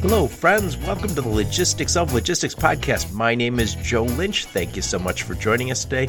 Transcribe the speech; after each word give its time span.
Hello, 0.00 0.28
friends. 0.28 0.76
Welcome 0.76 1.08
to 1.08 1.20
the 1.20 1.28
Logistics 1.28 1.96
of 1.96 2.12
Logistics 2.12 2.54
podcast. 2.54 3.12
My 3.12 3.34
name 3.34 3.58
is 3.58 3.74
Joe 3.74 4.04
Lynch. 4.04 4.44
Thank 4.44 4.76
you 4.76 4.80
so 4.80 4.96
much 4.96 5.24
for 5.24 5.34
joining 5.34 5.72
us 5.72 5.82
today. 5.82 6.08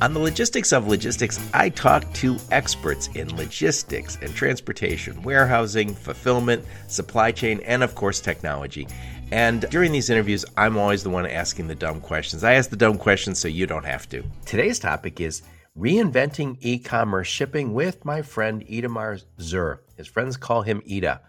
On 0.00 0.14
the 0.14 0.18
Logistics 0.18 0.72
of 0.72 0.88
Logistics, 0.88 1.38
I 1.52 1.68
talk 1.68 2.10
to 2.14 2.38
experts 2.50 3.08
in 3.08 3.36
logistics 3.36 4.16
and 4.22 4.34
transportation, 4.34 5.22
warehousing, 5.22 5.94
fulfillment, 5.94 6.64
supply 6.86 7.30
chain, 7.30 7.60
and 7.66 7.82
of 7.82 7.94
course, 7.94 8.18
technology. 8.18 8.88
And 9.30 9.68
during 9.68 9.92
these 9.92 10.08
interviews, 10.08 10.46
I'm 10.56 10.78
always 10.78 11.02
the 11.02 11.10
one 11.10 11.26
asking 11.26 11.68
the 11.68 11.74
dumb 11.74 12.00
questions. 12.00 12.44
I 12.44 12.54
ask 12.54 12.70
the 12.70 12.76
dumb 12.76 12.96
questions 12.96 13.38
so 13.38 13.46
you 13.46 13.66
don't 13.66 13.84
have 13.84 14.08
to. 14.08 14.24
Today's 14.46 14.78
topic 14.78 15.20
is 15.20 15.42
reinventing 15.78 16.56
e 16.60 16.78
commerce 16.78 17.28
shipping 17.28 17.74
with 17.74 18.06
my 18.06 18.22
friend 18.22 18.66
Itamar 18.66 19.22
Zur. 19.38 19.82
His 19.98 20.06
friends 20.06 20.38
call 20.38 20.62
him 20.62 20.82
Ita. 20.90 21.20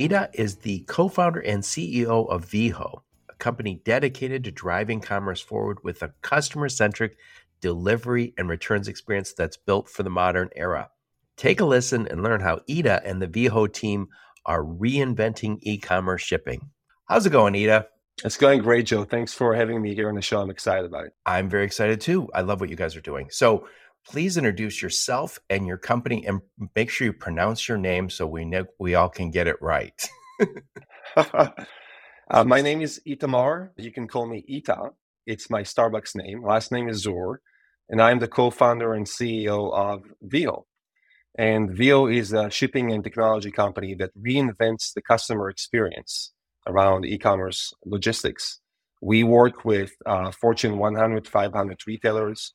Ita 0.00 0.30
is 0.32 0.56
the 0.56 0.80
co 0.88 1.08
founder 1.08 1.40
and 1.40 1.62
CEO 1.62 2.28
of 2.28 2.46
Veho, 2.46 3.02
a 3.28 3.34
company 3.34 3.80
dedicated 3.84 4.44
to 4.44 4.50
driving 4.50 5.00
commerce 5.00 5.40
forward 5.40 5.78
with 5.84 6.02
a 6.02 6.14
customer 6.22 6.68
centric 6.68 7.16
delivery 7.60 8.32
and 8.38 8.48
returns 8.48 8.88
experience 8.88 9.32
that's 9.32 9.56
built 9.56 9.88
for 9.88 10.02
the 10.02 10.10
modern 10.10 10.48
era. 10.56 10.90
Take 11.36 11.60
a 11.60 11.64
listen 11.64 12.08
and 12.08 12.22
learn 12.22 12.40
how 12.40 12.60
Ita 12.68 13.02
and 13.04 13.20
the 13.20 13.28
Veho 13.28 13.72
team 13.72 14.08
are 14.46 14.64
reinventing 14.64 15.58
e 15.60 15.78
commerce 15.78 16.22
shipping. 16.22 16.70
How's 17.04 17.26
it 17.26 17.30
going, 17.30 17.54
Ita? 17.54 17.86
It's 18.24 18.36
going 18.36 18.62
great, 18.62 18.86
Joe. 18.86 19.04
Thanks 19.04 19.34
for 19.34 19.54
having 19.54 19.80
me 19.82 19.94
here 19.94 20.08
on 20.08 20.14
the 20.14 20.22
show. 20.22 20.40
I'm 20.40 20.50
excited 20.50 20.84
about 20.84 21.06
it. 21.06 21.14
I'm 21.26 21.48
very 21.48 21.64
excited 21.64 22.00
too. 22.00 22.28
I 22.34 22.40
love 22.42 22.60
what 22.60 22.70
you 22.70 22.76
guys 22.76 22.96
are 22.96 23.00
doing. 23.00 23.28
So, 23.30 23.66
please 24.08 24.36
introduce 24.36 24.82
yourself 24.82 25.38
and 25.50 25.66
your 25.66 25.76
company 25.76 26.26
and 26.26 26.40
make 26.74 26.90
sure 26.90 27.06
you 27.06 27.12
pronounce 27.12 27.68
your 27.68 27.78
name 27.78 28.10
so 28.10 28.26
we 28.26 28.44
know 28.44 28.64
we 28.78 28.94
all 28.94 29.08
can 29.08 29.30
get 29.30 29.46
it 29.46 29.60
right. 29.60 30.08
uh, 31.16 32.44
my 32.44 32.60
name 32.60 32.80
is 32.82 33.00
Itamar. 33.06 33.70
You 33.76 33.92
can 33.92 34.08
call 34.08 34.26
me 34.26 34.44
Ita. 34.48 34.90
It's 35.26 35.50
my 35.50 35.62
Starbucks 35.62 36.16
name. 36.16 36.44
Last 36.44 36.72
name 36.72 36.88
is 36.88 36.98
Zur. 36.98 37.40
And 37.88 38.00
I'm 38.00 38.18
the 38.18 38.28
co 38.28 38.50
founder 38.50 38.94
and 38.94 39.06
CEO 39.06 39.72
of 39.72 40.02
Veho. 40.26 40.64
And 41.38 41.70
Veho 41.70 42.14
is 42.14 42.32
a 42.32 42.50
shipping 42.50 42.92
and 42.92 43.02
technology 43.02 43.50
company 43.50 43.94
that 43.94 44.10
reinvents 44.18 44.92
the 44.94 45.02
customer 45.02 45.48
experience 45.48 46.32
around 46.66 47.04
e 47.04 47.18
commerce 47.18 47.72
logistics. 47.84 48.60
We 49.00 49.24
work 49.24 49.64
with 49.64 49.92
uh, 50.06 50.30
Fortune 50.30 50.78
100, 50.78 51.26
500 51.26 51.80
retailers 51.86 52.52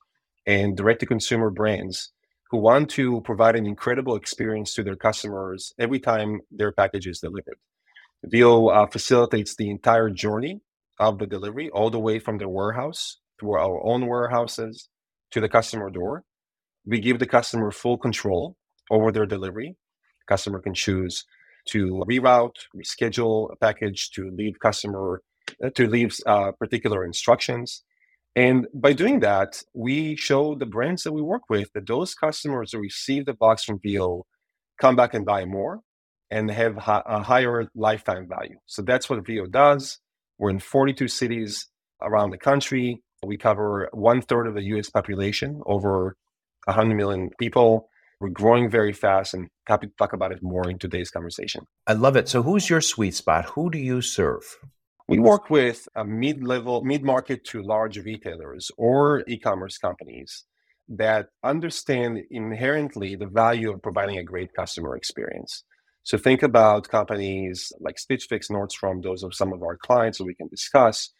and 0.48 0.76
direct 0.76 1.00
to 1.00 1.06
consumer 1.06 1.50
brands 1.50 2.10
who 2.50 2.58
want 2.58 2.88
to 2.88 3.20
provide 3.20 3.54
an 3.54 3.66
incredible 3.66 4.16
experience 4.16 4.74
to 4.74 4.82
their 4.82 4.96
customers 4.96 5.74
every 5.78 6.00
time 6.00 6.40
their 6.50 6.72
package 6.72 7.06
is 7.06 7.20
delivered. 7.20 7.58
Veho 8.26 8.74
uh, 8.74 8.86
facilitates 8.86 9.54
the 9.54 9.70
entire 9.70 10.10
journey 10.10 10.60
of 10.98 11.18
the 11.18 11.26
delivery, 11.26 11.70
all 11.70 11.90
the 11.90 12.00
way 12.00 12.18
from 12.18 12.38
the 12.38 12.48
warehouse 12.48 13.18
through 13.38 13.56
our 13.58 13.86
own 13.86 14.06
warehouses 14.06 14.88
to 15.30 15.40
the 15.40 15.48
customer 15.50 15.90
door. 15.90 16.24
We 16.86 16.98
give 16.98 17.18
the 17.18 17.26
customer 17.26 17.70
full 17.70 17.98
control 17.98 18.56
over 18.90 19.12
their 19.12 19.26
delivery. 19.26 19.76
Customer 20.26 20.60
can 20.60 20.74
choose 20.74 21.26
to 21.68 22.02
reroute, 22.08 22.56
reschedule 22.74 23.52
a 23.52 23.56
package, 23.56 24.10
to 24.12 24.30
leave 24.30 24.58
customer 24.58 25.22
uh, 25.62 25.70
to 25.74 25.86
leave 25.86 26.16
uh, 26.26 26.52
particular 26.52 27.04
instructions. 27.04 27.84
And 28.36 28.66
by 28.72 28.92
doing 28.92 29.20
that, 29.20 29.62
we 29.74 30.14
show 30.16 30.54
the 30.54 30.66
brands 30.66 31.02
that 31.02 31.12
we 31.12 31.22
work 31.22 31.42
with 31.48 31.72
that 31.72 31.86
those 31.86 32.14
customers 32.14 32.72
who 32.72 32.78
receive 32.78 33.26
the 33.26 33.34
box 33.34 33.64
from 33.64 33.80
Veho 33.80 34.22
come 34.80 34.96
back 34.96 35.14
and 35.14 35.26
buy 35.26 35.44
more 35.44 35.80
and 36.30 36.50
have 36.50 36.76
a 36.76 37.22
higher 37.22 37.68
lifetime 37.74 38.28
value. 38.28 38.56
So 38.66 38.82
that's 38.82 39.08
what 39.08 39.24
Veho 39.24 39.50
does. 39.50 39.98
We're 40.38 40.50
in 40.50 40.60
42 40.60 41.08
cities 41.08 41.66
around 42.00 42.30
the 42.30 42.38
country. 42.38 43.02
We 43.24 43.36
cover 43.36 43.88
one 43.92 44.22
third 44.22 44.46
of 44.46 44.54
the 44.54 44.62
US 44.76 44.90
population, 44.90 45.60
over 45.66 46.16
100 46.66 46.94
million 46.94 47.30
people. 47.38 47.88
We're 48.20 48.28
growing 48.28 48.68
very 48.68 48.92
fast 48.92 49.34
and 49.34 49.48
happy 49.66 49.86
to 49.88 49.92
talk 49.98 50.12
about 50.12 50.32
it 50.32 50.42
more 50.42 50.68
in 50.68 50.78
today's 50.78 51.10
conversation. 51.10 51.64
I 51.86 51.94
love 51.94 52.16
it. 52.16 52.28
So, 52.28 52.42
who's 52.42 52.68
your 52.68 52.80
sweet 52.80 53.14
spot? 53.14 53.46
Who 53.46 53.70
do 53.70 53.78
you 53.78 54.02
serve? 54.02 54.58
We 55.08 55.18
work 55.18 55.48
with 55.48 55.88
a 55.96 56.04
mid-level, 56.04 56.84
mid-market 56.84 57.44
to 57.46 57.62
large 57.62 57.96
retailers 57.96 58.70
or 58.76 59.24
e-commerce 59.26 59.78
companies 59.78 60.44
that 60.88 61.28
understand 61.42 62.20
inherently 62.30 63.16
the 63.16 63.26
value 63.26 63.72
of 63.72 63.82
providing 63.82 64.18
a 64.18 64.22
great 64.22 64.52
customer 64.54 64.96
experience. 64.96 65.64
So 66.02 66.18
think 66.18 66.42
about 66.42 66.88
companies 66.88 67.72
like 67.80 67.98
Stitch 67.98 68.26
Fix, 68.28 68.48
Nordstrom, 68.48 69.02
those 69.02 69.24
are 69.24 69.32
some 69.32 69.52
of 69.54 69.62
our 69.62 69.78
clients 69.78 70.18
that 70.18 70.24
we 70.24 70.34
can 70.34 70.48
discuss. 70.48 71.10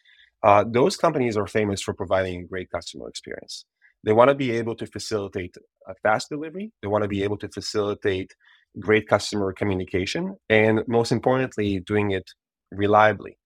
Uh, 0.43 0.63
those 0.67 0.95
companies 0.95 1.35
are 1.35 1.47
famous 1.47 1.81
for 1.81 1.93
providing 1.95 2.41
a 2.41 2.47
great 2.47 2.69
customer 2.69 3.09
experience. 3.09 3.65
They 4.03 4.13
want 4.13 4.29
to 4.29 4.35
be 4.35 4.51
able 4.51 4.75
to 4.75 4.85
facilitate 4.85 5.55
a 5.87 5.95
fast 6.03 6.29
delivery. 6.29 6.71
They 6.81 6.87
want 6.87 7.03
to 7.03 7.09
be 7.09 7.23
able 7.23 7.37
to 7.39 7.49
facilitate 7.49 8.33
great 8.79 9.07
customer 9.07 9.51
communication, 9.51 10.37
and 10.47 10.81
most 10.87 11.11
importantly, 11.11 11.79
doing 11.79 12.11
it 12.11 12.29
reliably. 12.71 13.37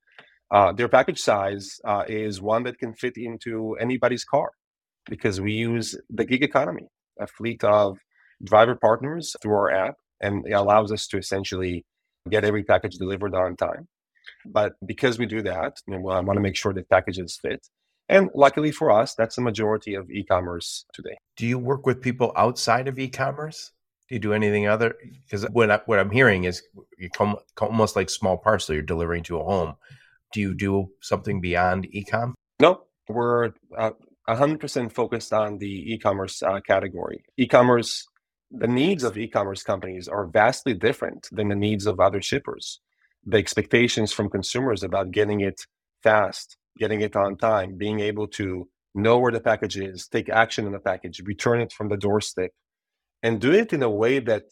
Uh, 0.54 0.72
their 0.72 0.88
package 0.88 1.20
size 1.20 1.82
uh, 1.84 2.04
is 2.08 2.40
one 2.40 2.62
that 2.64 2.78
can 2.78 2.94
fit 2.94 3.18
into 3.18 3.76
anybody's 3.82 4.24
car 4.24 4.52
because 5.10 5.42
we 5.42 5.52
use 5.52 5.98
the 6.12 6.24
gig 6.24 6.44
economy, 6.44 6.86
a 7.20 7.26
fleet 7.26 7.64
of 7.64 7.98
driver 8.44 8.76
partners 8.76 9.36
through 9.42 9.56
our 9.56 9.72
app, 9.72 9.96
and 10.22 10.46
it 10.46 10.52
allows 10.52 10.92
us 10.92 11.08
to 11.08 11.18
essentially 11.18 11.84
get 12.30 12.46
every 12.46 12.64
package 12.64 12.98
delivered 12.98 13.34
on 13.34 13.56
time. 13.56 13.88
But 14.46 14.74
because 14.86 15.18
we 15.18 15.26
do 15.26 15.42
that, 15.42 15.78
you 15.88 15.98
know, 15.98 16.10
I 16.10 16.20
want 16.20 16.38
to 16.38 16.42
make 16.42 16.56
sure 16.56 16.72
that 16.74 16.88
packages 16.88 17.40
fit. 17.42 17.68
And 18.08 18.30
luckily 18.36 18.72
for 18.72 18.92
us, 18.92 19.16
that's 19.16 19.36
the 19.36 19.42
majority 19.42 19.96
of 19.96 20.10
e-commerce 20.12 20.86
today. 20.94 21.18
Do 21.36 21.48
you 21.48 21.58
work 21.58 21.88
with 21.88 22.00
people 22.00 22.32
outside 22.36 22.88
of 22.88 23.00
e-commerce? 23.00 23.72
Do 24.08 24.16
you 24.16 24.20
do 24.20 24.34
anything 24.34 24.68
other? 24.68 24.96
Because 25.24 25.50
what, 25.50 25.72
I, 25.72 25.80
what 25.88 25.98
I'm 25.98 26.12
hearing 26.12 26.44
is 26.44 26.62
you 27.00 27.10
come 27.10 27.38
almost 27.60 27.96
like 27.96 28.12
small 28.12 28.38
parcel. 28.38 28.76
You're 28.76 28.84
delivering 28.84 29.24
to 29.24 29.40
a 29.40 29.44
home 29.44 29.76
do 30.34 30.42
you 30.42 30.54
do 30.54 30.88
something 31.02 31.40
beyond 31.40 31.88
ecom? 31.96 32.34
No, 32.60 32.82
we're 33.08 33.54
uh, 33.78 33.92
100% 34.28 34.92
focused 34.92 35.34
on 35.34 35.58
the 35.58 35.94
e-commerce 35.94 36.42
uh, 36.42 36.60
category. 36.62 37.24
E-commerce, 37.38 38.06
the 38.52 38.68
needs 38.68 39.04
of 39.04 39.18
e-commerce 39.18 39.64
companies 39.64 40.08
are 40.08 40.28
vastly 40.28 40.74
different 40.74 41.28
than 41.32 41.50
the 41.50 41.56
needs 41.56 41.86
of 41.86 42.00
other 42.00 42.22
shippers. 42.22 42.80
The 43.26 43.38
expectations 43.38 44.12
from 44.12 44.30
consumers 44.30 44.84
about 44.84 45.12
getting 45.12 45.42
it 45.42 45.62
fast, 46.02 46.58
getting 46.78 47.02
it 47.02 47.16
on 47.16 47.38
time, 47.38 47.78
being 47.78 48.00
able 48.00 48.28
to 48.30 48.68
know 48.96 49.18
where 49.18 49.32
the 49.32 49.40
package 49.40 49.78
is, 49.78 50.08
take 50.08 50.30
action 50.30 50.66
on 50.66 50.72
the 50.72 50.80
package, 50.80 51.22
return 51.26 51.62
it 51.62 51.72
from 51.72 51.90
the 51.90 51.98
doorstep, 51.98 52.52
and 53.22 53.40
do 53.40 53.52
it 53.52 53.74
in 53.74 53.82
a 53.84 53.90
way 53.90 54.20
that 54.20 54.44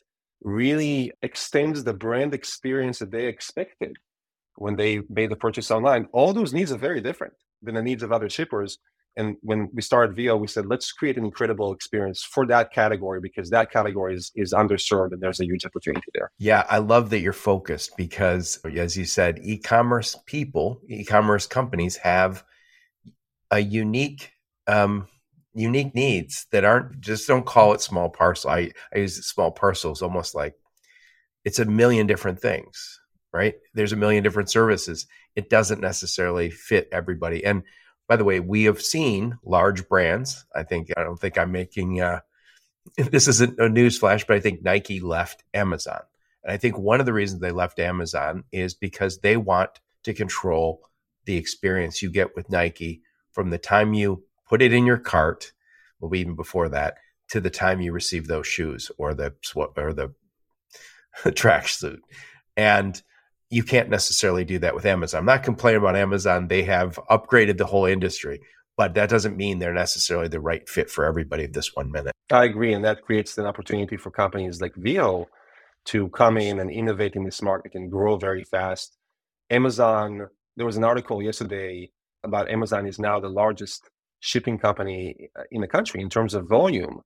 really 0.43 1.11
extends 1.21 1.83
the 1.83 1.93
brand 1.93 2.33
experience 2.33 2.99
that 2.99 3.11
they 3.11 3.27
expected 3.27 3.97
when 4.55 4.75
they 4.75 5.01
made 5.09 5.29
the 5.29 5.35
purchase 5.35 5.71
online. 5.71 6.07
All 6.11 6.33
those 6.33 6.53
needs 6.53 6.71
are 6.71 6.77
very 6.77 7.01
different 7.01 7.33
than 7.61 7.75
the 7.75 7.81
needs 7.81 8.03
of 8.03 8.11
other 8.11 8.29
shippers. 8.29 8.77
And 9.17 9.35
when 9.41 9.69
we 9.73 9.81
started 9.81 10.15
Veho, 10.15 10.39
we 10.39 10.47
said, 10.47 10.65
let's 10.65 10.91
create 10.91 11.17
an 11.17 11.25
incredible 11.25 11.73
experience 11.73 12.23
for 12.23 12.45
that 12.47 12.71
category 12.71 13.19
because 13.19 13.49
that 13.49 13.69
category 13.69 14.15
is, 14.15 14.31
is 14.35 14.53
underserved 14.53 15.11
and 15.11 15.21
there's 15.21 15.41
a 15.41 15.45
huge 15.45 15.65
opportunity 15.65 16.05
there. 16.13 16.31
Yeah, 16.37 16.65
I 16.69 16.77
love 16.77 17.09
that 17.09 17.19
you're 17.19 17.33
focused 17.33 17.97
because, 17.97 18.59
as 18.63 18.95
you 18.95 19.03
said, 19.03 19.39
e 19.43 19.57
commerce 19.57 20.17
people, 20.25 20.79
e 20.87 21.03
commerce 21.03 21.45
companies 21.45 21.97
have 21.97 22.45
a 23.51 23.59
unique, 23.59 24.31
um, 24.67 25.07
unique 25.53 25.93
needs 25.93 26.47
that 26.53 26.63
aren't 26.63 27.01
just 27.01 27.27
don't 27.27 27.45
call 27.45 27.73
it 27.73 27.81
small 27.81 28.09
parcel. 28.09 28.51
I, 28.51 28.71
I 28.95 28.99
use 28.99 29.25
small 29.27 29.51
parcels 29.51 30.01
almost 30.01 30.33
like 30.33 30.55
it's 31.43 31.59
a 31.59 31.65
million 31.65 32.07
different 32.07 32.39
things 32.39 33.00
right? 33.33 33.55
There's 33.73 33.93
a 33.93 33.97
million 33.97 34.23
different 34.23 34.49
services. 34.49 35.07
It 35.35 35.49
doesn't 35.49 35.81
necessarily 35.81 36.49
fit 36.49 36.89
everybody. 36.91 37.45
And 37.45 37.63
by 38.07 38.15
the 38.17 38.25
way, 38.25 38.39
we 38.39 38.63
have 38.63 38.81
seen 38.81 39.37
large 39.43 39.87
brands. 39.87 40.45
I 40.53 40.63
think 40.63 40.91
I 40.97 41.03
don't 41.03 41.19
think 41.19 41.37
I'm 41.37 41.51
making 41.51 42.01
uh, 42.01 42.21
this 42.97 43.27
isn't 43.27 43.59
a 43.59 43.69
news 43.69 43.97
flash, 43.97 44.25
but 44.25 44.35
I 44.35 44.39
think 44.39 44.63
Nike 44.63 44.99
left 44.99 45.43
Amazon. 45.53 46.01
And 46.43 46.51
I 46.51 46.57
think 46.57 46.77
one 46.77 46.99
of 46.99 47.05
the 47.05 47.13
reasons 47.13 47.41
they 47.41 47.51
left 47.51 47.79
Amazon 47.79 48.43
is 48.51 48.73
because 48.73 49.19
they 49.19 49.37
want 49.37 49.79
to 50.03 50.13
control 50.13 50.81
the 51.25 51.37
experience 51.37 52.01
you 52.01 52.09
get 52.09 52.35
with 52.35 52.49
Nike 52.49 53.01
from 53.31 53.49
the 53.49 53.57
time 53.57 53.93
you 53.93 54.23
put 54.49 54.61
it 54.61 54.73
in 54.73 54.85
your 54.85 54.97
cart, 54.97 55.53
well, 55.99 56.13
even 56.15 56.35
before 56.35 56.69
that, 56.69 56.95
to 57.29 57.39
the 57.39 57.49
time 57.49 57.79
you 57.79 57.93
receive 57.93 58.27
those 58.27 58.47
shoes 58.47 58.91
or 58.97 59.13
the 59.13 59.33
or 59.55 59.93
the 59.93 60.13
tracksuit. 61.23 61.99
And 62.57 63.01
you 63.51 63.63
can't 63.63 63.89
necessarily 63.89 64.43
do 64.43 64.57
that 64.59 64.73
with 64.73 64.85
Amazon. 64.85 65.19
I'm 65.19 65.25
not 65.25 65.43
complaining 65.43 65.81
about 65.81 65.95
Amazon. 65.95 66.47
They 66.47 66.63
have 66.63 66.99
upgraded 67.09 67.57
the 67.57 67.65
whole 67.65 67.85
industry, 67.85 68.41
but 68.77 68.93
that 68.95 69.09
doesn't 69.09 69.37
mean 69.37 69.59
they're 69.59 69.73
necessarily 69.73 70.27
the 70.27 70.39
right 70.39 70.67
fit 70.67 70.89
for 70.89 71.05
everybody 71.05 71.43
at 71.43 71.53
this 71.53 71.75
one 71.75 71.91
minute. 71.91 72.13
I 72.31 72.45
agree. 72.45 72.73
And 72.73 72.83
that 72.85 73.03
creates 73.03 73.37
an 73.37 73.45
opportunity 73.45 73.97
for 73.97 74.09
companies 74.09 74.61
like 74.61 74.73
Veho 74.75 75.25
to 75.85 76.09
come 76.09 76.37
in 76.37 76.59
and 76.59 76.71
innovate 76.71 77.15
in 77.15 77.23
this 77.23 77.41
market 77.41 77.75
and 77.75 77.91
grow 77.91 78.17
very 78.17 78.43
fast 78.43 78.97
Amazon, 79.51 80.27
there 80.55 80.65
was 80.65 80.77
an 80.77 80.83
article 80.83 81.21
yesterday 81.21 81.91
about 82.23 82.49
Amazon 82.49 82.87
is 82.87 82.97
now 82.97 83.19
the 83.19 83.29
largest 83.29 83.89
shipping 84.21 84.57
company 84.57 85.29
uh, 85.37 85.43
in 85.51 85.61
the 85.61 85.67
country 85.67 86.01
in 86.01 86.09
terms 86.09 86.33
of 86.33 86.47
volume. 86.47 87.01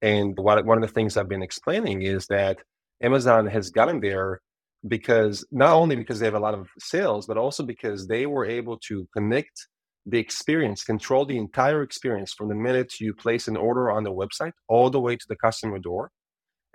And 0.00 0.38
one 0.38 0.78
of 0.78 0.80
the 0.80 0.94
things 0.94 1.16
I've 1.16 1.28
been 1.28 1.42
explaining 1.42 2.02
is 2.02 2.26
that 2.28 2.58
Amazon 3.02 3.48
has 3.48 3.70
gotten 3.70 3.98
there 4.00 4.40
because 4.86 5.46
not 5.50 5.74
only 5.74 5.96
because 5.96 6.20
they 6.20 6.26
have 6.26 6.34
a 6.34 6.40
lot 6.40 6.54
of 6.54 6.68
sales, 6.78 7.26
but 7.26 7.36
also 7.36 7.64
because 7.64 8.06
they 8.06 8.26
were 8.26 8.46
able 8.46 8.78
to 8.88 9.08
connect 9.16 9.66
the 10.06 10.18
experience, 10.18 10.84
control 10.84 11.26
the 11.26 11.36
entire 11.36 11.82
experience 11.82 12.32
from 12.32 12.48
the 12.48 12.54
minute 12.54 13.00
you 13.00 13.12
place 13.12 13.48
an 13.48 13.56
order 13.56 13.90
on 13.90 14.04
the 14.04 14.12
website 14.12 14.52
all 14.68 14.88
the 14.88 15.00
way 15.00 15.16
to 15.16 15.26
the 15.28 15.36
customer 15.36 15.78
door. 15.78 16.10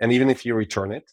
And 0.00 0.12
even 0.12 0.30
if 0.30 0.44
you 0.44 0.54
return 0.54 0.92
it, 0.92 1.04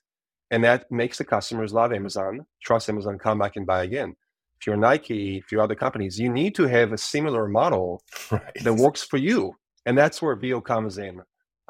and 0.52 0.64
that 0.64 0.92
makes 0.92 1.18
the 1.18 1.24
customers 1.24 1.74
love 1.74 1.94
Amazon, 1.94 2.42
trust 2.62 2.90
Amazon, 2.90 3.18
come 3.18 3.40
back 3.40 3.56
and 3.56 3.66
buy 3.66 3.84
again. 3.84 4.16
If 4.60 4.68
you're 4.68 4.78
Nike, 4.78 5.38
if 5.38 5.52
you're 5.52 5.62
other 5.62 5.76
companies, 5.76 6.20
you 6.20 6.32
need 6.32 6.54
to 6.56 6.68
have 6.68 6.92
a 6.92 6.98
similar 6.98 7.48
model 7.48 8.04
right. 8.32 8.54
that 8.62 8.74
works 8.74 9.02
for 9.02 9.18
you. 9.18 9.56
And 9.86 9.98
that's 9.98 10.22
where 10.22 10.36
Veho 10.36 10.64
comes 10.64 10.98
in 10.98 11.22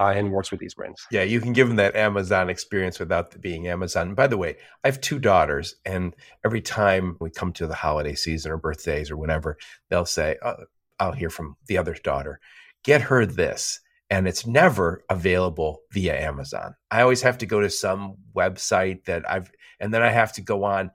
uh, 0.02 0.14
and 0.16 0.32
works 0.32 0.50
with 0.50 0.60
these 0.60 0.74
brands. 0.74 1.06
Yeah, 1.12 1.22
you 1.22 1.40
can 1.40 1.54
give 1.54 1.68
them 1.68 1.78
that 1.78 1.96
Amazon 1.96 2.50
experience 2.50 3.00
without 3.00 3.40
being 3.40 3.68
Amazon. 3.68 4.16
By 4.16 4.26
the 4.26 4.38
way, 4.38 4.58
I 4.84 4.88
have 4.88 5.00
two 5.00 5.20
daughters, 5.20 5.76
and 5.86 6.16
every 6.44 6.62
time 6.62 7.18
we 7.20 7.30
come 7.30 7.54
to 7.54 7.68
the 7.68 7.76
holiday 7.76 8.16
season 8.16 8.52
or 8.52 8.58
birthdays 8.58 9.12
or 9.12 9.18
whatever, 9.18 9.58
they'll 9.90 10.08
say, 10.08 10.38
oh, 10.42 10.56
I'll 11.00 11.12
hear 11.12 11.30
from 11.30 11.56
the 11.68 11.78
other 11.78 11.94
daughter, 11.94 12.40
get 12.84 13.02
her 13.04 13.28
this. 13.28 13.80
And 14.10 14.28
it's 14.28 14.46
never 14.46 15.06
available 15.10 15.84
via 15.92 16.20
Amazon. 16.20 16.76
I 16.90 17.02
always 17.02 17.22
have 17.22 17.38
to 17.38 17.46
go 17.46 17.62
to 17.62 17.70
some 17.70 18.16
website 18.36 19.06
that 19.06 19.30
I've, 19.30 19.52
and 19.80 19.94
then 19.94 20.02
I 20.02 20.10
have 20.10 20.34
to 20.34 20.42
go 20.42 20.64
on. 20.64 20.90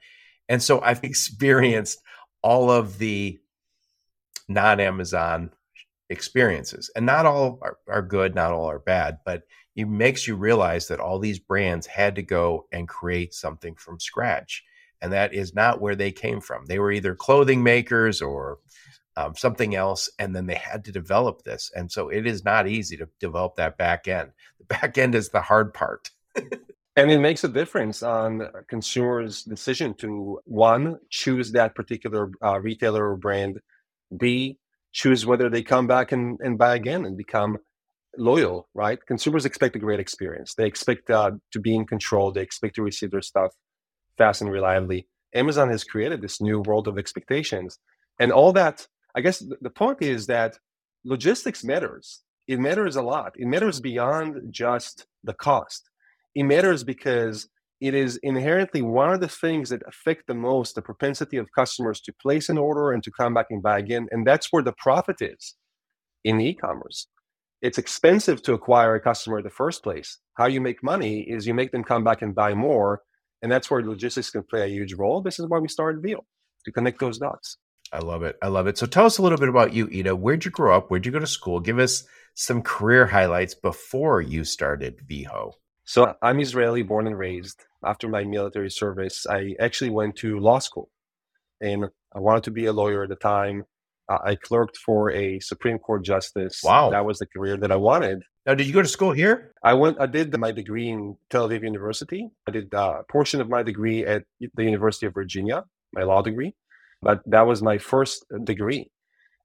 And 0.49 0.61
so 0.61 0.81
I've 0.81 1.05
experienced 1.05 2.03
all 2.43 2.73
of 2.73 2.99
the 2.99 3.39
non 4.49 4.81
Amazon 4.81 5.53
experiences. 6.11 6.91
And 6.95 7.07
not 7.07 7.27
all 7.27 7.59
are, 7.63 7.79
are 7.89 8.03
good, 8.03 8.35
not 8.35 8.53
all 8.53 8.71
are 8.71 8.79
bad, 8.79 9.19
but 9.25 9.43
it 9.75 9.87
makes 9.87 10.27
you 10.27 10.37
realize 10.37 10.89
that 10.89 11.01
all 11.01 11.19
these 11.19 11.39
brands 11.39 11.87
had 11.87 12.15
to 12.17 12.23
go 12.23 12.67
and 12.73 12.89
create 12.89 13.35
something 13.35 13.75
from 13.75 14.01
scratch. 14.01 14.65
And 15.03 15.13
that 15.13 15.35
is 15.35 15.55
not 15.55 15.81
where 15.81 15.95
they 15.95 16.13
came 16.13 16.41
from. 16.41 16.67
They 16.67 16.79
were 16.79 16.93
either 16.93 17.15
clothing 17.15 17.63
makers 17.63 18.23
or 18.23 18.59
um, 19.17 19.35
something 19.35 19.75
else, 19.75 20.11
and 20.19 20.35
then 20.35 20.47
they 20.47 20.55
had 20.55 20.85
to 20.87 20.93
develop 20.93 21.43
this. 21.43 21.71
And 21.75 21.91
so 21.91 22.09
it 22.09 22.27
is 22.27 22.45
not 22.45 22.69
easy 22.69 22.97
to 22.99 23.09
develop 23.21 23.57
that 23.57 23.79
back 23.79 24.09
end. 24.09 24.31
The 24.59 24.65
back 24.65 24.99
end 24.99 25.15
is 25.15 25.31
the 25.31 25.41
hard 25.41 25.75
part. 25.75 26.11
and 26.97 27.11
it 27.11 27.19
makes 27.21 27.45
a 27.45 27.49
difference 27.49 28.03
on 28.03 28.49
consumers' 28.69 29.43
decision 29.43 29.95
to 29.95 30.41
one, 30.45 30.99
choose 31.11 31.53
that 31.53 31.75
particular 31.75 32.31
uh, 32.43 32.59
retailer 32.61 33.11
or 33.11 33.17
brand, 33.17 33.61
B, 34.17 34.59
choose 34.97 35.27
whether 35.27 35.51
they 35.51 35.63
come 35.63 35.87
back 35.87 36.11
and, 36.11 36.41
and 36.43 36.57
buy 36.57 36.75
again 36.75 37.05
and 37.05 37.19
become 37.19 37.59
loyal, 38.17 38.67
right? 38.73 38.99
Consumers 39.07 39.45
expect 39.45 39.77
a 39.77 39.79
great 39.79 40.01
experience. 40.01 40.55
They 40.55 40.67
expect 40.67 41.11
uh, 41.11 41.33
to 41.53 41.61
be 41.61 41.75
in 41.75 41.85
control. 41.85 42.33
They 42.33 42.41
expect 42.41 42.77
to 42.77 42.83
receive 42.83 43.11
their 43.11 43.21
stuff 43.21 43.53
fast 44.17 44.41
and 44.41 44.51
reliably. 44.51 45.07
Amazon 45.35 45.69
has 45.69 45.85
created 45.85 46.23
this 46.23 46.41
new 46.41 46.61
world 46.61 46.89
of 46.89 46.97
expectations. 46.97 47.79
And 48.19 48.33
all 48.33 48.55
that, 48.55 48.87
I 49.15 49.21
guess 49.21 49.45
the 49.61 49.69
point 49.69 50.01
is 50.01 50.29
that 50.29 50.59
logistics 51.05 51.63
matters. 51.63 52.23
It 52.49 52.59
matters 52.59 52.97
a 52.97 53.03
lot. 53.03 53.35
It 53.37 53.49
matters 53.49 53.81
beyond 53.81 54.51
just 54.51 55.07
the 55.25 55.35
cost. 55.35 55.91
It 56.35 56.45
matters 56.45 56.85
because 56.85 57.49
it 57.81 57.95
is 57.95 58.19
inherently 58.23 58.81
one 58.83 59.13
of 59.13 59.21
the 59.21 59.29
things 59.29 59.69
that 59.69 59.83
affect 59.87 60.27
the 60.27 60.35
most 60.35 60.75
the 60.75 60.83
propensity 60.83 61.37
of 61.37 61.53
customers 61.55 62.01
to 62.03 62.13
place 62.13 62.49
an 62.49 62.59
order 62.59 62.93
and 62.93 63.03
to 63.03 63.11
come 63.11 63.35
back 63.35 63.47
and 63.51 63.63
buy 63.63 63.79
again. 63.79 64.07
And 64.11 64.27
that's 64.27 64.49
where 64.51 64.63
the 64.63 64.73
profit 64.73 65.17
is 65.21 65.55
in 66.25 66.41
e-commerce. 66.41 67.07
It's 67.63 67.79
expensive 67.79 68.43
to 68.43 68.55
acquire 68.55 68.95
a 68.95 69.01
customer 69.01 69.39
in 69.39 69.45
the 69.45 69.51
first 69.51 69.83
place. 69.83 70.19
How 70.35 70.47
you 70.47 70.61
make 70.61 70.83
money 70.83 71.21
is 71.21 71.47
you 71.47 71.55
make 71.55 71.73
them 71.73 71.85
come 71.85 72.05
back 72.05 72.23
and 72.23 72.35
buy 72.35 72.55
more. 72.55 73.03
And 73.43 73.53
that's 73.53 73.71
where 73.71 73.83
logistics 73.83 74.31
can 74.31 74.43
play 74.43 74.63
a 74.63 74.73
huge 74.73 74.95
role. 74.95 75.21
This 75.21 75.39
is 75.39 75.47
why 75.47 75.59
we 75.59 75.69
started 75.69 76.03
Veho 76.03 76.21
to 76.65 76.73
connect 76.73 77.01
those 77.01 77.19
dots. 77.19 77.59
I 77.93 77.99
love 78.01 78.23
it. 78.23 78.37
I 78.43 78.49
love 78.49 78.67
it. 78.67 78.79
So 78.79 78.87
tell 78.87 79.07
us 79.07 79.19
a 79.19 79.23
little 79.23 79.39
bit 79.39 79.49
about 79.49 79.73
you, 79.73 79.89
Ita. 79.89 80.17
Where'd 80.17 80.45
you 80.45 80.51
grow 80.51 80.77
up? 80.77 80.91
Where'd 80.91 81.07
you 81.07 81.13
go 81.13 81.19
to 81.19 81.27
school? 81.27 81.61
Give 81.61 81.79
us 81.79 82.05
some 82.35 82.63
career 82.63 83.07
highlights 83.07 83.55
before 83.55 84.21
you 84.21 84.45
started 84.45 85.01
Veho. 85.09 85.53
So 85.87 86.15
I'm 86.21 86.41
Israeli, 86.41 86.83
born 86.83 87.07
and 87.07 87.17
raised. 87.17 87.65
After 87.85 88.09
my 88.09 88.25
military 88.25 88.71
service, 88.71 89.25
I 89.25 89.55
actually 89.61 89.91
went 89.91 90.17
to 90.17 90.41
law 90.41 90.59
school, 90.59 90.91
and 91.61 91.85
I 92.13 92.19
wanted 92.19 92.43
to 92.45 92.51
be 92.51 92.67
a 92.67 92.73
lawyer 92.73 93.05
at 93.05 93.09
the 93.09 93.15
time. 93.15 93.65
Uh, 94.09 94.19
I 94.25 94.35
clerked 94.35 94.77
for 94.79 95.13
a 95.13 95.39
Supreme 95.39 95.79
Court 95.79 96.05
justice. 96.05 96.61
Wow, 96.65 96.91
that 96.91 97.05
was 97.05 97.21
the 97.21 97.27
career 97.27 97.57
that 97.59 97.71
I 97.71 97.77
wanted. 97.77 98.25
Now, 98.47 98.55
did 98.55 98.67
you 98.67 98.73
go 98.73 98.83
to 98.83 98.89
school 98.89 99.13
here? 99.13 99.53
I 99.63 99.75
went. 99.75 100.01
I 100.01 100.07
did 100.07 100.37
my 100.37 100.51
degree 100.51 100.89
in 100.89 101.17
Tel 101.31 101.49
Aviv 101.49 101.63
University. 101.63 102.31
I 102.49 102.51
did 102.51 102.75
a 102.75 103.05
portion 103.09 103.41
of 103.41 103.49
my 103.49 103.63
degree 103.63 104.05
at 104.05 104.25
the 104.41 104.65
University 104.65 105.07
of 105.07 105.15
Virginia, 105.15 105.65
my 105.93 106.03
law 106.03 106.21
degree, 106.21 106.57
but 107.01 107.23
that 107.27 107.47
was 107.47 107.63
my 107.63 107.79
first 107.79 108.27
degree. 108.43 108.91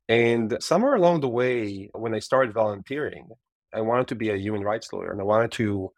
And 0.10 0.58
somewhere 0.60 0.96
along 0.96 1.22
the 1.22 1.30
way, 1.30 1.92
when 1.94 2.16
I 2.16 2.20
started 2.20 2.52
volunteering, 2.52 3.30
I 3.76 3.82
wanted 3.82 4.08
to 4.08 4.16
be 4.16 4.32
a 4.32 4.38
human 4.38 4.64
rights 4.64 4.92
lawyer, 4.92 5.12
and 5.12 5.22
I 5.22 5.24
wanted 5.24 5.52
to 5.54 5.92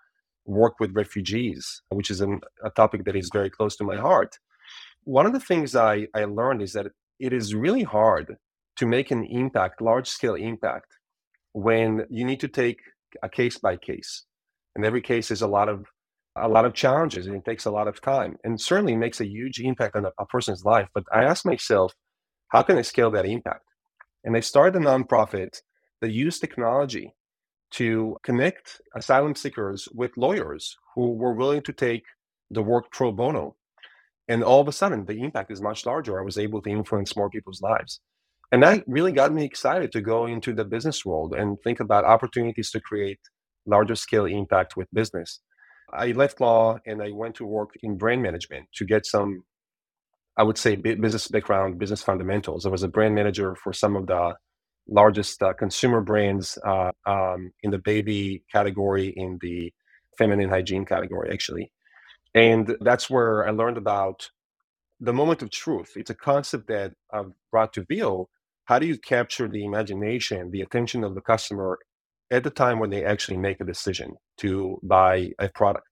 work 0.45 0.79
with 0.79 0.95
refugees, 0.95 1.81
which 1.89 2.11
is 2.11 2.21
an, 2.21 2.41
a 2.63 2.69
topic 2.69 3.05
that 3.05 3.15
is 3.15 3.29
very 3.31 3.49
close 3.49 3.75
to 3.77 3.83
my 3.83 3.95
heart. 3.95 4.37
One 5.03 5.25
of 5.25 5.33
the 5.33 5.39
things 5.39 5.75
I, 5.75 6.07
I 6.13 6.25
learned 6.25 6.61
is 6.61 6.73
that 6.73 6.87
it 7.19 7.33
is 7.33 7.55
really 7.55 7.83
hard 7.83 8.37
to 8.77 8.85
make 8.85 9.11
an 9.11 9.23
impact, 9.25 9.81
large 9.81 10.07
scale 10.09 10.35
impact, 10.35 10.87
when 11.53 12.05
you 12.09 12.25
need 12.25 12.39
to 12.41 12.47
take 12.47 12.79
a 13.21 13.29
case 13.29 13.57
by 13.57 13.77
case. 13.77 14.25
And 14.75 14.85
every 14.85 15.01
case 15.01 15.29
is 15.31 15.41
a 15.41 15.47
lot 15.47 15.69
of 15.69 15.85
a 16.35 16.47
lot 16.47 16.65
of 16.65 16.73
challenges 16.73 17.27
and 17.27 17.35
it 17.35 17.45
takes 17.45 17.65
a 17.65 17.71
lot 17.71 17.87
of 17.87 18.01
time 18.01 18.37
and 18.43 18.59
certainly 18.59 18.95
makes 18.95 19.21
a 19.21 19.27
huge 19.27 19.59
impact 19.59 19.95
on 19.95 20.05
a, 20.05 20.11
a 20.17 20.25
person's 20.25 20.65
life. 20.65 20.87
But 20.91 21.03
I 21.13 21.23
asked 21.23 21.45
myself, 21.45 21.93
how 22.47 22.63
can 22.63 22.75
I 22.77 22.81
scale 22.81 23.11
that 23.11 23.27
impact? 23.27 23.65
And 24.23 24.35
I 24.35 24.39
started 24.39 24.81
a 24.81 24.83
nonprofit 24.83 25.61
that 26.01 26.09
used 26.09 26.41
technology 26.41 27.13
to 27.73 28.17
connect 28.23 28.81
asylum 28.95 29.35
seekers 29.35 29.87
with 29.93 30.11
lawyers 30.17 30.77
who 30.95 31.13
were 31.13 31.33
willing 31.33 31.61
to 31.63 31.73
take 31.73 32.03
the 32.51 32.61
work 32.61 32.91
pro 32.91 33.11
bono. 33.11 33.55
And 34.27 34.43
all 34.43 34.61
of 34.61 34.67
a 34.67 34.71
sudden, 34.71 35.05
the 35.05 35.21
impact 35.21 35.51
is 35.51 35.61
much 35.61 35.85
larger. 35.85 36.19
I 36.19 36.23
was 36.23 36.37
able 36.37 36.61
to 36.61 36.69
influence 36.69 37.15
more 37.15 37.29
people's 37.29 37.61
lives. 37.61 37.99
And 38.51 38.61
that 38.61 38.83
really 38.87 39.11
got 39.11 39.33
me 39.33 39.43
excited 39.43 39.91
to 39.93 40.01
go 40.01 40.27
into 40.27 40.53
the 40.53 40.63
business 40.63 41.03
world 41.03 41.33
and 41.33 41.57
think 41.63 41.79
about 41.79 42.05
opportunities 42.05 42.69
to 42.71 42.79
create 42.79 43.19
larger 43.65 43.95
scale 43.95 44.25
impact 44.25 44.77
with 44.77 44.87
business. 44.93 45.41
I 45.91 46.11
left 46.11 46.39
law 46.39 46.77
and 46.85 47.01
I 47.01 47.11
went 47.11 47.35
to 47.35 47.45
work 47.45 47.71
in 47.81 47.97
brand 47.97 48.21
management 48.21 48.67
to 48.75 48.85
get 48.85 49.05
some, 49.05 49.43
I 50.37 50.43
would 50.43 50.57
say, 50.57 50.75
business 50.75 51.27
background, 51.27 51.79
business 51.79 52.03
fundamentals. 52.03 52.65
I 52.65 52.69
was 52.69 52.83
a 52.83 52.87
brand 52.87 53.15
manager 53.15 53.55
for 53.55 53.73
some 53.73 53.95
of 53.95 54.07
the 54.07 54.35
largest 54.87 55.41
uh, 55.41 55.53
consumer 55.53 56.01
brands 56.01 56.57
uh, 56.65 56.91
um, 57.05 57.51
in 57.63 57.71
the 57.71 57.77
baby 57.77 58.43
category, 58.51 59.13
in 59.15 59.37
the 59.41 59.73
feminine 60.17 60.49
hygiene 60.49 60.85
category, 60.85 61.29
actually. 61.31 61.71
And 62.35 62.75
that's 62.81 63.09
where 63.09 63.47
I 63.47 63.51
learned 63.51 63.77
about 63.77 64.29
the 64.99 65.13
moment 65.13 65.41
of 65.41 65.51
truth. 65.51 65.93
It's 65.95 66.09
a 66.09 66.15
concept 66.15 66.67
that 66.67 66.93
I've 67.11 67.31
brought 67.51 67.73
to 67.73 67.83
Veho. 67.83 68.27
How 68.65 68.79
do 68.79 68.85
you 68.85 68.97
capture 68.97 69.47
the 69.47 69.65
imagination, 69.65 70.51
the 70.51 70.61
attention 70.61 71.03
of 71.03 71.15
the 71.15 71.21
customer 71.21 71.79
at 72.31 72.43
the 72.43 72.49
time 72.49 72.79
when 72.79 72.89
they 72.89 73.03
actually 73.03 73.37
make 73.37 73.59
a 73.59 73.65
decision 73.65 74.15
to 74.37 74.79
buy 74.83 75.31
a 75.39 75.49
product? 75.49 75.87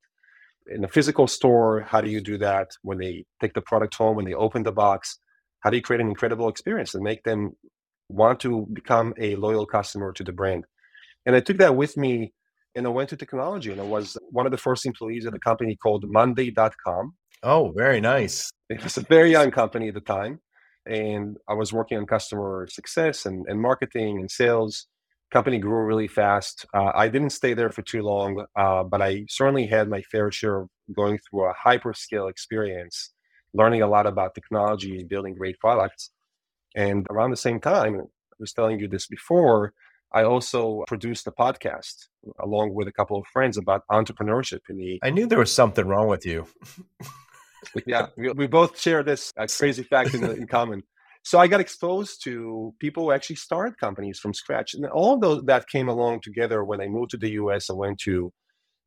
In 0.67 0.83
a 0.83 0.87
physical 0.87 1.27
store, 1.27 1.81
how 1.81 2.01
do 2.01 2.09
you 2.09 2.21
do 2.21 2.37
that 2.37 2.69
when 2.83 2.97
they 2.97 3.25
take 3.41 3.53
the 3.53 3.61
product 3.61 3.95
home, 3.95 4.15
when 4.15 4.25
they 4.25 4.33
open 4.33 4.63
the 4.63 4.71
box? 4.71 5.19
How 5.59 5.69
do 5.69 5.75
you 5.77 5.83
create 5.83 6.01
an 6.01 6.07
incredible 6.07 6.47
experience 6.47 6.95
and 6.95 7.03
make 7.03 7.23
them 7.23 7.51
want 8.11 8.39
to 8.41 8.67
become 8.73 9.13
a 9.19 9.35
loyal 9.35 9.65
customer 9.65 10.11
to 10.13 10.23
the 10.23 10.31
brand. 10.31 10.65
And 11.25 11.35
I 11.35 11.39
took 11.39 11.57
that 11.57 11.75
with 11.75 11.97
me 11.97 12.33
and 12.75 12.85
I 12.85 12.89
went 12.89 13.09
to 13.09 13.17
technology 13.17 13.71
and 13.71 13.81
I 13.81 13.85
was 13.85 14.17
one 14.29 14.45
of 14.45 14.51
the 14.51 14.57
first 14.57 14.85
employees 14.85 15.25
at 15.25 15.33
a 15.33 15.39
company 15.39 15.75
called 15.75 16.05
Monday.com. 16.07 17.15
Oh, 17.43 17.73
very 17.75 17.99
nice. 17.99 18.51
It 18.69 18.83
was 18.83 18.97
a 18.97 19.01
very 19.01 19.31
young 19.31 19.51
company 19.51 19.89
at 19.89 19.93
the 19.93 20.01
time. 20.01 20.39
And 20.85 21.37
I 21.47 21.53
was 21.53 21.73
working 21.73 21.97
on 21.97 22.05
customer 22.05 22.67
success 22.69 23.25
and, 23.25 23.45
and 23.47 23.61
marketing 23.61 24.19
and 24.19 24.29
sales. 24.29 24.87
Company 25.31 25.59
grew 25.59 25.85
really 25.85 26.07
fast. 26.07 26.65
Uh, 26.73 26.91
I 26.93 27.07
didn't 27.07 27.29
stay 27.31 27.53
there 27.53 27.69
for 27.69 27.81
too 27.81 28.01
long, 28.01 28.45
uh, 28.55 28.83
but 28.83 29.01
I 29.01 29.25
certainly 29.29 29.67
had 29.67 29.89
my 29.89 30.01
fair 30.03 30.31
share 30.31 30.61
of 30.61 30.69
going 30.93 31.19
through 31.19 31.49
a 31.49 31.53
hyper 31.53 31.93
hyperscale 31.93 32.29
experience, 32.29 33.13
learning 33.53 33.81
a 33.81 33.87
lot 33.87 34.07
about 34.07 34.35
technology, 34.35 34.99
and 34.99 35.07
building 35.07 35.35
great 35.35 35.57
products. 35.59 36.11
And 36.75 37.05
around 37.09 37.31
the 37.31 37.37
same 37.37 37.59
time, 37.59 37.95
I 37.99 38.35
was 38.39 38.53
telling 38.53 38.79
you 38.79 38.87
this 38.87 39.07
before, 39.07 39.73
I 40.13 40.23
also 40.23 40.83
produced 40.87 41.27
a 41.27 41.31
podcast 41.31 42.07
along 42.39 42.73
with 42.73 42.87
a 42.87 42.91
couple 42.91 43.17
of 43.17 43.25
friends 43.27 43.57
about 43.57 43.83
entrepreneurship 43.89 44.59
in 44.69 44.77
the 44.77 44.99
I 45.03 45.09
knew 45.09 45.25
there 45.25 45.39
was 45.39 45.53
something 45.53 45.87
wrong 45.87 46.07
with 46.07 46.25
you. 46.25 46.47
yeah, 47.85 48.07
we, 48.17 48.31
we, 48.31 48.47
both 48.47 48.79
share 48.79 49.03
this 49.03 49.31
uh, 49.37 49.47
crazy 49.47 49.83
fact 49.83 50.13
in, 50.13 50.23
in 50.23 50.47
common. 50.47 50.83
So 51.23 51.39
I 51.39 51.47
got 51.47 51.61
exposed 51.61 52.23
to 52.23 52.73
people 52.79 53.03
who 53.03 53.11
actually 53.11 53.35
started 53.37 53.77
companies 53.77 54.19
from 54.19 54.33
scratch, 54.33 54.73
and 54.73 54.85
all 54.87 55.13
of 55.13 55.21
those 55.21 55.43
that 55.43 55.69
came 55.69 55.87
along 55.87 56.21
together 56.21 56.63
when 56.63 56.81
I 56.81 56.87
moved 56.87 57.11
to 57.11 57.17
the 57.17 57.31
U.S. 57.31 57.69
I 57.69 57.73
went 57.73 57.99
to 57.99 58.33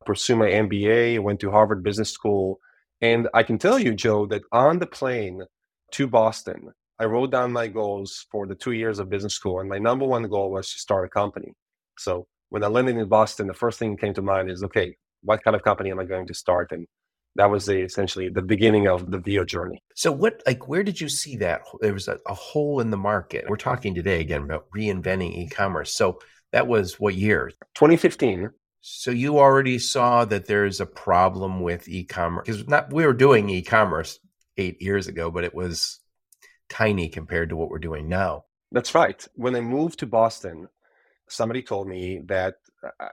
pursue 0.05 0.35
my 0.35 0.49
MBA. 0.49 1.15
I 1.15 1.19
went 1.19 1.39
to 1.39 1.51
Harvard 1.51 1.81
Business 1.81 2.11
School, 2.11 2.59
and 3.01 3.29
I 3.33 3.43
can 3.43 3.57
tell 3.57 3.79
you, 3.79 3.93
Joe, 3.93 4.25
that 4.27 4.43
on 4.51 4.79
the 4.79 4.85
plane 4.85 5.43
to 5.91 6.07
Boston, 6.07 6.73
I 6.99 7.05
wrote 7.05 7.31
down 7.31 7.51
my 7.51 7.67
goals 7.67 8.25
for 8.31 8.47
the 8.47 8.55
two 8.55 8.71
years 8.71 8.99
of 8.99 9.09
business 9.09 9.33
school, 9.33 9.59
and 9.59 9.69
my 9.69 9.79
number 9.79 10.05
one 10.05 10.23
goal 10.23 10.51
was 10.51 10.71
to 10.71 10.79
start 10.79 11.05
a 11.05 11.09
company. 11.09 11.53
So 11.97 12.27
when 12.49 12.63
I 12.63 12.67
landed 12.67 12.97
in 12.97 13.07
Boston, 13.07 13.47
the 13.47 13.53
first 13.53 13.79
thing 13.79 13.91
that 13.91 14.01
came 14.01 14.13
to 14.13 14.21
mind 14.21 14.49
is, 14.49 14.63
okay, 14.63 14.95
what 15.21 15.43
kind 15.43 15.55
of 15.55 15.63
company 15.63 15.91
am 15.91 15.99
I 15.99 16.05
going 16.05 16.27
to 16.27 16.33
start? 16.33 16.71
And 16.71 16.87
that 17.35 17.49
was 17.49 17.65
the, 17.65 17.81
essentially 17.81 18.29
the 18.29 18.41
beginning 18.41 18.87
of 18.87 19.11
the 19.11 19.17
Veho 19.17 19.45
journey. 19.45 19.83
So 19.93 20.11
what, 20.11 20.41
like, 20.45 20.69
where 20.69 20.83
did 20.83 21.01
you 21.01 21.09
see 21.09 21.35
that? 21.37 21.63
There 21.81 21.93
was 21.93 22.07
a, 22.07 22.17
a 22.27 22.33
hole 22.33 22.79
in 22.79 22.91
the 22.91 22.97
market. 22.97 23.45
We're 23.49 23.57
talking 23.57 23.93
today 23.93 24.21
again 24.21 24.43
about 24.43 24.67
reinventing 24.73 25.35
e-commerce. 25.35 25.93
So 25.93 26.19
that 26.53 26.67
was 26.67 26.97
what 26.97 27.15
year? 27.15 27.51
2015. 27.75 28.51
So 28.79 29.11
you 29.11 29.39
already 29.39 29.79
saw 29.79 30.23
that 30.25 30.45
there's 30.45 30.79
a 30.79 30.85
problem 30.85 31.59
with 31.59 31.89
e-commerce 31.89 32.45
because 32.45 32.67
not 32.67 32.93
we 32.93 33.05
were 33.05 33.13
doing 33.13 33.49
e-commerce 33.49 34.19
eight 34.57 34.81
years 34.81 35.07
ago, 35.07 35.29
but 35.29 35.43
it 35.43 35.53
was 35.53 35.99
tiny 36.69 37.09
compared 37.09 37.49
to 37.49 37.55
what 37.55 37.69
we're 37.69 37.79
doing 37.79 38.07
now. 38.07 38.45
That's 38.71 38.95
right. 38.95 39.25
When 39.35 39.55
I 39.55 39.61
moved 39.61 39.99
to 39.99 40.05
Boston, 40.05 40.67
somebody 41.29 41.61
told 41.61 41.87
me 41.87 42.21
that 42.27 42.55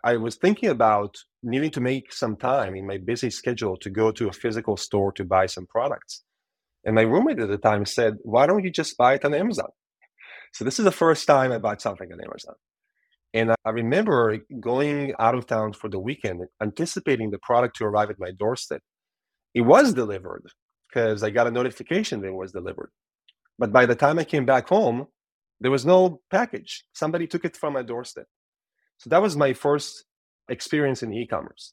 I 0.05 0.17
was 0.17 0.37
thinking 0.37 0.69
about 0.69 1.17
needing 1.43 1.71
to 1.71 1.81
make 1.81 2.13
some 2.13 2.37
time 2.37 2.75
in 2.75 2.87
my 2.87 2.99
busy 2.99 3.31
schedule 3.31 3.77
to 3.79 3.91
go 3.91 4.11
to 4.13 4.29
a 4.29 4.33
physical 4.33 4.77
store 4.77 5.13
to 5.13 5.25
buy 5.25 5.47
some 5.47 5.67
products. 5.67 6.23
And 6.85 6.95
my 6.95 7.03
roommate 7.03 7.39
at 7.39 7.49
the 7.49 7.59
time 7.59 7.87
said, 7.87 8.15
Why 8.23 8.47
don't 8.47 8.65
you 8.65 8.71
just 8.71 8.97
buy 8.97 9.15
it 9.15 9.25
on 9.25 9.35
Amazon? 9.35 9.69
So 10.53 10.65
this 10.65 10.79
is 10.79 10.85
the 10.85 10.91
first 10.91 11.27
time 11.27 11.53
I 11.53 11.59
bought 11.59 11.81
something 11.81 12.13
on 12.13 12.21
Amazon. 12.21 12.55
And 13.35 13.53
I 13.65 13.71
remember 13.71 14.39
going 14.61 15.15
out 15.19 15.35
of 15.35 15.47
town 15.47 15.73
for 15.73 15.89
the 15.89 15.99
weekend, 15.99 16.43
anticipating 16.63 17.31
the 17.31 17.39
product 17.39 17.77
to 17.77 17.85
arrive 17.85 18.11
at 18.11 18.21
my 18.21 18.31
doorstep. 18.39 18.83
It 19.55 19.63
was 19.63 19.95
delivered 19.95 20.45
because 20.89 21.23
I 21.23 21.31
got 21.31 21.47
a 21.47 21.51
notification 21.51 22.21
that 22.21 22.29
it 22.29 22.35
was 22.35 22.53
delivered. 22.53 22.91
But 23.59 23.73
by 23.73 23.87
the 23.87 23.95
time 23.95 24.19
I 24.19 24.25
came 24.25 24.47
back 24.47 24.69
home, 24.69 25.07
there 25.61 25.71
was 25.71 25.87
no 25.87 26.21
package. 26.31 26.85
Somebody 26.93 27.27
took 27.27 27.45
it 27.45 27.57
from 27.57 27.75
my 27.75 27.83
doorstep. 27.83 28.27
So 28.99 29.11
that 29.11 29.23
was 29.23 29.37
my 29.37 29.53
first 29.53 30.05
experience 30.49 31.03
in 31.03 31.13
e-commerce. 31.13 31.73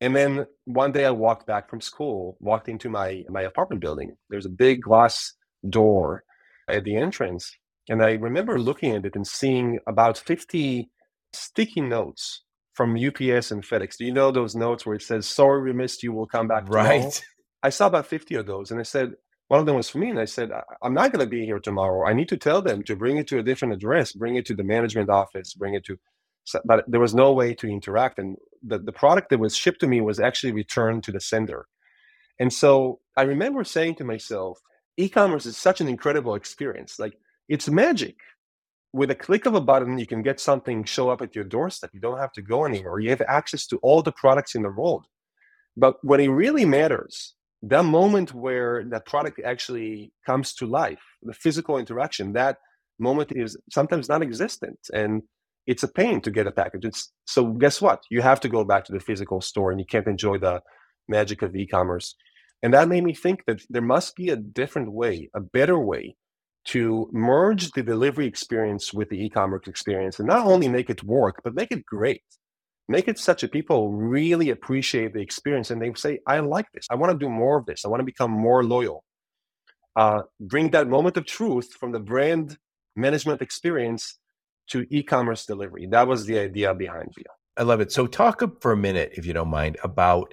And 0.00 0.16
then 0.16 0.46
one 0.64 0.92
day 0.92 1.04
I 1.04 1.10
walked 1.10 1.46
back 1.46 1.70
from 1.70 1.80
school, 1.80 2.36
walked 2.40 2.68
into 2.68 2.88
my 2.88 3.22
my 3.28 3.42
apartment 3.42 3.80
building. 3.80 4.16
There's 4.30 4.46
a 4.46 4.50
big 4.50 4.82
glass 4.82 5.34
door 5.68 6.24
at 6.68 6.84
the 6.84 6.96
entrance. 6.96 7.56
And 7.88 8.02
I 8.02 8.12
remember 8.12 8.58
looking 8.58 8.96
at 8.96 9.04
it 9.04 9.16
and 9.16 9.26
seeing 9.26 9.78
about 9.86 10.18
50 10.18 10.90
sticky 11.32 11.80
notes 11.80 12.42
from 12.74 12.96
UPS 12.96 13.50
and 13.50 13.62
FedEx. 13.62 13.96
Do 13.96 14.04
you 14.04 14.12
know 14.12 14.30
those 14.30 14.54
notes 14.54 14.84
where 14.84 14.96
it 14.96 15.02
says, 15.02 15.28
sorry 15.28 15.62
we 15.62 15.72
missed 15.72 16.02
you, 16.02 16.12
we'll 16.12 16.26
come 16.26 16.48
back 16.48 16.66
tomorrow? 16.66 16.84
Right. 16.84 17.24
I 17.62 17.70
saw 17.70 17.86
about 17.86 18.06
50 18.06 18.34
of 18.36 18.46
those 18.46 18.70
and 18.70 18.80
I 18.80 18.84
said, 18.84 19.14
one 19.52 19.60
of 19.60 19.66
them 19.66 19.76
was 19.76 19.90
for 19.90 19.98
me. 19.98 20.08
And 20.08 20.18
I 20.18 20.24
said, 20.24 20.50
I'm 20.80 20.94
not 20.94 21.12
going 21.12 21.22
to 21.22 21.28
be 21.28 21.44
here 21.44 21.58
tomorrow. 21.58 22.08
I 22.08 22.14
need 22.14 22.30
to 22.30 22.38
tell 22.38 22.62
them 22.62 22.82
to 22.84 22.96
bring 22.96 23.18
it 23.18 23.26
to 23.26 23.38
a 23.38 23.42
different 23.42 23.74
address, 23.74 24.12
bring 24.14 24.36
it 24.36 24.46
to 24.46 24.54
the 24.54 24.64
management 24.64 25.10
office, 25.10 25.52
bring 25.52 25.74
it 25.74 25.84
to, 25.84 25.98
but 26.64 26.86
there 26.88 27.00
was 27.00 27.14
no 27.14 27.34
way 27.34 27.52
to 27.56 27.68
interact. 27.68 28.18
And 28.18 28.38
the, 28.62 28.78
the 28.78 28.92
product 28.92 29.28
that 29.28 29.40
was 29.40 29.54
shipped 29.54 29.80
to 29.80 29.86
me 29.86 30.00
was 30.00 30.18
actually 30.18 30.52
returned 30.52 31.04
to 31.04 31.12
the 31.12 31.20
sender. 31.20 31.66
And 32.40 32.50
so 32.50 33.00
I 33.14 33.24
remember 33.24 33.62
saying 33.62 33.96
to 33.96 34.04
myself, 34.04 34.58
e-commerce 34.96 35.44
is 35.44 35.58
such 35.58 35.82
an 35.82 35.88
incredible 35.88 36.34
experience. 36.34 36.98
Like 36.98 37.18
it's 37.46 37.68
magic. 37.68 38.16
With 38.94 39.10
a 39.10 39.14
click 39.14 39.44
of 39.44 39.54
a 39.54 39.60
button, 39.60 39.98
you 39.98 40.06
can 40.06 40.22
get 40.22 40.40
something 40.40 40.82
show 40.84 41.10
up 41.10 41.20
at 41.20 41.34
your 41.34 41.44
doorstep. 41.44 41.90
You 41.92 42.00
don't 42.00 42.18
have 42.18 42.32
to 42.32 42.42
go 42.42 42.64
anywhere. 42.64 43.00
You 43.00 43.10
have 43.10 43.20
access 43.28 43.66
to 43.66 43.76
all 43.82 44.00
the 44.00 44.12
products 44.12 44.54
in 44.54 44.62
the 44.62 44.70
world. 44.70 45.04
But 45.76 45.96
when 46.02 46.20
it 46.20 46.28
really 46.28 46.64
matters 46.64 47.34
that 47.62 47.84
moment 47.84 48.34
where 48.34 48.84
that 48.90 49.06
product 49.06 49.40
actually 49.44 50.12
comes 50.26 50.54
to 50.54 50.66
life, 50.66 51.02
the 51.22 51.34
physical 51.34 51.78
interaction, 51.78 52.32
that 52.32 52.58
moment 52.98 53.32
is 53.34 53.56
sometimes 53.70 54.08
non-existent, 54.08 54.78
and 54.92 55.22
it's 55.66 55.84
a 55.84 55.88
pain 55.88 56.20
to 56.22 56.30
get 56.30 56.46
a 56.46 56.52
package. 56.52 56.84
It's, 56.84 57.12
so 57.26 57.46
guess 57.52 57.80
what? 57.80 58.02
You 58.10 58.20
have 58.20 58.40
to 58.40 58.48
go 58.48 58.64
back 58.64 58.84
to 58.86 58.92
the 58.92 59.00
physical 59.00 59.40
store, 59.40 59.70
and 59.70 59.78
you 59.78 59.86
can't 59.86 60.08
enjoy 60.08 60.38
the 60.38 60.60
magic 61.08 61.42
of 61.42 61.54
e-commerce. 61.54 62.16
And 62.62 62.74
that 62.74 62.88
made 62.88 63.04
me 63.04 63.14
think 63.14 63.44
that 63.46 63.62
there 63.70 63.82
must 63.82 64.16
be 64.16 64.28
a 64.28 64.36
different 64.36 64.92
way, 64.92 65.30
a 65.34 65.40
better 65.40 65.78
way 65.78 66.16
to 66.64 67.08
merge 67.12 67.72
the 67.72 67.82
delivery 67.82 68.26
experience 68.26 68.92
with 68.92 69.08
the 69.08 69.24
e-commerce 69.24 69.66
experience 69.66 70.18
and 70.18 70.28
not 70.28 70.46
only 70.46 70.68
make 70.68 70.90
it 70.90 71.02
work, 71.02 71.40
but 71.42 71.54
make 71.54 71.72
it 71.72 71.84
great 71.84 72.22
make 72.88 73.08
it 73.08 73.18
such 73.18 73.40
that 73.42 73.52
people 73.52 73.90
really 73.92 74.50
appreciate 74.50 75.14
the 75.14 75.20
experience 75.20 75.70
and 75.70 75.80
they 75.80 75.92
say, 75.94 76.20
I 76.26 76.40
like 76.40 76.66
this. 76.72 76.86
I 76.90 76.96
want 76.96 77.12
to 77.12 77.18
do 77.18 77.30
more 77.30 77.58
of 77.58 77.66
this. 77.66 77.84
I 77.84 77.88
want 77.88 78.00
to 78.00 78.04
become 78.04 78.30
more 78.30 78.64
loyal. 78.64 79.04
Uh, 79.94 80.22
bring 80.40 80.70
that 80.70 80.88
moment 80.88 81.16
of 81.16 81.26
truth 81.26 81.74
from 81.74 81.92
the 81.92 82.00
brand 82.00 82.58
management 82.96 83.42
experience 83.42 84.18
to 84.68 84.86
e-commerce 84.90 85.46
delivery. 85.46 85.86
That 85.86 86.06
was 86.08 86.26
the 86.26 86.38
idea 86.38 86.74
behind 86.74 87.08
Veho. 87.18 87.32
I 87.56 87.64
love 87.64 87.80
it. 87.80 87.92
So 87.92 88.06
talk 88.06 88.42
for 88.62 88.72
a 88.72 88.76
minute, 88.76 89.12
if 89.14 89.26
you 89.26 89.34
don't 89.34 89.50
mind, 89.50 89.76
about 89.82 90.32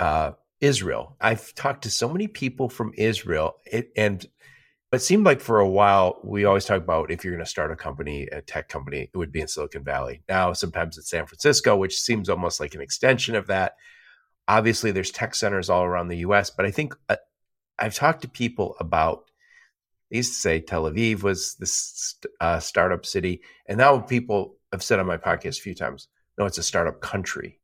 uh, 0.00 0.32
Israel. 0.60 1.16
I've 1.20 1.54
talked 1.54 1.82
to 1.82 1.90
so 1.90 2.08
many 2.08 2.26
people 2.26 2.68
from 2.68 2.92
Israel, 2.96 3.56
and 3.96 4.24
it 4.94 5.02
seemed 5.02 5.24
like 5.24 5.40
for 5.40 5.60
a 5.60 5.68
while 5.68 6.20
we 6.22 6.44
always 6.44 6.64
talk 6.64 6.82
about 6.82 7.10
if 7.10 7.24
you're 7.24 7.32
going 7.32 7.44
to 7.44 7.50
start 7.50 7.70
a 7.70 7.76
company, 7.76 8.26
a 8.32 8.42
tech 8.42 8.68
company, 8.68 9.10
it 9.12 9.16
would 9.16 9.32
be 9.32 9.40
in 9.40 9.48
Silicon 9.48 9.84
Valley. 9.84 10.22
Now 10.28 10.52
sometimes 10.52 10.98
it's 10.98 11.10
San 11.10 11.26
Francisco, 11.26 11.76
which 11.76 11.98
seems 11.98 12.28
almost 12.28 12.60
like 12.60 12.74
an 12.74 12.80
extension 12.80 13.34
of 13.34 13.46
that. 13.48 13.76
Obviously, 14.46 14.90
there's 14.90 15.10
tech 15.10 15.34
centers 15.34 15.70
all 15.70 15.84
around 15.84 16.08
the 16.08 16.18
U.S., 16.18 16.50
but 16.50 16.66
I 16.66 16.70
think 16.70 16.94
uh, 17.08 17.16
I've 17.78 17.94
talked 17.94 18.22
to 18.22 18.28
people 18.28 18.76
about. 18.78 19.30
They 20.10 20.18
used 20.18 20.34
to 20.34 20.40
say 20.40 20.60
Tel 20.60 20.84
Aviv 20.84 21.22
was 21.22 21.54
this 21.54 22.16
uh, 22.40 22.60
startup 22.60 23.06
city, 23.06 23.40
and 23.66 23.78
now 23.78 23.98
people 24.00 24.56
have 24.70 24.82
said 24.82 24.98
on 24.98 25.06
my 25.06 25.16
podcast 25.16 25.58
a 25.58 25.62
few 25.62 25.74
times, 25.74 26.08
no, 26.36 26.44
it's 26.44 26.58
a 26.58 26.62
startup 26.62 27.00
country, 27.00 27.58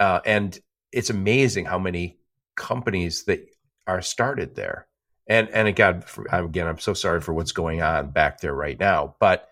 uh, 0.00 0.20
and 0.24 0.58
it's 0.92 1.10
amazing 1.10 1.66
how 1.66 1.78
many 1.78 2.18
companies 2.56 3.24
that 3.24 3.46
are 3.86 4.00
started 4.00 4.54
there 4.54 4.86
and 5.26 5.48
and 5.50 5.68
again, 5.68 6.04
again, 6.30 6.66
I'm 6.66 6.78
so 6.78 6.94
sorry 6.94 7.20
for 7.20 7.32
what's 7.32 7.52
going 7.52 7.82
on 7.82 8.10
back 8.10 8.40
there 8.40 8.54
right 8.54 8.78
now. 8.78 9.16
But 9.20 9.48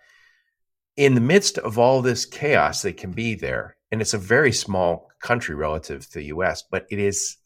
in 0.96 1.14
the 1.14 1.20
midst 1.20 1.58
of 1.58 1.78
all 1.78 2.02
this 2.02 2.26
chaos 2.26 2.82
that 2.82 2.96
can 2.96 3.12
be 3.12 3.34
there, 3.34 3.76
and 3.90 4.00
it's 4.00 4.14
a 4.14 4.18
very 4.18 4.52
small 4.52 5.10
country 5.20 5.54
relative 5.54 6.08
to 6.10 6.18
the 6.18 6.26
U.S., 6.26 6.62
but 6.70 6.86
it 6.90 6.98
is 6.98 7.36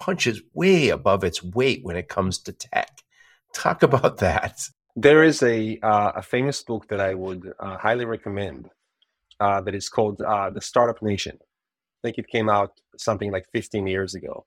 punches 0.00 0.42
way 0.52 0.88
above 0.88 1.22
its 1.22 1.42
weight 1.42 1.80
when 1.82 1.96
it 1.96 2.08
comes 2.08 2.38
to 2.40 2.52
tech. 2.52 3.02
Talk 3.54 3.82
about 3.82 4.18
that. 4.18 4.58
There 4.96 5.22
is 5.22 5.42
a 5.42 5.78
uh, 5.82 6.12
a 6.16 6.22
famous 6.22 6.62
book 6.62 6.88
that 6.88 7.00
I 7.00 7.14
would 7.14 7.52
uh, 7.60 7.76
highly 7.76 8.04
recommend. 8.04 8.70
Uh, 9.38 9.60
that 9.60 9.74
is 9.74 9.90
called 9.90 10.22
uh, 10.22 10.48
The 10.48 10.62
Startup 10.62 11.00
Nation. 11.02 11.36
I 11.42 12.08
think 12.08 12.16
it 12.16 12.26
came 12.26 12.48
out 12.48 12.70
something 12.96 13.30
like 13.30 13.44
15 13.52 13.86
years 13.86 14.14
ago 14.14 14.46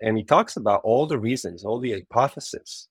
and 0.00 0.16
he 0.16 0.24
talks 0.24 0.56
about 0.56 0.80
all 0.84 1.06
the 1.06 1.18
reasons, 1.18 1.64
all 1.64 1.80
the 1.80 1.92
hypotheses 1.92 2.88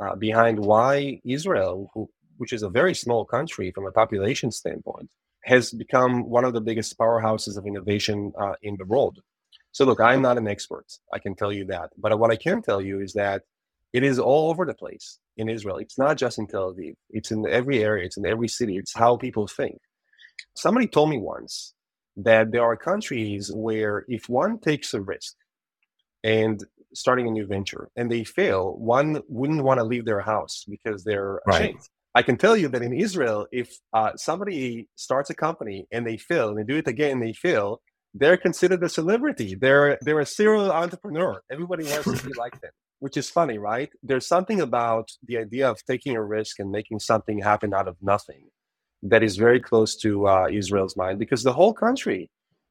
uh, 0.00 0.14
behind 0.16 0.58
why 0.58 1.20
Israel, 1.24 1.90
who, 1.94 2.08
which 2.38 2.52
is 2.52 2.62
a 2.62 2.70
very 2.70 2.94
small 2.94 3.24
country 3.24 3.70
from 3.72 3.86
a 3.86 3.92
population 3.92 4.50
standpoint, 4.50 5.10
has 5.44 5.72
become 5.72 6.28
one 6.28 6.44
of 6.44 6.52
the 6.52 6.60
biggest 6.60 6.96
powerhouses 6.98 7.56
of 7.56 7.66
innovation 7.66 8.32
uh, 8.40 8.54
in 8.62 8.76
the 8.78 8.84
world. 8.84 9.18
So, 9.72 9.84
look, 9.84 10.00
I'm 10.00 10.22
not 10.22 10.38
an 10.38 10.48
expert. 10.48 10.86
I 11.12 11.18
can 11.18 11.34
tell 11.34 11.52
you 11.52 11.64
that. 11.66 11.90
But 11.98 12.18
what 12.18 12.30
I 12.30 12.36
can 12.36 12.62
tell 12.62 12.80
you 12.80 13.00
is 13.00 13.12
that 13.14 13.42
it 13.92 14.02
is 14.02 14.18
all 14.18 14.50
over 14.50 14.66
the 14.66 14.74
place 14.74 15.18
in 15.36 15.48
Israel. 15.48 15.78
It's 15.78 15.98
not 15.98 16.16
just 16.16 16.38
in 16.38 16.46
Tel 16.46 16.74
Aviv, 16.74 16.94
it's 17.10 17.30
in 17.30 17.46
every 17.48 17.82
area, 17.82 18.04
it's 18.04 18.16
in 18.16 18.26
every 18.26 18.48
city. 18.48 18.76
It's 18.76 18.94
how 18.94 19.16
people 19.16 19.46
think. 19.46 19.78
Somebody 20.54 20.86
told 20.86 21.10
me 21.10 21.18
once 21.18 21.74
that 22.16 22.50
there 22.50 22.62
are 22.62 22.76
countries 22.76 23.50
where 23.54 24.04
if 24.08 24.28
one 24.28 24.58
takes 24.58 24.92
a 24.94 25.00
risk, 25.00 25.34
and 26.24 26.62
starting 26.94 27.28
a 27.28 27.30
new 27.30 27.46
venture 27.46 27.88
and 27.96 28.10
they 28.10 28.24
fail, 28.24 28.74
one 28.78 29.22
wouldn't 29.28 29.64
want 29.64 29.78
to 29.78 29.84
leave 29.84 30.04
their 30.04 30.20
house 30.20 30.64
because 30.68 31.04
they're 31.04 31.40
ashamed. 31.48 31.80
I 32.14 32.22
can 32.22 32.36
tell 32.36 32.56
you 32.56 32.68
that 32.68 32.82
in 32.82 32.92
Israel, 32.92 33.46
if 33.52 33.78
uh, 33.92 34.12
somebody 34.16 34.88
starts 34.96 35.30
a 35.30 35.34
company 35.34 35.86
and 35.92 36.06
they 36.06 36.16
fail 36.16 36.48
and 36.48 36.58
they 36.58 36.64
do 36.64 36.76
it 36.76 36.88
again 36.88 37.12
and 37.12 37.22
they 37.22 37.32
fail, 37.32 37.80
they're 38.14 38.36
considered 38.36 38.82
a 38.82 38.88
celebrity. 38.88 39.54
They're 39.54 39.98
they're 40.00 40.18
a 40.20 40.26
serial 40.26 40.72
entrepreneur. 40.72 41.42
Everybody 41.50 41.84
wants 41.84 42.20
to 42.20 42.26
be 42.26 42.32
like 42.36 42.60
them, 42.60 42.72
which 42.98 43.16
is 43.16 43.30
funny, 43.30 43.58
right? 43.58 43.90
There's 44.02 44.26
something 44.26 44.60
about 44.60 45.10
the 45.24 45.38
idea 45.38 45.70
of 45.70 45.84
taking 45.84 46.16
a 46.16 46.24
risk 46.24 46.58
and 46.58 46.70
making 46.70 47.00
something 47.00 47.40
happen 47.40 47.74
out 47.74 47.86
of 47.86 47.96
nothing 48.02 48.48
that 49.02 49.22
is 49.22 49.36
very 49.36 49.60
close 49.60 49.94
to 49.96 50.26
uh, 50.26 50.48
Israel's 50.50 50.96
mind 50.96 51.18
because 51.18 51.42
the 51.42 51.52
whole 51.52 51.72
country 51.72 52.30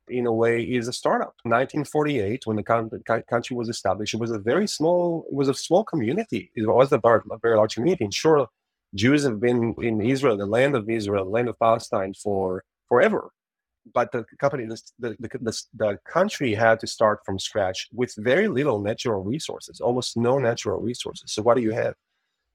in 0.09 0.25
a 0.25 0.33
way, 0.33 0.61
is 0.61 0.87
a 0.87 0.93
startup. 0.93 1.35
1948, 1.43 2.45
when 2.45 2.57
the 2.57 3.23
country 3.29 3.55
was 3.55 3.69
established, 3.69 4.13
it 4.13 4.19
was 4.19 4.31
a 4.31 4.39
very 4.39 4.67
small, 4.67 5.25
it 5.29 5.35
was 5.35 5.49
a 5.49 5.53
small 5.53 5.83
community. 5.83 6.51
It 6.55 6.67
was 6.67 6.91
a 6.91 6.99
very 6.99 7.57
large 7.57 7.75
community. 7.75 8.05
And 8.05 8.13
sure, 8.13 8.47
Jews 8.95 9.23
have 9.23 9.39
been 9.39 9.75
in 9.81 10.01
Israel, 10.01 10.37
the 10.37 10.45
land 10.45 10.75
of 10.75 10.89
Israel, 10.89 11.25
the 11.25 11.31
land 11.31 11.49
of 11.49 11.59
Palestine, 11.59 12.13
for 12.13 12.63
forever. 12.87 13.31
But 13.93 14.11
the 14.11 14.25
company, 14.39 14.65
the, 14.65 14.81
the, 14.99 15.15
the, 15.19 15.61
the 15.73 15.99
country 16.05 16.53
had 16.53 16.79
to 16.81 16.87
start 16.87 17.19
from 17.25 17.39
scratch 17.39 17.87
with 17.93 18.13
very 18.17 18.47
little 18.47 18.79
natural 18.81 19.23
resources, 19.23 19.79
almost 19.79 20.17
no 20.17 20.39
natural 20.39 20.81
resources. 20.81 21.31
So 21.31 21.41
what 21.41 21.55
do 21.55 21.63
you 21.63 21.71
have? 21.71 21.95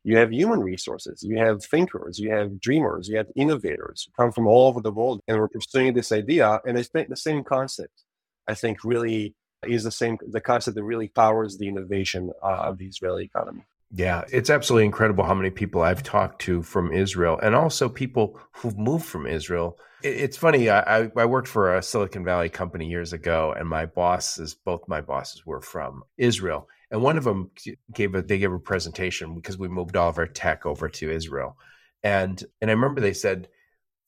You 0.04 0.16
have 0.16 0.32
human 0.32 0.60
resources, 0.60 1.22
you 1.22 1.38
have 1.38 1.64
thinkers, 1.64 2.18
you 2.18 2.30
have 2.32 2.60
dreamers, 2.60 3.08
you 3.08 3.16
have 3.18 3.28
innovators 3.36 4.06
who 4.06 4.22
come 4.22 4.32
from 4.32 4.46
all 4.48 4.66
over 4.66 4.80
the 4.80 4.90
world 4.90 5.20
and 5.28 5.38
we're 5.38 5.48
pursuing 5.48 5.94
this 5.94 6.10
idea. 6.10 6.60
And 6.66 6.76
it's 6.76 6.88
the 6.88 7.16
same 7.16 7.44
concept, 7.44 8.02
I 8.48 8.54
think, 8.54 8.84
really 8.84 9.34
is 9.64 9.84
the 9.84 9.92
same, 9.92 10.18
the 10.28 10.40
concept 10.40 10.74
that 10.74 10.82
really 10.82 11.08
powers 11.08 11.56
the 11.56 11.68
innovation 11.68 12.32
uh, 12.42 12.62
of 12.68 12.78
the 12.78 12.86
Israeli 12.86 13.24
economy. 13.24 13.62
Yeah, 13.94 14.24
it's 14.32 14.48
absolutely 14.48 14.86
incredible 14.86 15.24
how 15.24 15.34
many 15.34 15.50
people 15.50 15.82
I've 15.82 16.02
talked 16.02 16.40
to 16.42 16.62
from 16.62 16.92
Israel 16.92 17.38
and 17.42 17.54
also 17.54 17.88
people 17.88 18.40
who've 18.52 18.78
moved 18.78 19.04
from 19.04 19.26
Israel. 19.26 19.78
It's 20.02 20.36
funny, 20.36 20.70
I, 20.70 21.10
I 21.14 21.26
worked 21.26 21.46
for 21.46 21.76
a 21.76 21.82
Silicon 21.82 22.24
Valley 22.24 22.48
company 22.48 22.88
years 22.88 23.12
ago, 23.12 23.54
and 23.56 23.68
my 23.68 23.86
bosses, 23.86 24.54
both 24.54 24.88
my 24.88 25.00
bosses 25.00 25.46
were 25.46 25.60
from 25.60 26.02
Israel. 26.16 26.66
And 26.92 27.02
one 27.02 27.16
of 27.16 27.24
them 27.24 27.50
gave 27.92 28.14
a 28.14 28.22
they 28.22 28.38
gave 28.38 28.52
a 28.52 28.58
presentation 28.58 29.34
because 29.34 29.58
we 29.58 29.66
moved 29.66 29.96
all 29.96 30.10
of 30.10 30.18
our 30.18 30.26
tech 30.26 30.66
over 30.66 30.88
to 30.90 31.10
Israel. 31.10 31.56
And 32.04 32.42
and 32.60 32.70
I 32.70 32.74
remember 32.74 33.00
they 33.00 33.14
said 33.14 33.48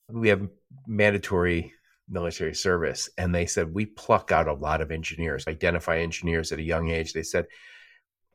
we 0.07 0.29
have 0.29 0.47
mandatory 0.87 1.73
military 2.07 2.53
service 2.53 3.09
and 3.17 3.33
they 3.33 3.47
said 3.47 3.73
we 3.73 3.87
pluck 3.87 4.31
out 4.31 4.47
a 4.47 4.53
lot 4.53 4.81
of 4.81 4.91
engineers, 4.91 5.47
identify 5.47 5.97
engineers 5.97 6.51
at 6.51 6.59
a 6.59 6.63
young 6.63 6.89
age. 6.89 7.13
They 7.13 7.23
said 7.23 7.47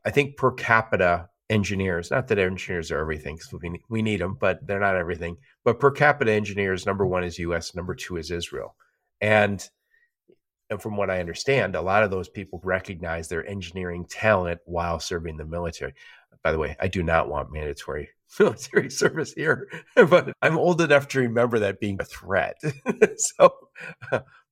I 0.05 0.11
think 0.11 0.35
per 0.35 0.51
capita 0.51 1.29
engineers, 1.49 2.11
not 2.11 2.27
that 2.27 2.39
engineers 2.39 2.91
are 2.91 2.99
everything, 2.99 3.39
we, 3.61 3.81
we 3.89 4.01
need 4.01 4.19
them, 4.19 4.37
but 4.39 4.65
they're 4.67 4.79
not 4.79 4.95
everything. 4.95 5.37
But 5.63 5.79
per 5.79 5.91
capita 5.91 6.31
engineers, 6.31 6.85
number 6.85 7.05
one 7.05 7.23
is 7.23 7.39
US, 7.39 7.73
number 7.73 7.95
two 7.95 8.17
is 8.17 8.31
Israel. 8.31 8.75
And 9.21 9.65
and 10.71 10.81
from 10.81 10.97
what 10.97 11.11
I 11.11 11.19
understand, 11.19 11.75
a 11.75 11.81
lot 11.81 12.03
of 12.03 12.09
those 12.09 12.29
people 12.29 12.59
recognize 12.63 13.27
their 13.27 13.47
engineering 13.47 14.05
talent 14.09 14.61
while 14.65 14.99
serving 14.99 15.37
the 15.37 15.45
military. 15.45 15.93
By 16.43 16.51
the 16.51 16.57
way, 16.57 16.75
I 16.79 16.87
do 16.87 17.03
not 17.03 17.29
want 17.29 17.53
mandatory 17.53 18.09
military 18.39 18.89
service 18.89 19.33
here, 19.33 19.69
but 19.95 20.33
I'm 20.41 20.57
old 20.57 20.81
enough 20.81 21.07
to 21.09 21.19
remember 21.19 21.59
that 21.59 21.79
being 21.79 21.97
a 21.99 22.05
threat. 22.05 22.59
so, 23.17 23.53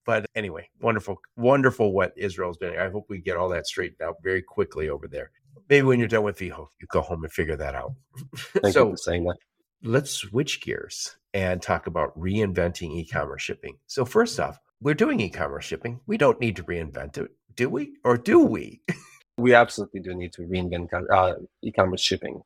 but 0.06 0.28
anyway, 0.36 0.70
wonderful, 0.80 1.20
wonderful 1.36 1.94
what 1.94 2.14
Israel's 2.16 2.58
doing. 2.58 2.78
I 2.78 2.90
hope 2.90 3.06
we 3.10 3.20
get 3.20 3.38
all 3.38 3.50
that 3.50 3.66
straightened 3.66 4.02
out 4.02 4.18
very 4.22 4.44
quickly 4.44 4.90
over 4.90 5.08
there 5.08 5.32
maybe 5.70 5.86
when 5.86 6.00
you're 6.00 6.08
done 6.08 6.24
with 6.24 6.38
Veho, 6.38 6.68
you 6.82 6.88
go 6.92 7.02
home 7.02 7.24
and 7.24 7.32
figure 7.32 7.56
that 7.56 7.76
out. 7.76 7.94
Thank 8.36 8.74
so, 8.74 8.86
you 8.86 8.92
for 8.94 8.98
saying 8.98 9.24
that. 9.26 9.38
Let's 9.84 10.12
switch 10.12 10.62
gears 10.62 11.16
and 11.34 11.62
talk 11.62 11.88
about 11.88 12.18
reinventing 12.20 12.92
e-commerce 12.92 13.42
shipping. 13.42 13.78
So 13.88 14.04
first 14.04 14.40
off, 14.40 14.60
we're 14.82 14.94
doing 14.94 15.20
e-commerce 15.20 15.66
shipping. 15.66 16.00
We 16.08 16.18
don't 16.18 16.40
need 16.40 16.56
to 16.58 16.64
reinvent 16.64 17.18
it, 17.18 17.32
do 17.56 17.70
we? 17.70 17.94
Or 18.04 18.18
do 18.18 18.40
we? 18.40 18.82
we 19.38 19.54
absolutely 19.54 20.02
do 20.02 20.14
need 20.14 20.34
to 20.34 20.44
reinvent 20.44 20.90
uh, 21.12 21.34
e-commerce 21.64 22.02
shipping. 22.02 22.42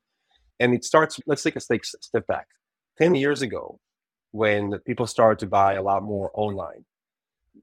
And 0.59 0.73
it 0.73 0.83
starts, 0.83 1.19
let's 1.25 1.43
take 1.43 1.55
a 1.55 1.59
step 1.59 2.27
back. 2.27 2.47
10 2.97 3.15
years 3.15 3.41
ago, 3.41 3.79
when 4.31 4.77
people 4.85 5.07
started 5.07 5.39
to 5.39 5.47
buy 5.47 5.73
a 5.73 5.81
lot 5.81 6.03
more 6.03 6.31
online, 6.33 6.85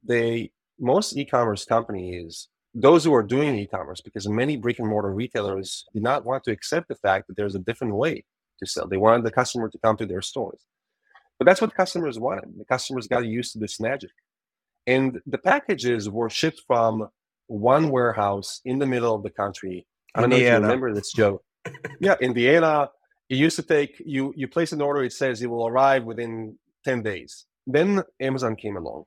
they 0.05 0.53
most 0.79 1.17
e-commerce 1.17 1.65
companies 1.65 2.49
those 2.75 3.05
who 3.05 3.13
are 3.15 3.23
doing 3.23 3.57
e-commerce 3.57 4.01
because 4.01 4.29
many 4.29 4.57
brick 4.57 4.79
and 4.79 4.89
mortar 4.89 5.13
retailers 5.13 5.85
did 5.93 6.03
not 6.03 6.25
want 6.25 6.45
to 6.45 6.53
accept 6.53 6.89
the 6.89 6.95
fact 6.95 7.27
that 7.27 7.37
there's 7.37 7.57
a 7.57 7.61
different 7.61 7.95
way 7.95 8.25
to 8.61 8.67
sell. 8.67 8.87
They 8.87 8.97
wanted 8.97 9.25
the 9.25 9.33
customer 9.33 9.69
to 9.69 9.79
come 9.79 9.97
to 9.97 10.07
their 10.07 10.23
stores. 10.23 10.65
But 11.39 11.47
that's 11.47 11.61
what 11.61 11.75
customers 11.75 12.19
wanted. 12.19 12.57
The 12.57 12.65
customers 12.65 13.09
got 13.09 13.27
used 13.27 13.53
to 13.55 13.59
this 13.59 13.81
magic. 13.81 14.11
And 14.87 15.21
the 15.27 15.39
packages 15.39 16.09
were 16.09 16.31
shipped 16.31 16.63
from 16.67 17.09
one 17.47 17.91
warehouse 17.91 18.61
in 18.65 18.79
the 18.79 18.87
middle 18.87 19.15
of 19.15 19.23
the 19.23 19.31
country. 19.31 19.87
I 20.15 20.21
don't 20.21 20.33
Indiana. 20.33 20.51
know 20.51 20.57
if 20.57 20.61
you 20.61 20.67
remember 20.69 20.95
this, 20.95 21.13
Joe. 21.13 21.43
yeah, 22.01 22.17
Indiana. 22.21 22.91
It 23.29 23.37
used 23.37 23.57
to 23.57 23.63
take 23.63 24.01
you 24.05 24.33
you 24.37 24.49
place 24.49 24.73
an 24.73 24.81
order, 24.81 25.05
it 25.05 25.13
says 25.13 25.41
it 25.41 25.47
will 25.47 25.67
arrive 25.67 26.05
within 26.05 26.59
10 26.85 27.03
days. 27.03 27.47
Then 27.67 28.03
Amazon 28.21 28.57
came 28.57 28.77
along. 28.77 29.05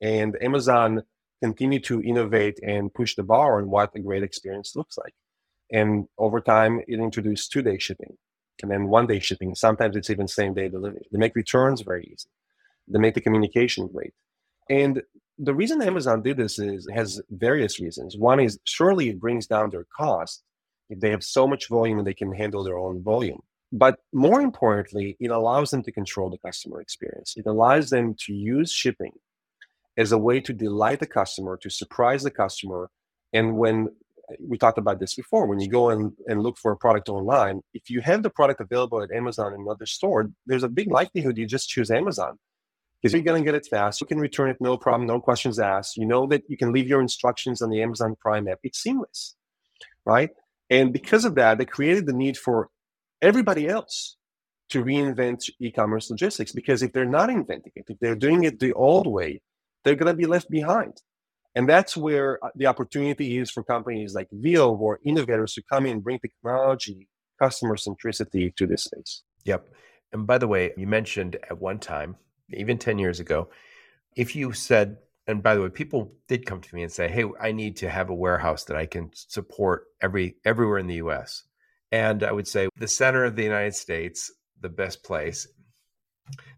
And 0.00 0.36
Amazon 0.40 1.02
continue 1.42 1.80
to 1.80 2.02
innovate 2.02 2.58
and 2.62 2.92
push 2.92 3.14
the 3.14 3.22
bar 3.22 3.58
on 3.58 3.70
what 3.70 3.94
a 3.94 4.00
great 4.00 4.22
experience 4.22 4.76
looks 4.76 4.96
like. 4.98 5.14
And 5.72 6.06
over 6.18 6.40
time, 6.40 6.80
it 6.86 6.98
introduced 6.98 7.52
two 7.52 7.62
day 7.62 7.78
shipping 7.78 8.16
and 8.62 8.70
then 8.70 8.88
one 8.88 9.06
day 9.06 9.18
shipping. 9.20 9.54
Sometimes 9.54 9.96
it's 9.96 10.10
even 10.10 10.28
same 10.28 10.54
day 10.54 10.68
delivery. 10.68 11.06
They 11.10 11.18
make 11.18 11.34
returns 11.34 11.82
very 11.82 12.04
easy. 12.04 12.28
They 12.88 12.98
make 12.98 13.14
the 13.14 13.20
communication 13.20 13.88
great. 13.88 14.14
And 14.68 15.02
the 15.38 15.54
reason 15.54 15.82
Amazon 15.82 16.22
did 16.22 16.36
this 16.36 16.58
is 16.58 16.88
has 16.92 17.20
various 17.30 17.80
reasons. 17.80 18.16
One 18.16 18.40
is 18.40 18.58
surely 18.64 19.08
it 19.08 19.20
brings 19.20 19.46
down 19.46 19.70
their 19.70 19.86
cost 19.96 20.42
if 20.88 21.00
they 21.00 21.10
have 21.10 21.22
so 21.22 21.46
much 21.46 21.68
volume 21.68 21.98
and 21.98 22.06
they 22.06 22.14
can 22.14 22.32
handle 22.32 22.64
their 22.64 22.78
own 22.78 23.02
volume. 23.02 23.40
But 23.72 23.98
more 24.12 24.40
importantly, 24.40 25.16
it 25.20 25.30
allows 25.30 25.70
them 25.70 25.82
to 25.82 25.92
control 25.92 26.30
the 26.30 26.38
customer 26.38 26.80
experience. 26.80 27.34
It 27.36 27.46
allows 27.46 27.90
them 27.90 28.14
to 28.20 28.32
use 28.32 28.72
shipping 28.72 29.12
as 29.96 30.12
a 30.12 30.18
way 30.18 30.40
to 30.40 30.52
delight 30.52 31.00
the 31.00 31.06
customer, 31.06 31.58
to 31.62 31.70
surprise 31.70 32.22
the 32.22 32.30
customer. 32.30 32.90
And 33.32 33.56
when 33.56 33.88
we 34.40 34.58
talked 34.58 34.78
about 34.78 35.00
this 35.00 35.14
before, 35.14 35.46
when 35.46 35.60
you 35.60 35.68
go 35.68 35.90
and, 35.90 36.12
and 36.26 36.42
look 36.42 36.58
for 36.58 36.72
a 36.72 36.76
product 36.76 37.08
online, 37.08 37.60
if 37.74 37.90
you 37.90 38.00
have 38.02 38.22
the 38.22 38.30
product 38.30 38.60
available 38.60 39.02
at 39.02 39.10
Amazon 39.10 39.52
and 39.52 39.62
another 39.62 39.86
store, 39.86 40.30
there's 40.46 40.62
a 40.62 40.68
big 40.68 40.90
likelihood 40.90 41.36
you 41.36 41.46
just 41.46 41.68
choose 41.68 41.90
Amazon 41.90 42.38
because 43.06 43.14
you're 43.14 43.22
going 43.22 43.40
to 43.40 43.46
get 43.48 43.54
it 43.54 43.68
fast. 43.70 44.00
You 44.00 44.06
can 44.08 44.18
return 44.18 44.50
it, 44.50 44.56
no 44.58 44.76
problem, 44.76 45.06
no 45.06 45.20
questions 45.20 45.60
asked. 45.60 45.96
You 45.96 46.06
know 46.06 46.26
that 46.26 46.42
you 46.48 46.56
can 46.56 46.72
leave 46.72 46.88
your 46.88 47.00
instructions 47.00 47.62
on 47.62 47.70
the 47.70 47.80
Amazon 47.80 48.16
Prime 48.20 48.48
app. 48.48 48.58
It's 48.64 48.82
seamless, 48.82 49.36
right? 50.04 50.30
And 50.70 50.92
because 50.92 51.24
of 51.24 51.36
that, 51.36 51.58
they 51.58 51.66
created 51.66 52.06
the 52.06 52.12
need 52.12 52.36
for 52.36 52.68
everybody 53.22 53.68
else 53.68 54.16
to 54.70 54.82
reinvent 54.84 55.48
e-commerce 55.60 56.10
logistics 56.10 56.50
because 56.50 56.82
if 56.82 56.92
they're 56.92 57.04
not 57.04 57.30
inventing 57.30 57.70
it, 57.76 57.84
if 57.86 57.96
they're 58.00 58.16
doing 58.16 58.42
it 58.42 58.58
the 58.58 58.72
old 58.72 59.06
way, 59.06 59.40
they're 59.84 59.94
going 59.94 60.12
to 60.12 60.14
be 60.14 60.26
left 60.26 60.50
behind. 60.50 60.94
And 61.54 61.68
that's 61.68 61.96
where 61.96 62.44
uh, 62.44 62.48
the 62.56 62.66
opportunity 62.66 63.38
is 63.38 63.52
for 63.52 63.62
companies 63.62 64.14
like 64.14 64.26
Veho 64.34 64.76
or 64.76 64.98
innovators 65.06 65.54
to 65.54 65.62
come 65.70 65.86
in 65.86 65.92
and 65.92 66.02
bring 66.02 66.18
technology, 66.18 67.08
customer 67.40 67.76
centricity 67.76 68.52
to 68.56 68.66
this 68.66 68.82
space. 68.82 69.22
Yep. 69.44 69.68
And 70.12 70.26
by 70.26 70.38
the 70.38 70.48
way, 70.48 70.72
you 70.76 70.88
mentioned 70.88 71.36
at 71.48 71.60
one 71.60 71.78
time, 71.78 72.16
even 72.52 72.78
10 72.78 72.98
years 72.98 73.20
ago, 73.20 73.48
if 74.16 74.34
you 74.34 74.52
said, 74.52 74.98
and 75.26 75.42
by 75.42 75.54
the 75.54 75.62
way, 75.62 75.68
people 75.68 76.14
did 76.28 76.46
come 76.46 76.60
to 76.60 76.74
me 76.74 76.82
and 76.82 76.92
say, 76.92 77.08
"Hey, 77.08 77.24
I 77.40 77.52
need 77.52 77.76
to 77.78 77.90
have 77.90 78.10
a 78.10 78.14
warehouse 78.14 78.64
that 78.64 78.76
I 78.76 78.86
can 78.86 79.10
support 79.12 79.84
every 80.00 80.36
everywhere 80.44 80.78
in 80.78 80.86
the 80.86 80.96
U.S." 80.96 81.42
And 81.92 82.22
I 82.22 82.32
would 82.32 82.48
say 82.48 82.68
the 82.76 82.88
center 82.88 83.24
of 83.24 83.36
the 83.36 83.42
United 83.42 83.74
States, 83.74 84.32
the 84.60 84.68
best 84.68 85.02
place 85.02 85.46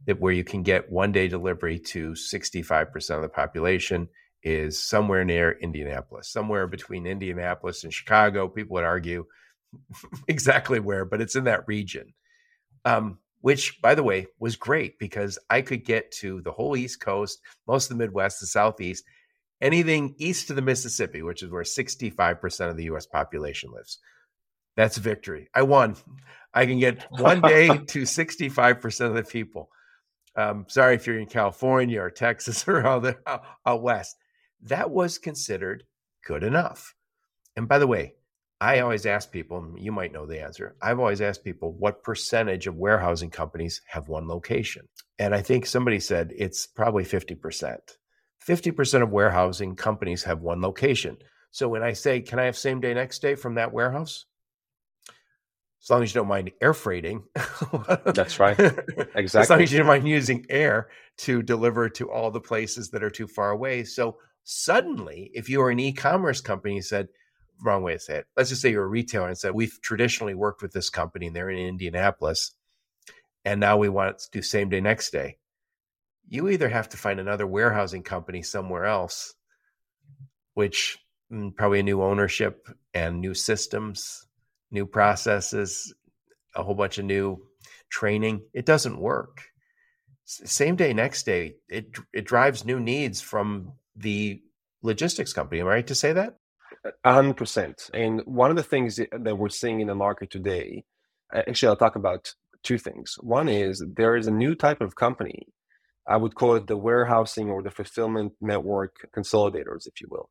that 0.07 0.21
where 0.21 0.33
you 0.33 0.45
can 0.45 0.63
get 0.63 0.91
one 0.91 1.13
day 1.13 1.29
delivery 1.29 1.79
to 1.79 2.13
65% 2.13 3.17
of 3.17 3.23
the 3.23 3.29
population 3.29 4.09
is 4.43 4.81
somewhere 4.81 5.25
near 5.25 5.53
Indianapolis, 5.53 6.29
somewhere 6.29 6.67
between 6.67 7.07
Indianapolis 7.07 7.85
and 7.85 7.93
Chicago. 7.93 8.49
People 8.49 8.75
would 8.75 8.85
argue 8.85 9.27
exactly 10.29 10.81
where, 10.81 11.05
but 11.05 11.21
it's 11.21 11.37
in 11.37 11.45
that 11.45 11.67
region. 11.67 12.15
Um, 12.85 13.19
which, 13.41 13.81
by 13.81 13.95
the 13.95 14.03
way, 14.03 14.27
was 14.39 14.57
great 14.57 14.99
because 14.99 15.39
I 15.49 15.63
could 15.63 15.85
get 15.85 16.11
to 16.13 16.41
the 16.43 16.53
whole 16.53 16.77
East 16.77 17.01
Coast, 17.01 17.41
most 17.67 17.91
of 17.91 17.97
the 17.97 18.05
Midwest, 18.05 18.41
the 18.41 18.47
Southeast, 18.47 19.05
anything 19.61 20.15
east 20.19 20.51
of 20.51 20.57
the 20.57 20.63
Mississippi, 20.63 21.23
which 21.23 21.43
is 21.43 21.51
where 21.51 21.63
65% 21.63 22.71
of 22.71 22.77
the 22.77 22.85
US 22.85 23.07
population 23.07 23.71
lives. 23.71 23.99
That's 24.77 24.97
victory. 24.97 25.49
I 25.55 25.63
won. 25.63 25.97
I 26.55 26.67
can 26.67 26.79
get 26.79 27.07
one 27.11 27.41
day 27.41 27.67
to 27.89 28.03
65% 28.03 29.01
of 29.07 29.15
the 29.15 29.25
people. 29.25 29.71
Um, 30.37 30.67
sorry 30.69 30.95
if 30.95 31.07
you're 31.07 31.19
in 31.19 31.27
California 31.27 32.01
or 32.01 32.11
Texas 32.11 32.65
or 32.69 32.87
out, 32.87 33.03
the, 33.03 33.19
out 33.67 33.83
west. 33.83 34.17
That 34.63 34.91
was 34.91 35.19
considered 35.19 35.85
good 36.25 36.43
enough. 36.43 36.95
And 37.57 37.69
by 37.69 37.79
the 37.79 37.87
way, 37.87 38.15
I 38.61 38.81
always 38.81 39.07
ask 39.07 39.31
people, 39.31 39.75
you 39.77 39.93
might 39.93 40.13
know 40.13 40.27
the 40.27 40.43
answer. 40.43 40.75
I've 40.83 40.99
always 40.99 41.21
asked 41.21 41.45
people 41.45 41.73
what 41.73 42.03
percentage 42.03 42.67
of 42.67 42.77
warehousing 42.77 43.31
companies 43.31 43.81
have 43.87 44.09
one 44.09 44.27
location. 44.27 44.89
And 45.19 45.35
I 45.35 45.43
think 45.43 45.65
somebody 45.65 46.01
said 46.01 46.33
it's 46.37 46.67
probably 46.67 47.05
50%. 47.05 47.77
50% 48.47 49.03
of 49.03 49.11
warehousing 49.11 49.77
companies 49.77 50.25
have 50.25 50.41
one 50.41 50.61
location. 50.61 51.19
So 51.53 51.69
when 51.69 51.83
I 51.83 51.93
say, 51.93 52.21
can 52.21 52.39
I 52.41 52.45
have 52.45 52.57
same 52.57 52.81
day, 52.81 52.95
next 52.95 53.21
day 53.21 53.35
from 53.35 53.55
that 53.55 53.73
warehouse? 53.73 54.25
as 55.81 55.91
long 55.91 56.03
as 56.03 56.13
you 56.13 56.21
don't 56.21 56.29
mind 56.29 56.51
air 56.61 56.75
freighting. 56.75 57.23
That's 58.05 58.41
right. 58.41 58.59
Exactly. 58.59 59.15
as 59.41 59.51
long 59.51 59.63
as 59.63 59.73
you 59.73 59.79
don't 59.79 59.87
mind 59.87 60.09
using 60.09 60.45
air 60.51 60.89
to 61.19 61.41
deliver 61.41 61.89
to 61.91 62.11
all 62.11 62.33
the 62.33 62.41
places 62.41 62.91
that 62.91 63.05
are 63.05 63.11
too 63.11 63.29
far 63.29 63.53
away. 63.53 63.85
So 63.85 64.17
Suddenly, 64.51 65.31
if 65.35 65.51
you 65.51 65.59
were 65.59 65.69
an 65.69 65.79
e-commerce 65.79 66.41
company, 66.41 66.77
you 66.77 66.81
said, 66.81 67.09
wrong 67.63 67.83
way 67.83 67.95
to 67.95 67.99
say 67.99 68.17
it. 68.19 68.27
Let's 68.37 68.51
just 68.51 68.63
say 68.63 68.71
you're 68.71 68.85
a 68.85 68.89
retailer 68.89 69.29
and 69.29 69.39
said, 69.39 69.53
we've 69.55 69.79
traditionally 69.83 70.35
worked 70.35 70.63
with 70.63 70.73
this 70.73 70.91
company 70.91 71.27
and 71.27 71.37
they're 71.37 71.51
in 71.51 71.59
Indianapolis. 71.59 72.53
And 73.45 73.61
now 73.61 73.77
we 73.77 73.89
want 73.89 74.19
to 74.19 74.27
do 74.33 74.43
same 74.43 74.69
day, 74.69 74.81
next 74.81 75.11
day. 75.11 75.39
You 76.29 76.49
either 76.49 76.69
have 76.69 76.89
to 76.91 76.97
find 76.97 77.19
another 77.19 77.47
warehousing 77.47 78.03
company 78.03 78.43
somewhere 78.43 78.85
else, 78.85 79.35
which 80.55 80.99
mm, 81.33 81.55
probably 81.57 81.81
a 81.81 81.85
new 81.85 82.03
ownership 82.03 82.69
and 82.93 83.21
new 83.21 83.35
systems, 83.35 84.27
new 84.71 84.87
processes, 84.87 85.95
a 86.55 86.63
whole 86.63 86.75
bunch 86.75 86.99
of 86.99 87.07
new 87.07 87.39
training. 87.89 88.43
It 88.53 88.67
doesn't 88.67 89.01
work. 89.01 89.45
Same 90.25 90.77
day, 90.77 90.93
next 90.93 91.25
day, 91.25 91.55
it 91.71 91.97
it 92.13 92.27
drives 92.27 92.67
new 92.67 92.79
needs 92.79 93.23
from 93.23 93.73
the 93.97 94.43
logistics 94.83 95.33
company. 95.33 95.63
Am 95.63 95.67
I 95.67 95.71
right 95.71 95.87
to 95.87 95.95
say 95.95 96.13
that? 96.13 96.37
Hundred 97.05 97.37
percent. 97.37 97.91
And 97.93 98.23
one 98.25 98.51
of 98.51 98.57
the 98.57 98.63
things 98.63 98.97
that 98.97 99.39
we're 99.39 99.49
seeing 99.49 99.81
in 99.81 99.89
the 99.89 99.95
market 99.95 100.31
today, 100.31 100.85
actually, 101.33 101.69
I'll 101.69 101.77
talk 101.77 101.97
about 101.97 102.35
two 102.63 102.79
things. 102.79 103.17
One 103.21 103.49
is 103.49 103.85
there 103.97 104.17
is 104.17 104.27
a 104.27 104.33
new 104.33 104.55
type 104.55 104.81
of 104.81 104.97
company. 104.97 105.47
I 106.07 106.17
would 106.17 106.35
call 106.35 106.55
it 106.57 106.67
the 106.67 106.77
warehousing 106.77 107.51
or 107.51 107.63
the 107.63 107.71
fulfillment 107.71 108.33
network 108.41 108.97
consolidators, 109.17 109.87
if 109.87 110.01
you 110.01 110.09
will. 110.11 110.31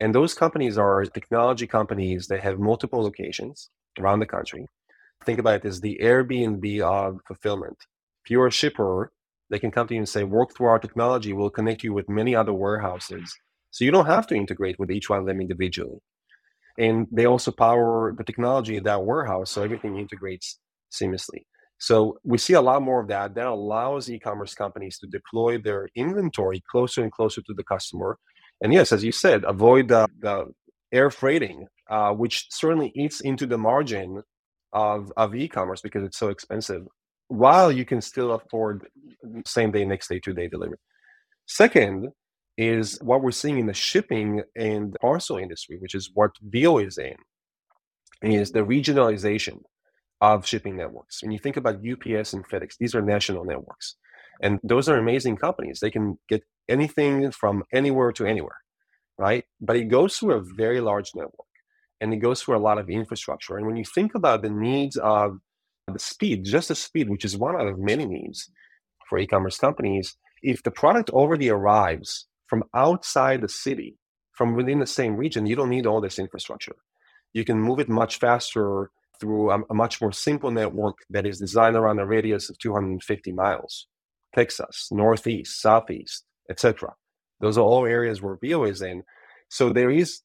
And 0.00 0.14
those 0.14 0.34
companies 0.34 0.76
are 0.76 1.04
technology 1.04 1.66
companies 1.66 2.26
that 2.26 2.40
have 2.40 2.58
multiple 2.58 3.02
locations 3.02 3.70
around 3.98 4.18
the 4.18 4.26
country. 4.26 4.66
Think 5.24 5.38
about 5.38 5.64
it 5.64 5.64
as 5.64 5.80
the 5.80 5.98
Airbnb 6.02 6.80
of 6.80 7.20
fulfillment. 7.26 7.78
If 8.24 8.30
you're 8.30 8.48
a 8.48 8.52
shipper, 8.52 9.12
they 9.48 9.60
can 9.60 9.70
come 9.70 9.86
to 9.86 9.94
you 9.94 10.00
and 10.00 10.08
say, 10.08 10.24
work 10.24 10.56
through 10.56 10.66
our 10.66 10.80
technology, 10.80 11.32
we'll 11.32 11.50
connect 11.50 11.84
you 11.84 11.92
with 11.92 12.08
many 12.08 12.34
other 12.34 12.52
warehouses 12.52 13.32
so 13.72 13.84
you 13.84 13.90
don't 13.90 14.06
have 14.06 14.26
to 14.28 14.36
integrate 14.36 14.78
with 14.78 14.90
each 14.90 15.10
one 15.10 15.18
of 15.18 15.26
them 15.26 15.40
individually. 15.40 15.98
And 16.78 17.06
they 17.10 17.26
also 17.26 17.50
power 17.50 18.14
the 18.16 18.24
technology 18.24 18.76
in 18.76 18.84
that 18.84 19.04
warehouse 19.04 19.50
so 19.50 19.62
everything 19.62 19.98
integrates 19.98 20.58
seamlessly. 20.92 21.42
So 21.78 22.18
we 22.22 22.38
see 22.38 22.52
a 22.52 22.60
lot 22.60 22.82
more 22.82 23.00
of 23.00 23.08
that. 23.08 23.34
That 23.34 23.46
allows 23.46 24.08
e-commerce 24.08 24.54
companies 24.54 24.98
to 24.98 25.08
deploy 25.08 25.58
their 25.58 25.88
inventory 25.96 26.62
closer 26.70 27.02
and 27.02 27.10
closer 27.10 27.42
to 27.42 27.54
the 27.54 27.64
customer. 27.64 28.18
And 28.60 28.72
yes, 28.72 28.92
as 28.92 29.02
you 29.02 29.10
said, 29.10 29.42
avoid 29.44 29.88
the, 29.88 30.06
the 30.20 30.52
air 30.92 31.10
freighting, 31.10 31.66
uh, 31.90 32.12
which 32.12 32.46
certainly 32.50 32.92
eats 32.94 33.20
into 33.22 33.46
the 33.46 33.58
margin 33.58 34.22
of, 34.72 35.12
of 35.16 35.34
e-commerce 35.34 35.80
because 35.80 36.04
it's 36.04 36.18
so 36.18 36.28
expensive, 36.28 36.86
while 37.28 37.72
you 37.72 37.84
can 37.84 38.00
still 38.00 38.32
afford 38.32 38.86
same 39.44 39.72
day, 39.72 39.84
next 39.84 40.08
day, 40.08 40.20
two 40.20 40.34
day 40.34 40.48
delivery. 40.48 40.78
Second, 41.46 42.08
is 42.68 42.98
what 43.02 43.22
we're 43.22 43.30
seeing 43.30 43.58
in 43.58 43.66
the 43.66 43.74
shipping 43.74 44.42
and 44.56 44.96
parcel 45.00 45.36
industry, 45.36 45.76
which 45.78 45.94
is 45.94 46.10
what 46.14 46.32
Veho 46.52 46.84
is 46.84 46.98
in, 46.98 47.16
is 48.22 48.52
the 48.52 48.60
regionalization 48.60 49.60
of 50.20 50.46
shipping 50.46 50.76
networks. 50.76 51.22
When 51.22 51.32
you 51.32 51.38
think 51.38 51.56
about 51.56 51.76
UPS 51.76 52.32
and 52.32 52.48
FedEx, 52.48 52.76
these 52.78 52.94
are 52.94 53.02
national 53.02 53.44
networks. 53.44 53.96
And 54.40 54.58
those 54.62 54.88
are 54.88 54.96
amazing 54.96 55.36
companies. 55.36 55.80
They 55.80 55.90
can 55.90 56.18
get 56.28 56.42
anything 56.68 57.30
from 57.32 57.64
anywhere 57.72 58.12
to 58.12 58.26
anywhere, 58.26 58.58
right? 59.18 59.44
But 59.60 59.76
it 59.76 59.84
goes 59.84 60.16
through 60.16 60.34
a 60.34 60.44
very 60.56 60.80
large 60.80 61.10
network 61.14 61.46
and 62.00 62.12
it 62.12 62.18
goes 62.18 62.42
through 62.42 62.56
a 62.56 62.66
lot 62.68 62.78
of 62.78 62.88
infrastructure. 62.90 63.56
And 63.56 63.66
when 63.66 63.76
you 63.76 63.84
think 63.84 64.14
about 64.14 64.42
the 64.42 64.50
needs 64.50 64.96
of 64.96 65.38
the 65.92 65.98
speed, 65.98 66.44
just 66.44 66.68
the 66.68 66.74
speed, 66.74 67.10
which 67.10 67.24
is 67.24 67.36
one 67.36 67.56
out 67.56 67.66
of 67.66 67.78
many 67.78 68.06
needs 68.06 68.50
for 69.08 69.18
e 69.18 69.26
commerce 69.26 69.58
companies, 69.58 70.16
if 70.42 70.62
the 70.62 70.70
product 70.70 71.10
already 71.10 71.48
arrives 71.50 72.26
from 72.52 72.64
outside 72.74 73.40
the 73.40 73.48
city, 73.48 73.96
from 74.32 74.54
within 74.54 74.78
the 74.78 74.86
same 74.86 75.16
region, 75.16 75.46
you 75.46 75.56
don't 75.56 75.70
need 75.70 75.86
all 75.86 76.02
this 76.02 76.18
infrastructure. 76.18 76.76
You 77.32 77.46
can 77.46 77.58
move 77.58 77.80
it 77.80 77.88
much 77.88 78.18
faster 78.18 78.90
through 79.18 79.50
a, 79.50 79.62
a 79.70 79.74
much 79.74 80.02
more 80.02 80.12
simple 80.12 80.50
network 80.50 80.96
that 81.08 81.24
is 81.24 81.38
designed 81.38 81.76
around 81.76 81.98
a 81.98 82.04
radius 82.04 82.50
of 82.50 82.58
250 82.58 83.32
miles. 83.32 83.86
Texas, 84.34 84.88
Northeast, 84.90 85.62
Southeast, 85.62 86.24
etc. 86.50 86.92
Those 87.40 87.56
are 87.56 87.64
all 87.64 87.86
areas 87.86 88.20
where 88.20 88.36
Veho 88.36 88.68
is 88.68 88.82
in. 88.82 89.02
So 89.48 89.72
there 89.72 89.90
is 89.90 90.20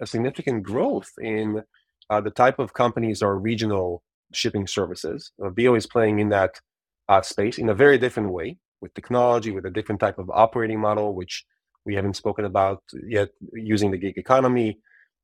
a 0.00 0.06
significant 0.06 0.64
growth 0.64 1.12
in 1.20 1.62
uh, 2.10 2.20
the 2.20 2.32
type 2.32 2.58
of 2.58 2.74
companies 2.74 3.22
or 3.22 3.38
regional 3.38 4.02
shipping 4.32 4.66
services. 4.66 5.30
Uh, 5.40 5.50
Veho 5.50 5.78
is 5.78 5.86
playing 5.86 6.18
in 6.18 6.30
that 6.30 6.60
uh, 7.08 7.22
space 7.22 7.56
in 7.56 7.68
a 7.68 7.74
very 7.74 7.98
different 7.98 8.32
way 8.32 8.56
with 8.80 8.94
technology, 8.94 9.52
with 9.52 9.64
a 9.64 9.70
different 9.70 10.00
type 10.00 10.18
of 10.18 10.28
operating 10.28 10.80
model, 10.80 11.14
which 11.14 11.44
we 11.88 11.94
haven't 11.94 12.22
spoken 12.22 12.44
about 12.44 12.82
yet 13.18 13.30
using 13.54 13.90
the 13.90 14.00
gig 14.04 14.16
economy 14.18 14.78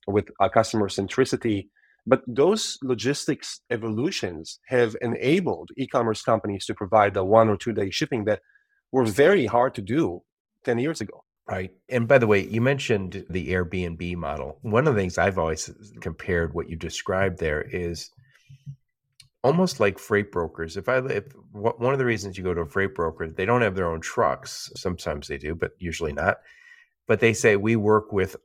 with 0.06 0.26
a 0.40 0.48
customer 0.58 0.88
centricity. 0.88 1.68
But 2.06 2.22
those 2.26 2.78
logistics 2.82 3.48
evolutions 3.76 4.58
have 4.74 4.96
enabled 5.08 5.68
e-commerce 5.76 6.22
companies 6.22 6.64
to 6.66 6.74
provide 6.82 7.12
the 7.12 7.24
one 7.38 7.48
or 7.52 7.56
two 7.58 7.74
day 7.80 7.90
shipping 7.90 8.24
that 8.24 8.40
were 8.92 9.04
very 9.24 9.46
hard 9.56 9.72
to 9.74 9.82
do 9.82 10.22
10 10.64 10.78
years 10.78 11.00
ago. 11.02 11.22
Right. 11.46 11.72
And 11.90 12.08
by 12.08 12.18
the 12.18 12.26
way, 12.26 12.40
you 12.56 12.62
mentioned 12.62 13.12
the 13.28 13.44
Airbnb 13.52 14.16
model. 14.16 14.58
One 14.62 14.86
of 14.88 14.94
the 14.94 15.00
things 15.00 15.18
I've 15.18 15.38
always 15.38 15.70
compared 16.00 16.54
what 16.54 16.70
you 16.70 16.76
described 16.76 17.38
there 17.38 17.60
is 17.60 18.10
almost 19.44 19.78
like 19.78 19.98
freight 19.98 20.32
brokers. 20.32 20.76
If 20.76 20.88
I 20.88 20.98
if 21.06 21.26
one 21.52 21.92
of 21.92 21.98
the 21.98 22.04
reasons 22.04 22.36
you 22.36 22.42
go 22.42 22.54
to 22.54 22.62
a 22.62 22.66
freight 22.66 22.94
broker, 22.94 23.28
they 23.28 23.44
don't 23.44 23.60
have 23.62 23.76
their 23.76 23.90
own 23.90 24.00
trucks. 24.00 24.72
Sometimes 24.74 25.28
they 25.28 25.38
do, 25.38 25.54
but 25.54 25.72
usually 25.78 26.14
not. 26.14 26.38
But 27.06 27.20
they 27.20 27.34
say 27.34 27.56
we 27.56 27.76
work 27.76 28.10
with 28.12 28.36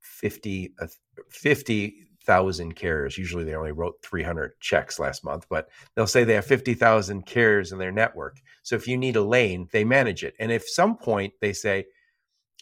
50 0.00 0.74
uh, 0.80 0.86
50,000 1.30 2.74
carriers. 2.74 3.18
Usually 3.18 3.44
they 3.44 3.54
only 3.54 3.72
wrote 3.72 3.96
300 4.02 4.58
checks 4.60 4.98
last 4.98 5.22
month, 5.22 5.46
but 5.50 5.68
they'll 5.94 6.06
say 6.06 6.24
they 6.24 6.34
have 6.34 6.46
50,000 6.46 7.26
carriers 7.26 7.70
in 7.70 7.78
their 7.78 7.92
network. 7.92 8.38
So 8.62 8.74
if 8.74 8.88
you 8.88 8.96
need 8.96 9.16
a 9.16 9.22
lane, 9.22 9.68
they 9.72 9.84
manage 9.84 10.24
it. 10.24 10.34
And 10.40 10.50
if 10.50 10.68
some 10.68 10.96
point 10.96 11.34
they 11.40 11.52
say 11.52 11.86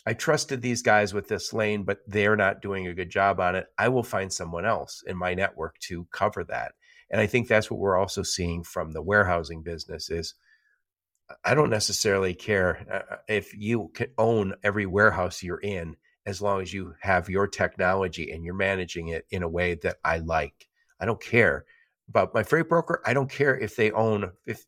I 0.08 0.12
trusted 0.14 0.62
these 0.62 0.82
guys 0.82 1.14
with 1.14 1.28
this 1.28 1.52
lane, 1.52 1.84
but 1.84 1.98
they're 2.06 2.36
not 2.36 2.62
doing 2.62 2.86
a 2.86 2.94
good 2.94 3.10
job 3.10 3.40
on 3.40 3.56
it. 3.56 3.66
I 3.78 3.88
will 3.88 4.04
find 4.04 4.32
someone 4.32 4.64
else 4.64 5.02
in 5.06 5.16
my 5.16 5.34
network 5.34 5.78
to 5.80 6.06
cover 6.12 6.44
that. 6.44 6.72
And 7.10 7.20
I 7.20 7.26
think 7.26 7.48
that's 7.48 7.70
what 7.70 7.80
we're 7.80 7.96
also 7.96 8.22
seeing 8.22 8.64
from 8.64 8.92
the 8.92 9.02
warehousing 9.02 9.62
business 9.62 10.10
is 10.10 10.34
I 11.44 11.54
don't 11.54 11.70
necessarily 11.70 12.34
care 12.34 12.86
uh, 12.90 13.14
uh, 13.14 13.16
if 13.28 13.54
you 13.56 13.92
own 14.18 14.54
every 14.62 14.86
warehouse 14.86 15.42
you're 15.42 15.60
in 15.60 15.96
as 16.24 16.40
long 16.40 16.60
as 16.60 16.72
you 16.72 16.94
have 17.00 17.28
your 17.28 17.46
technology 17.46 18.30
and 18.30 18.44
you're 18.44 18.54
managing 18.54 19.08
it 19.08 19.26
in 19.30 19.42
a 19.42 19.48
way 19.48 19.74
that 19.74 19.96
I 20.04 20.18
like. 20.18 20.68
I 21.00 21.06
don't 21.06 21.20
care 21.20 21.64
about 22.08 22.34
my 22.34 22.42
freight 22.42 22.68
broker. 22.68 23.00
I 23.04 23.14
don't 23.14 23.30
care 23.30 23.56
if 23.56 23.76
they 23.76 23.90
own 23.92 24.32
if 24.46 24.64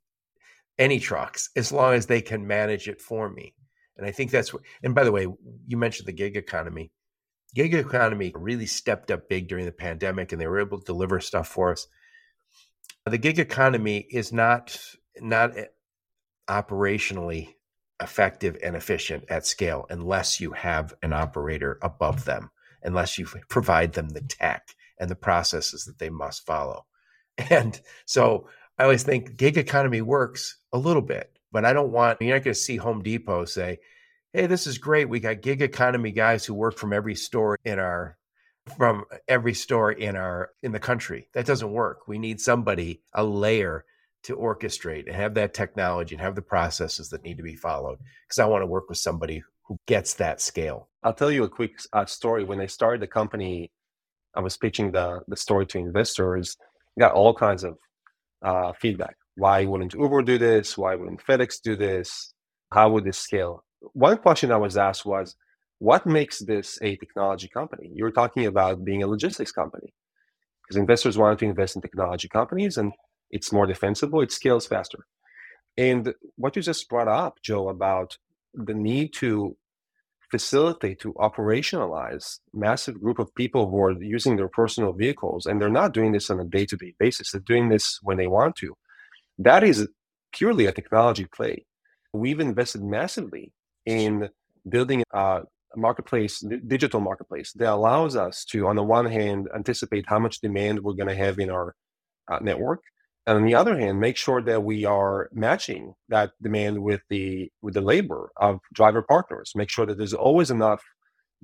any 0.79 1.01
trucks 1.01 1.51
as 1.57 1.73
long 1.73 1.95
as 1.95 2.07
they 2.07 2.21
can 2.21 2.47
manage 2.47 2.89
it 2.89 3.01
for 3.01 3.29
me. 3.29 3.55
And 3.97 4.07
I 4.07 4.13
think 4.13 4.31
that's 4.31 4.53
what, 4.53 4.63
and 4.83 4.95
by 4.95 5.03
the 5.03 5.13
way, 5.13 5.27
you 5.67 5.77
mentioned 5.77 6.07
the 6.07 6.13
gig 6.13 6.37
economy. 6.37 6.93
Gig 7.55 7.75
economy 7.75 8.33
really 8.35 8.67
stepped 8.67 9.11
up 9.11 9.29
big 9.29 9.49
during 9.49 9.65
the 9.65 9.73
pandemic 9.73 10.31
and 10.31 10.41
they 10.41 10.47
were 10.47 10.61
able 10.61 10.79
to 10.79 10.85
deliver 10.85 11.19
stuff 11.19 11.49
for 11.49 11.73
us 11.73 11.89
the 13.07 13.19
gig 13.19 13.39
economy 13.39 14.07
is 14.11 14.33
not 14.33 14.79
not 15.21 15.57
eh, 15.57 15.67
operationally 16.49 17.55
effective 18.01 18.57
and 18.63 18.77
efficient 18.77 19.25
at 19.29 19.47
scale 19.47 19.87
unless 19.91 20.41
you 20.41 20.53
have 20.53 20.95
an 21.03 21.13
operator 21.13 21.79
above 21.83 22.25
them, 22.25 22.51
unless 22.83 23.19
you 23.19 23.27
provide 23.49 23.93
them 23.93 24.11
the 24.11 24.21
tech 24.21 24.69
and 24.99 25.11
the 25.11 25.17
processes 25.17 25.85
that 25.85 25.99
they 25.99 26.11
must 26.11 26.47
follow. 26.47 26.85
And 27.51 27.81
so 28.05 28.49
I 28.79 28.83
always 28.83 29.05
think 29.05 29.37
gig 29.37 29.59
economy 29.59 30.03
works 30.03 30.59
a 30.73 30.79
little 30.79 31.03
bit, 31.03 31.39
but 31.53 31.65
I 31.65 31.73
don't 31.73 31.93
want, 31.93 32.21
you're 32.21 32.35
not 32.35 32.43
going 32.43 32.55
to 32.55 32.61
see 32.61 32.77
Home 32.77 33.01
Depot 33.01 33.45
say, 33.45 33.79
hey, 34.33 34.47
this 34.47 34.67
is 34.67 34.79
great. 34.79 35.09
We 35.09 35.21
got 35.21 35.41
gig 35.41 35.63
economy 35.63 36.11
guys 36.11 36.45
who 36.45 36.55
work 36.55 36.77
from 36.79 36.93
every 36.93 37.15
store 37.15 37.57
in 37.65 37.79
our 37.79 38.19
from 38.77 39.05
every 39.27 39.55
store 39.55 39.93
in 39.93 40.17
our 40.17 40.51
in 40.63 40.73
the 40.73 40.81
country. 40.81 41.29
That 41.35 41.47
doesn't 41.47 41.71
work. 41.71 42.09
We 42.09 42.19
need 42.19 42.41
somebody, 42.41 43.03
a 43.15 43.25
layer 43.25 43.85
to 44.25 44.37
orchestrate 44.37 45.07
and 45.07 45.15
have 45.15 45.35
that 45.35 45.55
technology 45.55 46.15
and 46.15 46.23
have 46.23 46.35
the 46.35 46.43
processes 46.43 47.09
that 47.11 47.23
need 47.23 47.37
to 47.37 47.43
be 47.43 47.55
followed 47.55 47.99
because 48.27 48.39
I 48.39 48.47
want 48.47 48.63
to 48.63 48.67
work 48.67 48.89
with 48.89 48.99
somebody 48.99 49.43
who 49.67 49.79
gets 49.87 50.15
that 50.15 50.41
scale. 50.41 50.89
I'll 51.03 51.15
tell 51.15 51.31
you 51.31 51.45
a 51.45 51.49
quick 51.49 51.73
uh, 51.93 52.07
story. 52.07 52.43
When 52.45 52.61
I 52.61 52.67
started 52.67 53.01
the 53.01 53.07
company, 53.07 53.71
I 54.35 54.41
was 54.41 54.57
pitching 54.57 54.93
the, 54.93 55.21
the 55.29 55.37
story 55.37 55.67
to 55.67 55.79
investors, 55.79 56.57
got 56.99 57.13
all 57.13 57.35
kinds 57.35 57.65
of 57.65 57.79
uh, 58.43 58.73
feedback. 58.73 59.17
Why 59.37 59.65
wouldn't 59.65 59.95
Uber 59.95 60.23
do 60.23 60.39
this? 60.39 60.77
Why 60.77 60.95
wouldn't 60.97 61.25
FedEx 61.25 61.63
do 61.63 61.77
this? 61.77 62.35
How 62.73 62.91
would 62.91 63.05
this 63.05 63.19
scale? 63.19 63.65
One 63.93 64.19
question 64.19 64.51
I 64.51 64.57
was 64.57 64.77
asked 64.77 65.07
was, 65.07 65.37
what 65.79 66.07
makes 66.07 66.41
this 66.41 66.79
a 66.83 66.97
technology 66.97 67.49
company? 67.49 67.91
You're 67.95 68.11
talking 68.11 68.47
about 68.47 68.85
being 68.85 69.03
a 69.03 69.07
logistics 69.07 69.53
company 69.53 69.95
because 70.63 70.77
investors 70.77 71.17
want 71.17 71.39
to 71.39 71.47
invest 71.47 71.77
in 71.77 71.83
technology 71.83 72.29
companies 72.29 72.77
and 72.77 72.93
it's 73.31 73.53
more 73.53 73.67
defensible, 73.67 74.21
it 74.21 74.33
scales 74.33 74.67
faster. 74.67 75.07
And 75.77 76.15
what 76.37 76.57
you 76.57 76.63
just 76.63 76.89
brought 76.89 77.09
up, 77.09 77.37
Joe, 77.43 77.69
about 77.69 78.19
the 78.55 78.75
need 78.75 79.13
to 79.15 79.57
facilitate 80.31 81.01
to 81.01 81.15
operationalize 81.15 82.41
massive 82.53 83.01
group 83.01 83.19
of 83.19 83.35
people 83.35 83.71
who 83.71 83.81
are 83.81 84.03
using 84.03 84.37
their 84.37 84.49
personal 84.49 84.93
vehicles 84.93 85.47
and 85.47 85.61
they're 85.61 85.71
not 85.71 85.95
doing 85.95 86.13
this 86.13 86.29
on 86.29 86.39
a 86.39 86.45
day-to-day 86.45 86.95
basis 86.99 87.33
they're 87.33 87.41
doing 87.41 87.69
this 87.69 87.99
when 88.03 88.19
they 88.19 88.27
want 88.27 88.55
to 88.55 88.75
that 89.39 89.65
is 89.65 89.89
purely 90.33 90.67
a 90.67 90.73
technology 90.73 91.25
play 91.25 91.65
we've 92.13 92.41
invested 92.41 92.83
massively 92.83 93.53
in 93.87 94.29
building 94.69 95.03
a 95.13 95.41
marketplace 95.77 96.43
digital 96.67 97.01
marketplace 97.01 97.53
that 97.55 97.69
allows 97.73 98.17
us 98.17 98.45
to 98.45 98.67
on 98.67 98.77
the 98.77 98.83
one 98.83 99.07
hand 99.07 99.49
anticipate 99.55 100.05
how 100.09 100.19
much 100.19 100.41
demand 100.41 100.83
we're 100.83 100.95
going 100.95 101.09
to 101.09 101.15
have 101.15 101.39
in 101.39 101.51
our 101.51 101.75
uh, 102.31 102.39
network 102.41 102.83
and 103.27 103.37
on 103.37 103.45
the 103.45 103.55
other 103.55 103.79
hand 103.79 104.01
make 104.01 104.17
sure 104.17 104.41
that 104.43 104.65
we 104.65 104.87
are 104.87 105.29
matching 105.33 105.95
that 106.09 106.33
demand 106.43 106.83
with 106.83 107.03
the 107.11 107.51
with 107.61 107.75
the 107.75 107.83
labor 107.83 108.31
of 108.39 108.61
driver 108.73 109.03
partners. 109.03 109.53
Make 109.55 109.69
sure 109.69 109.85
that 109.85 109.99
there's 109.99 110.15
always 110.15 110.51
enough 110.51 110.83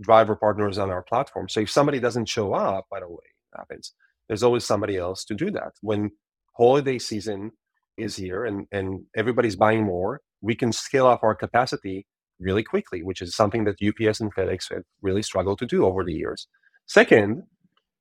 driver 0.01 0.35
partners 0.35 0.79
on 0.79 0.91
our 0.91 1.03
platform. 1.03 1.49
So 1.49 1.61
if 1.61 1.71
somebody 1.71 2.01
doesn't 2.01 2.29
show 2.29 2.55
up 2.55 2.87
by 2.91 3.01
the 3.01 3.09
way 3.09 3.29
happens 3.55 3.93
there's 4.29 4.43
always 4.43 4.65
somebody 4.65 4.97
else 4.97 5.25
to 5.27 5.35
do 5.35 5.51
that. 5.51 5.73
When 5.83 6.11
holiday 6.57 6.99
season 6.99 7.53
is 7.99 8.17
here 8.17 8.45
and 8.45 8.67
and 8.73 9.05
everybody's 9.15 9.57
buying 9.57 9.85
more 9.85 10.23
we 10.41 10.55
can 10.55 10.73
scale 10.73 11.07
up 11.07 11.23
our 11.23 11.35
capacity 11.35 12.07
really 12.45 12.63
quickly 12.63 13.03
which 13.03 13.23
is 13.23 13.35
something 13.35 13.65
that 13.65 13.77
ups 13.83 14.21
and 14.21 14.35
fedex 14.35 14.73
have 14.73 14.85
really 15.03 15.23
struggled 15.23 15.59
to 15.59 15.67
do 15.67 15.85
over 15.85 16.05
the 16.05 16.13
years 16.13 16.47
second 16.87 17.43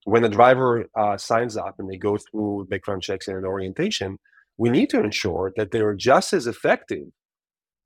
when 0.05 0.21
the 0.21 0.29
driver 0.29 0.85
uh, 0.97 1.17
signs 1.17 1.55
up 1.57 1.75
and 1.79 1.89
they 1.89 1.97
go 1.97 2.17
through 2.17 2.67
background 2.69 3.01
checks 3.01 3.27
and 3.27 3.45
orientation, 3.45 4.19
we 4.57 4.69
need 4.69 4.89
to 4.89 4.99
ensure 4.99 5.53
that 5.55 5.71
they're 5.71 5.95
just 5.95 6.33
as 6.33 6.47
effective 6.47 7.07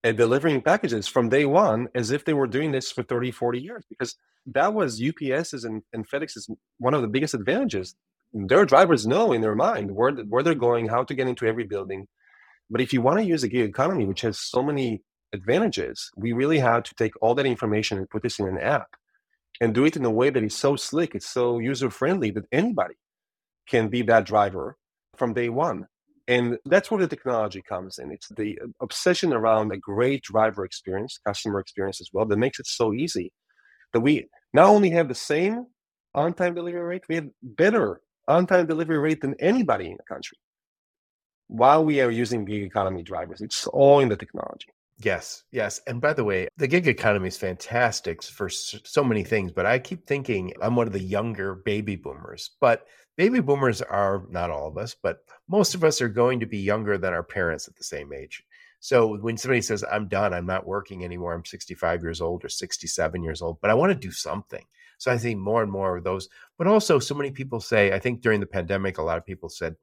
at 0.04 0.18
delivering 0.18 0.62
packages 0.62 1.08
from 1.08 1.30
day 1.30 1.46
one 1.46 1.88
as 1.96 2.12
if 2.12 2.26
they 2.26 2.34
were 2.34 2.48
doing 2.48 2.72
this 2.72 2.92
for 2.92 3.04
30, 3.04 3.32
40 3.32 3.60
years. 3.60 3.86
Because 3.90 4.16
that 4.48 4.74
was 4.74 5.02
UPS's 5.02 5.64
and, 5.64 5.84
and 5.94 6.10
FedEx's 6.10 6.50
one 6.78 6.94
of 6.94 7.02
the 7.02 7.08
biggest 7.08 7.34
advantages. 7.34 7.96
Their 8.34 8.66
drivers 8.66 9.08
know 9.08 9.32
in 9.32 9.42
their 9.42 9.56
mind 9.56 9.92
where, 9.92 10.12
where 10.12 10.44
they're 10.44 10.56
going, 10.56 10.88
how 10.88 11.04
to 11.04 11.14
get 11.14 11.28
into 11.28 11.46
every 11.46 11.66
building. 11.66 12.08
But 12.70 12.82
if 12.82 12.94
you 12.94 13.02
want 13.02 13.20
to 13.20 13.26
use 13.26 13.44
a 13.44 13.48
gig 13.48 13.70
economy, 13.70 14.06
which 14.06 14.22
has 14.22 14.40
so 14.40 14.62
many 14.62 15.02
advantages, 15.34 16.10
we 16.16 16.34
really 16.34 16.60
had 16.60 16.86
to 16.86 16.96
take 16.96 17.14
all 17.22 17.36
that 17.36 17.46
information 17.46 17.98
and 17.98 18.10
put 18.10 18.24
this 18.24 18.40
in 18.40 18.48
an 18.48 18.58
app 18.58 18.88
and 19.60 19.74
do 19.74 19.86
it 19.86 19.96
in 19.96 20.06
a 20.06 20.12
way 20.12 20.30
that 20.30 20.44
is 20.44 20.56
so 20.56 20.76
slick, 20.76 21.16
it's 21.16 21.30
so 21.30 21.60
user 21.60 21.90
friendly 21.90 22.32
that 22.32 22.46
anybody 22.52 22.96
can 23.68 23.90
be 23.90 24.02
that 24.04 24.26
driver 24.26 24.78
from 25.16 25.34
day 25.34 25.50
one. 25.50 25.88
And 26.28 26.58
that's 26.66 26.92
where 26.92 27.00
the 27.00 27.08
technology 27.08 27.62
comes 27.62 28.00
in. 28.00 28.12
It's 28.12 28.28
the 28.36 28.60
uh, 28.62 28.68
obsession 28.82 29.34
around 29.34 29.72
a 29.72 29.78
great 29.78 30.24
driver 30.24 30.66
experience, 30.66 31.20
customer 31.26 31.60
experience 31.60 32.02
as 32.02 32.10
well, 32.12 32.26
that 32.26 32.38
makes 32.38 32.60
it 32.60 32.68
so 32.68 32.94
easy 32.94 33.32
that 33.94 34.02
we 34.02 34.28
not 34.54 34.68
only 34.68 34.90
have 34.90 35.08
the 35.08 35.16
same 35.16 35.66
on 36.14 36.34
time 36.34 36.54
delivery 36.54 36.82
rate, 36.82 37.04
we 37.08 37.16
have 37.16 37.30
better 37.42 38.02
on 38.28 38.46
time 38.46 38.66
delivery 38.66 39.00
rate 39.00 39.22
than 39.22 39.36
anybody 39.40 39.86
in 39.86 39.98
the 39.98 40.04
country 40.04 40.38
while 41.48 41.84
we 41.84 42.02
are 42.02 42.12
using 42.12 42.44
gig 42.44 42.64
economy 42.64 43.04
drivers. 43.04 43.42
It's 43.42 43.66
all 43.68 44.00
in 44.02 44.10
the 44.10 44.18
technology. 44.18 44.68
Yes, 45.00 45.44
yes. 45.52 45.80
And 45.86 46.02
by 46.02 46.14
the 46.14 46.24
way, 46.24 46.48
the 46.58 46.68
gig 46.68 46.88
economy 46.88 47.28
is 47.28 47.38
fantastic 47.38 48.24
for 48.24 48.50
so 48.50 49.04
many 49.04 49.24
things, 49.24 49.52
but 49.52 49.68
I 49.68 49.78
keep 49.78 50.08
thinking 50.08 50.54
I'm 50.60 50.76
one 50.76 50.88
of 50.88 50.94
the 50.94 51.00
younger 51.00 51.54
baby 51.54 51.96
boomers. 51.96 52.52
But 52.60 52.88
baby 53.16 53.40
boomers 53.40 53.84
are 53.84 54.24
not 54.30 54.50
all 54.50 54.68
of 54.68 54.78
us, 54.78 54.96
but 55.00 55.20
most 55.48 55.76
of 55.76 55.84
us 55.84 56.02
are 56.02 56.10
going 56.10 56.40
to 56.40 56.48
be 56.48 56.58
younger 56.58 56.98
than 56.98 57.14
our 57.14 57.24
parents 57.24 57.68
at 57.68 57.76
the 57.76 57.84
same 57.84 58.12
age. 58.12 58.44
So 58.80 59.18
when 59.18 59.38
somebody 59.38 59.62
says, 59.62 59.84
I'm 59.92 60.08
done, 60.08 60.34
I'm 60.34 60.46
not 60.48 60.66
working 60.66 61.04
anymore, 61.04 61.34
I'm 61.34 61.46
65 61.46 62.02
years 62.02 62.22
old 62.22 62.44
or 62.44 62.50
67 62.50 63.24
years 63.24 63.42
old, 63.42 63.60
but 63.62 63.70
I 63.70 63.76
want 63.76 63.92
to 63.92 64.00
do 64.00 64.12
something. 64.12 64.64
So 64.98 65.12
I 65.12 65.18
think 65.18 65.40
more 65.40 65.62
and 65.62 65.72
more 65.72 65.98
of 65.98 66.04
those, 66.04 66.28
but 66.58 66.66
also 66.66 66.98
so 66.98 67.14
many 67.14 67.30
people 67.30 67.60
say, 67.60 67.94
I 67.94 68.00
think 68.00 68.22
during 68.22 68.40
the 68.40 68.48
pandemic, 68.48 68.98
a 68.98 69.04
lot 69.04 69.18
of 69.18 69.26
people 69.26 69.50
said, 69.50 69.76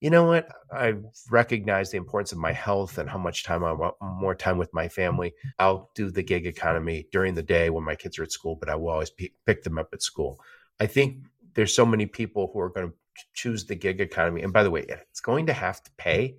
you 0.00 0.10
know 0.10 0.24
what? 0.24 0.48
I 0.72 0.94
recognize 1.30 1.90
the 1.90 1.96
importance 1.96 2.30
of 2.32 2.38
my 2.38 2.52
health 2.52 2.98
and 2.98 3.10
how 3.10 3.18
much 3.18 3.42
time 3.42 3.64
I 3.64 3.72
want 3.72 3.96
more 4.00 4.34
time 4.34 4.56
with 4.56 4.72
my 4.72 4.88
family. 4.88 5.34
I'll 5.58 5.90
do 5.94 6.10
the 6.10 6.22
gig 6.22 6.46
economy 6.46 7.08
during 7.10 7.34
the 7.34 7.42
day 7.42 7.68
when 7.70 7.84
my 7.84 7.96
kids 7.96 8.18
are 8.18 8.22
at 8.22 8.30
school, 8.32 8.54
but 8.54 8.68
I 8.68 8.76
will 8.76 8.90
always 8.90 9.10
p- 9.10 9.34
pick 9.44 9.64
them 9.64 9.78
up 9.78 9.88
at 9.92 10.02
school. 10.02 10.38
I 10.78 10.86
think 10.86 11.24
there's 11.54 11.74
so 11.74 11.84
many 11.84 12.06
people 12.06 12.50
who 12.52 12.60
are 12.60 12.70
going 12.70 12.88
to 12.88 12.94
choose 13.34 13.66
the 13.66 13.74
gig 13.74 14.00
economy. 14.00 14.42
And 14.42 14.52
by 14.52 14.62
the 14.62 14.70
way, 14.70 14.84
it's 14.88 15.20
going 15.20 15.46
to 15.46 15.52
have 15.52 15.82
to 15.82 15.90
pay 15.96 16.36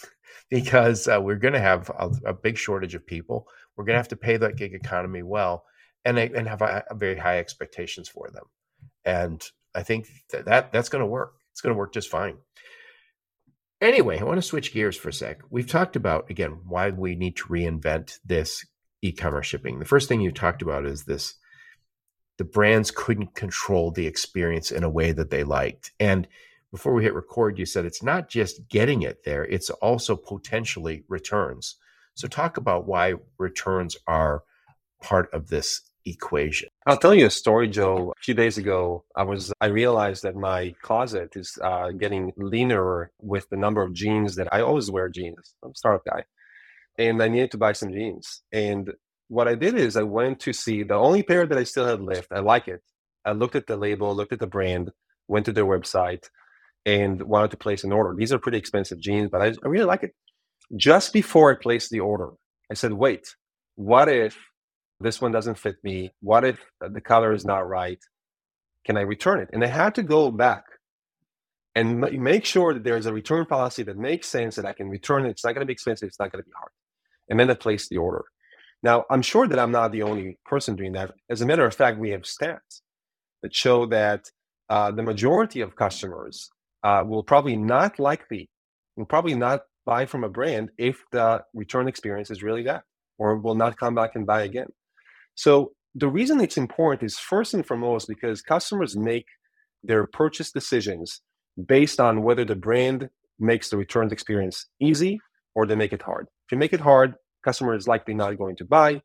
because 0.50 1.06
uh, 1.06 1.20
we're 1.20 1.36
going 1.36 1.54
to 1.54 1.60
have 1.60 1.90
a, 1.90 2.10
a, 2.30 2.32
big 2.32 2.56
shortage 2.56 2.94
of 2.94 3.06
people. 3.06 3.46
We're 3.76 3.84
going 3.84 3.94
to 3.94 3.98
have 3.98 4.08
to 4.08 4.16
pay 4.16 4.38
that 4.38 4.56
gig 4.56 4.72
economy 4.72 5.22
well 5.22 5.66
and, 6.06 6.18
and 6.18 6.48
have 6.48 6.62
a, 6.62 6.82
a 6.88 6.94
very 6.94 7.18
high 7.18 7.38
expectations 7.38 8.08
for 8.08 8.30
them. 8.32 8.44
And 9.04 9.44
I 9.74 9.82
think 9.82 10.08
that, 10.30 10.46
that 10.46 10.72
that's 10.72 10.88
going 10.88 11.00
to 11.00 11.06
work. 11.06 11.34
It's 11.50 11.60
going 11.60 11.74
to 11.74 11.78
work 11.78 11.92
just 11.92 12.08
fine. 12.08 12.38
Anyway, 13.82 14.16
I 14.16 14.22
want 14.22 14.38
to 14.38 14.42
switch 14.42 14.72
gears 14.72 14.96
for 14.96 15.08
a 15.08 15.12
sec. 15.12 15.40
We've 15.50 15.66
talked 15.66 15.96
about, 15.96 16.30
again, 16.30 16.60
why 16.68 16.90
we 16.90 17.16
need 17.16 17.34
to 17.38 17.46
reinvent 17.46 18.20
this 18.24 18.64
e 19.02 19.10
commerce 19.10 19.48
shipping. 19.48 19.80
The 19.80 19.84
first 19.84 20.08
thing 20.08 20.20
you 20.20 20.30
talked 20.30 20.62
about 20.62 20.86
is 20.86 21.02
this 21.02 21.34
the 22.38 22.44
brands 22.44 22.92
couldn't 22.92 23.34
control 23.34 23.90
the 23.90 24.06
experience 24.06 24.70
in 24.70 24.84
a 24.84 24.88
way 24.88 25.10
that 25.10 25.30
they 25.30 25.42
liked. 25.42 25.90
And 25.98 26.28
before 26.70 26.94
we 26.94 27.02
hit 27.02 27.12
record, 27.12 27.58
you 27.58 27.66
said 27.66 27.84
it's 27.84 28.04
not 28.04 28.28
just 28.28 28.68
getting 28.68 29.02
it 29.02 29.24
there, 29.24 29.44
it's 29.44 29.68
also 29.68 30.14
potentially 30.14 31.02
returns. 31.08 31.74
So, 32.14 32.28
talk 32.28 32.56
about 32.56 32.86
why 32.86 33.14
returns 33.36 33.96
are 34.06 34.44
part 35.02 35.28
of 35.34 35.48
this 35.48 35.80
equation. 36.06 36.68
I'll 36.86 36.96
tell 36.98 37.14
you 37.14 37.26
a 37.26 37.30
story, 37.30 37.68
Joe. 37.68 38.12
A 38.16 38.22
few 38.22 38.34
days 38.34 38.58
ago, 38.58 39.04
I 39.16 39.24
was 39.24 39.52
I 39.60 39.66
realized 39.66 40.22
that 40.24 40.36
my 40.36 40.74
closet 40.82 41.36
is 41.36 41.58
uh, 41.62 41.90
getting 41.90 42.32
leaner 42.36 43.10
with 43.20 43.48
the 43.50 43.56
number 43.56 43.82
of 43.82 43.94
jeans 43.94 44.36
that 44.36 44.48
I 44.52 44.62
always 44.62 44.90
wear 44.90 45.08
jeans. 45.08 45.54
I'm 45.64 45.70
a 45.72 45.74
startup 45.74 46.04
guy, 46.04 46.24
and 46.98 47.22
I 47.22 47.28
needed 47.28 47.52
to 47.52 47.58
buy 47.58 47.72
some 47.72 47.92
jeans. 47.92 48.42
And 48.52 48.92
what 49.28 49.48
I 49.48 49.54
did 49.54 49.74
is 49.76 49.96
I 49.96 50.02
went 50.04 50.40
to 50.40 50.52
see 50.52 50.82
the 50.82 50.94
only 50.94 51.22
pair 51.22 51.46
that 51.46 51.58
I 51.58 51.64
still 51.64 51.86
had 51.86 52.02
left. 52.02 52.28
I 52.32 52.40
like 52.40 52.68
it. 52.68 52.80
I 53.24 53.32
looked 53.32 53.56
at 53.56 53.66
the 53.66 53.76
label, 53.76 54.14
looked 54.14 54.32
at 54.32 54.40
the 54.40 54.46
brand, 54.46 54.90
went 55.28 55.46
to 55.46 55.52
their 55.52 55.66
website, 55.66 56.24
and 56.86 57.22
wanted 57.22 57.52
to 57.52 57.56
place 57.56 57.84
an 57.84 57.92
order. 57.92 58.14
These 58.16 58.32
are 58.32 58.38
pretty 58.38 58.58
expensive 58.58 59.00
jeans, 59.00 59.30
but 59.30 59.42
I, 59.42 59.46
I 59.64 59.68
really 59.68 59.86
like 59.86 60.02
it. 60.02 60.14
Just 60.76 61.12
before 61.12 61.52
I 61.52 61.62
placed 61.62 61.90
the 61.90 62.00
order, 62.00 62.30
I 62.70 62.74
said, 62.74 62.92
"Wait, 62.92 63.36
what 63.76 64.08
if 64.08 64.38
this 65.02 65.20
one 65.20 65.32
doesn't 65.32 65.58
fit 65.58 65.76
me. 65.82 66.12
What 66.20 66.44
if 66.44 66.64
the 66.80 67.00
color 67.00 67.32
is 67.32 67.44
not 67.44 67.68
right? 67.68 67.98
Can 68.86 68.96
I 68.96 69.02
return 69.02 69.40
it? 69.40 69.50
And 69.52 69.62
I 69.62 69.68
had 69.68 69.94
to 69.96 70.02
go 70.02 70.30
back 70.30 70.64
and 71.74 72.00
make 72.00 72.44
sure 72.44 72.74
that 72.74 72.84
there's 72.84 73.06
a 73.06 73.12
return 73.12 73.46
policy 73.46 73.82
that 73.84 73.96
makes 73.96 74.28
sense 74.28 74.56
that 74.56 74.66
I 74.66 74.72
can 74.72 74.88
return 74.88 75.24
it. 75.24 75.30
It's 75.30 75.44
not 75.44 75.54
going 75.54 75.60
to 75.60 75.66
be 75.66 75.72
expensive. 75.72 76.08
It's 76.08 76.18
not 76.18 76.30
going 76.32 76.42
to 76.42 76.48
be 76.48 76.54
hard. 76.56 76.70
And 77.28 77.38
then 77.38 77.50
I 77.50 77.54
place 77.54 77.88
the 77.88 77.96
order. 77.96 78.24
Now, 78.82 79.04
I'm 79.10 79.22
sure 79.22 79.46
that 79.46 79.58
I'm 79.58 79.70
not 79.70 79.92
the 79.92 80.02
only 80.02 80.38
person 80.44 80.76
doing 80.76 80.92
that. 80.92 81.12
As 81.30 81.40
a 81.40 81.46
matter 81.46 81.64
of 81.64 81.74
fact, 81.74 81.98
we 81.98 82.10
have 82.10 82.22
stats 82.22 82.82
that 83.42 83.54
show 83.54 83.86
that 83.86 84.28
uh, 84.68 84.90
the 84.90 85.02
majority 85.02 85.60
of 85.60 85.76
customers 85.76 86.50
uh, 86.82 87.04
will 87.06 87.22
probably 87.22 87.56
not 87.56 87.98
likely, 87.98 88.50
will 88.96 89.06
probably 89.06 89.34
not 89.34 89.62
buy 89.86 90.04
from 90.06 90.24
a 90.24 90.28
brand 90.28 90.70
if 90.78 91.02
the 91.12 91.42
return 91.54 91.88
experience 91.88 92.30
is 92.30 92.42
really 92.42 92.64
that, 92.64 92.82
or 93.18 93.36
will 93.36 93.54
not 93.54 93.78
come 93.78 93.94
back 93.94 94.16
and 94.16 94.26
buy 94.26 94.42
again. 94.42 94.68
So 95.34 95.72
the 95.94 96.08
reason 96.08 96.40
it's 96.40 96.56
important 96.56 97.02
is 97.02 97.18
first 97.18 97.54
and 97.54 97.66
foremost 97.66 98.08
because 98.08 98.42
customers 98.42 98.96
make 98.96 99.26
their 99.82 100.06
purchase 100.06 100.50
decisions 100.50 101.20
based 101.66 102.00
on 102.00 102.22
whether 102.22 102.44
the 102.44 102.56
brand 102.56 103.10
makes 103.38 103.70
the 103.70 103.76
returns 103.76 104.12
experience 104.12 104.66
easy 104.80 105.20
or 105.54 105.66
they 105.66 105.74
make 105.74 105.92
it 105.92 106.02
hard. 106.02 106.26
If 106.46 106.52
you 106.52 106.58
make 106.58 106.72
it 106.72 106.80
hard, 106.80 107.14
customer 107.44 107.74
is 107.74 107.88
likely 107.88 108.14
not 108.14 108.38
going 108.38 108.56
to 108.56 108.64
buy, 108.64 109.02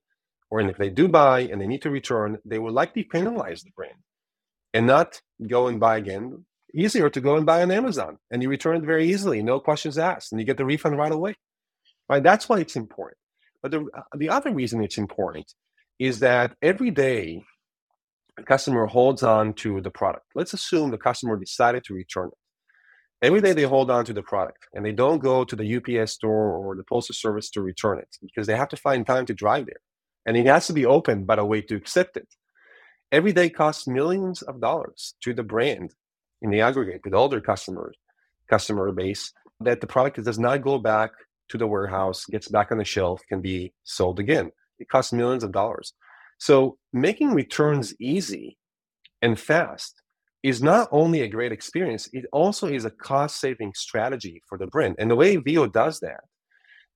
or 0.50 0.62
if 0.62 0.78
they 0.78 0.90
do 0.90 1.08
buy 1.08 1.42
and 1.42 1.60
they 1.60 1.68
need 1.68 1.82
to 1.82 1.90
return, 1.90 2.38
they 2.46 2.60
will 2.60 2.72
likely 2.72 3.04
penalize 3.04 3.64
the 3.64 3.72
brand 3.76 3.98
and 4.74 4.88
not 4.88 5.22
go 5.46 5.68
and 5.68 5.80
buy 5.80 5.98
again. 5.98 6.46
Easier 6.74 7.10
to 7.10 7.22
go 7.22 7.36
and 7.38 7.46
buy 7.46 7.62
on 7.62 7.72
Amazon 7.72 8.18
and 8.30 8.42
you 8.42 8.50
return 8.50 8.78
it 8.78 8.84
very 8.84 9.10
easily, 9.10 9.42
no 9.42 9.60
questions 9.60 9.98
asked, 9.98 10.32
and 10.32 10.40
you 10.40 10.46
get 10.46 10.58
the 10.58 10.66
refund 10.66 10.98
right 10.98 11.12
away. 11.12 11.36
Right? 12.10 12.24
That's 12.24 12.48
why 12.48 12.60
it's 12.60 12.76
important. 12.76 13.18
But 13.62 13.72
the, 13.72 13.88
uh, 13.98 14.02
the 14.16 14.30
other 14.30 14.54
reason 14.54 14.84
it's 14.84 14.98
important 14.98 15.54
is 16.00 16.20
that 16.20 16.56
every 16.62 16.92
day 16.92 17.44
a 18.38 18.44
customer 18.44 18.86
holds 18.86 19.24
on 19.24 19.54
to 19.54 19.82
the 19.82 19.90
product. 19.90 20.26
Let's 20.36 20.54
assume 20.54 20.92
the 20.92 20.98
customer 20.98 21.38
decided 21.38 21.84
to 21.86 21.94
return 21.94 22.28
it. 22.28 22.38
Every 23.26 23.42
day 23.42 23.54
they 23.54 23.64
hold 23.64 23.90
on 23.90 24.06
to 24.06 24.14
the 24.14 24.22
product 24.22 24.68
and 24.74 24.86
they 24.86 24.92
don't 24.92 25.20
go 25.20 25.44
to 25.44 25.56
the 25.56 25.78
UPS 25.78 26.12
store 26.12 26.56
or 26.56 26.76
the 26.76 26.84
postal 26.84 27.16
service 27.16 27.50
to 27.52 27.62
return 27.62 27.98
it 27.98 28.16
because 28.22 28.46
they 28.46 28.56
have 28.56 28.70
to 28.70 28.78
find 28.78 29.08
time 29.08 29.26
to 29.26 29.34
drive 29.34 29.66
there. 29.66 29.82
And 30.28 30.38
it 30.38 30.46
has 30.46 30.68
to 30.68 30.74
be 30.74 30.86
open, 30.86 31.26
by 31.26 31.38
the 31.38 31.46
way, 31.46 31.62
to 31.62 31.76
accept 31.76 32.16
it. 32.16 32.28
Every 33.12 33.32
day 33.32 33.50
costs 33.50 33.88
millions 33.88 34.44
of 34.44 34.62
dollars 34.62 35.16
to 35.22 35.34
the 35.34 35.42
brand 35.42 35.96
in 36.42 36.52
the 36.52 36.62
aggregate 36.62 37.02
with 37.04 37.14
all 37.14 37.30
their 37.30 37.42
customers, 37.42 37.96
customer 38.50 38.92
base, 38.92 39.32
that 39.62 39.82
the 39.82 39.88
product 39.88 40.24
does 40.24 40.38
not 40.38 40.62
go 40.62 40.78
back 40.78 41.12
to 41.50 41.58
the 41.58 41.66
warehouse, 41.66 42.26
gets 42.26 42.50
back 42.50 42.72
on 42.72 42.78
the 42.78 42.86
shelf, 42.86 43.22
can 43.30 43.42
be 43.42 43.74
sold 43.84 44.20
again. 44.20 44.52
It 44.80 44.90
costs 44.90 45.14
millions 45.14 45.44
of 45.44 45.52
dollars. 45.52 45.94
So 46.40 46.78
making 46.94 47.34
returns 47.34 47.94
easy 48.00 48.58
and 49.22 49.40
fast 49.40 50.02
is 50.44 50.62
not 50.62 50.88
only 50.92 51.22
a 51.22 51.28
great 51.28 51.52
experience, 51.52 52.10
it 52.14 52.26
also 52.32 52.68
is 52.68 52.86
a 52.86 52.92
cost 52.92 53.40
saving 53.40 53.74
strategy 53.76 54.42
for 54.48 54.58
the 54.58 54.68
brand. 54.68 54.96
And 55.00 55.10
the 55.10 55.16
way 55.16 55.38
Veho 55.38 55.72
does 55.72 56.00
that 56.02 56.22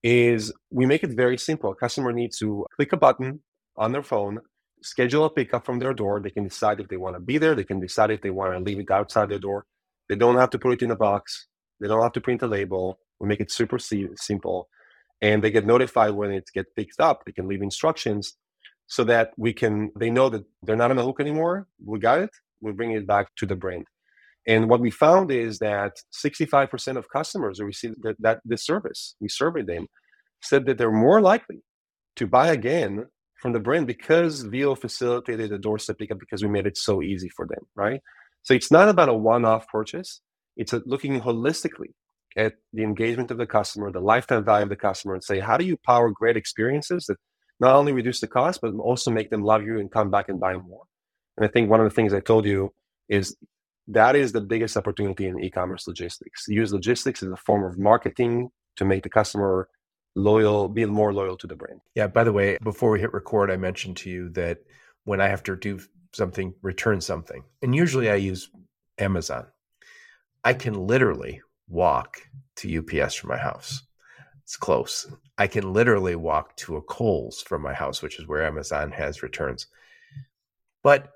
is 0.03 0.53
we 0.71 0.85
make 0.85 1.03
it 1.03 1.11
very 1.11 1.37
simple. 1.37 1.71
A 1.71 1.75
customer 1.75 2.11
needs 2.11 2.37
to 2.39 2.65
click 2.75 2.93
a 2.93 2.97
button 2.97 3.41
on 3.77 3.91
their 3.91 4.03
phone, 4.03 4.39
schedule 4.81 5.25
a 5.25 5.29
pickup 5.29 5.65
from 5.65 5.79
their 5.79 5.93
door. 5.93 6.19
They 6.19 6.29
can 6.29 6.43
decide 6.43 6.79
if 6.79 6.87
they 6.87 6.97
want 6.97 7.15
to 7.15 7.19
be 7.19 7.37
there. 7.37 7.55
They 7.55 7.63
can 7.63 7.79
decide 7.79 8.11
if 8.11 8.21
they 8.21 8.29
want 8.29 8.53
to 8.53 8.59
leave 8.59 8.79
it 8.79 8.91
outside 8.91 9.29
their 9.29 9.39
door. 9.39 9.65
They 10.09 10.15
don't 10.15 10.37
have 10.37 10.49
to 10.51 10.59
put 10.59 10.73
it 10.73 10.81
in 10.81 10.91
a 10.91 10.95
box. 10.95 11.47
They 11.79 11.87
don't 11.87 12.01
have 12.01 12.11
to 12.13 12.21
print 12.21 12.41
a 12.41 12.47
label. 12.47 12.99
We 13.19 13.27
make 13.27 13.39
it 13.39 13.51
super 13.51 13.79
simple. 13.79 14.67
And 15.21 15.43
they 15.43 15.51
get 15.51 15.65
notified 15.65 16.11
when 16.11 16.31
it 16.31 16.49
gets 16.53 16.71
picked 16.75 16.99
up. 16.99 17.23
They 17.25 17.31
can 17.31 17.47
leave 17.47 17.61
instructions 17.61 18.33
so 18.87 19.03
that 19.05 19.31
we 19.37 19.53
can, 19.53 19.91
they 19.95 20.09
know 20.09 20.29
that 20.29 20.43
they're 20.63 20.75
not 20.75 20.91
on 20.91 20.97
the 20.97 21.03
hook 21.03 21.19
anymore. 21.19 21.67
We 21.85 21.99
got 21.99 22.19
it. 22.19 22.31
We 22.59 22.71
bring 22.71 22.91
it 22.91 23.07
back 23.07 23.27
to 23.37 23.45
the 23.45 23.55
brand. 23.55 23.85
And 24.47 24.69
what 24.69 24.81
we 24.81 24.89
found 24.89 25.31
is 25.31 25.59
that 25.59 25.93
65% 26.13 26.97
of 26.97 27.09
customers 27.09 27.59
who 27.59 27.65
receive 27.65 27.93
that, 28.01 28.15
that 28.19 28.39
this 28.43 28.65
service, 28.65 29.15
we 29.19 29.29
surveyed 29.29 29.67
them, 29.67 29.87
said 30.41 30.65
that 30.65 30.77
they're 30.77 30.91
more 30.91 31.21
likely 31.21 31.61
to 32.15 32.25
buy 32.27 32.47
again 32.47 33.05
from 33.39 33.53
the 33.53 33.59
brand 33.59 33.87
because 33.87 34.43
Veho 34.45 34.77
facilitated 34.77 35.51
the 35.51 35.57
doorstep 35.57 35.97
pickup 35.97 36.19
because 36.19 36.43
we 36.43 36.49
made 36.49 36.67
it 36.67 36.77
so 36.77 37.01
easy 37.01 37.29
for 37.29 37.47
them, 37.47 37.65
right? 37.75 38.01
So 38.43 38.53
it's 38.53 38.71
not 38.71 38.89
about 38.89 39.09
a 39.09 39.13
one-off 39.13 39.67
purchase. 39.67 40.21
It's 40.57 40.73
looking 40.85 41.21
holistically 41.21 41.93
at 42.37 42.55
the 42.73 42.83
engagement 42.83 43.31
of 43.31 43.37
the 43.37 43.45
customer, 43.45 43.91
the 43.91 43.99
lifetime 43.99 44.43
value 44.43 44.63
of 44.63 44.69
the 44.69 44.75
customer, 44.75 45.13
and 45.13 45.23
say, 45.23 45.39
how 45.39 45.57
do 45.57 45.65
you 45.65 45.77
power 45.77 46.09
great 46.09 46.37
experiences 46.37 47.05
that 47.07 47.17
not 47.59 47.75
only 47.75 47.91
reduce 47.91 48.19
the 48.21 48.27
cost, 48.27 48.61
but 48.61 48.73
also 48.75 49.11
make 49.11 49.29
them 49.29 49.43
love 49.43 49.63
you 49.63 49.79
and 49.79 49.91
come 49.91 50.09
back 50.09 50.29
and 50.29 50.39
buy 50.39 50.53
more? 50.53 50.83
And 51.37 51.45
I 51.45 51.49
think 51.49 51.69
one 51.69 51.79
of 51.79 51.89
the 51.89 51.95
things 51.95 52.13
I 52.13 52.19
told 52.19 52.45
you 52.45 52.73
is 53.09 53.35
that 53.87 54.15
is 54.15 54.31
the 54.31 54.41
biggest 54.41 54.77
opportunity 54.77 55.27
in 55.27 55.39
e-commerce 55.39 55.87
logistics. 55.87 56.47
Use 56.47 56.71
logistics 56.71 57.21
as 57.23 57.29
a 57.29 57.35
form 57.35 57.63
of 57.63 57.77
marketing 57.77 58.49
to 58.77 58.85
make 58.85 59.03
the 59.03 59.09
customer 59.09 59.67
loyal, 60.15 60.69
be 60.69 60.85
more 60.85 61.13
loyal 61.13 61.37
to 61.37 61.47
the 61.47 61.55
brand. 61.55 61.81
Yeah. 61.95 62.07
By 62.07 62.23
the 62.23 62.33
way, 62.33 62.57
before 62.63 62.91
we 62.91 62.99
hit 62.99 63.13
record, 63.13 63.51
I 63.51 63.57
mentioned 63.57 63.97
to 63.97 64.09
you 64.09 64.29
that 64.29 64.59
when 65.03 65.19
I 65.19 65.27
have 65.27 65.43
to 65.43 65.55
do 65.55 65.79
something, 66.13 66.53
return 66.61 67.01
something, 67.01 67.43
and 67.61 67.75
usually 67.75 68.09
I 68.09 68.15
use 68.15 68.49
Amazon, 68.97 69.47
I 70.43 70.53
can 70.53 70.73
literally 70.73 71.41
walk 71.71 72.21
to 72.57 72.79
UPS 72.79 73.15
from 73.15 73.29
my 73.29 73.37
house. 73.37 73.83
It's 74.43 74.57
close. 74.57 75.11
I 75.37 75.47
can 75.47 75.73
literally 75.73 76.15
walk 76.15 76.55
to 76.57 76.75
a 76.75 76.81
Kohl's 76.81 77.41
from 77.41 77.61
my 77.61 77.73
house, 77.73 78.01
which 78.01 78.19
is 78.19 78.27
where 78.27 78.45
Amazon 78.45 78.91
has 78.91 79.23
returns. 79.23 79.67
But 80.83 81.09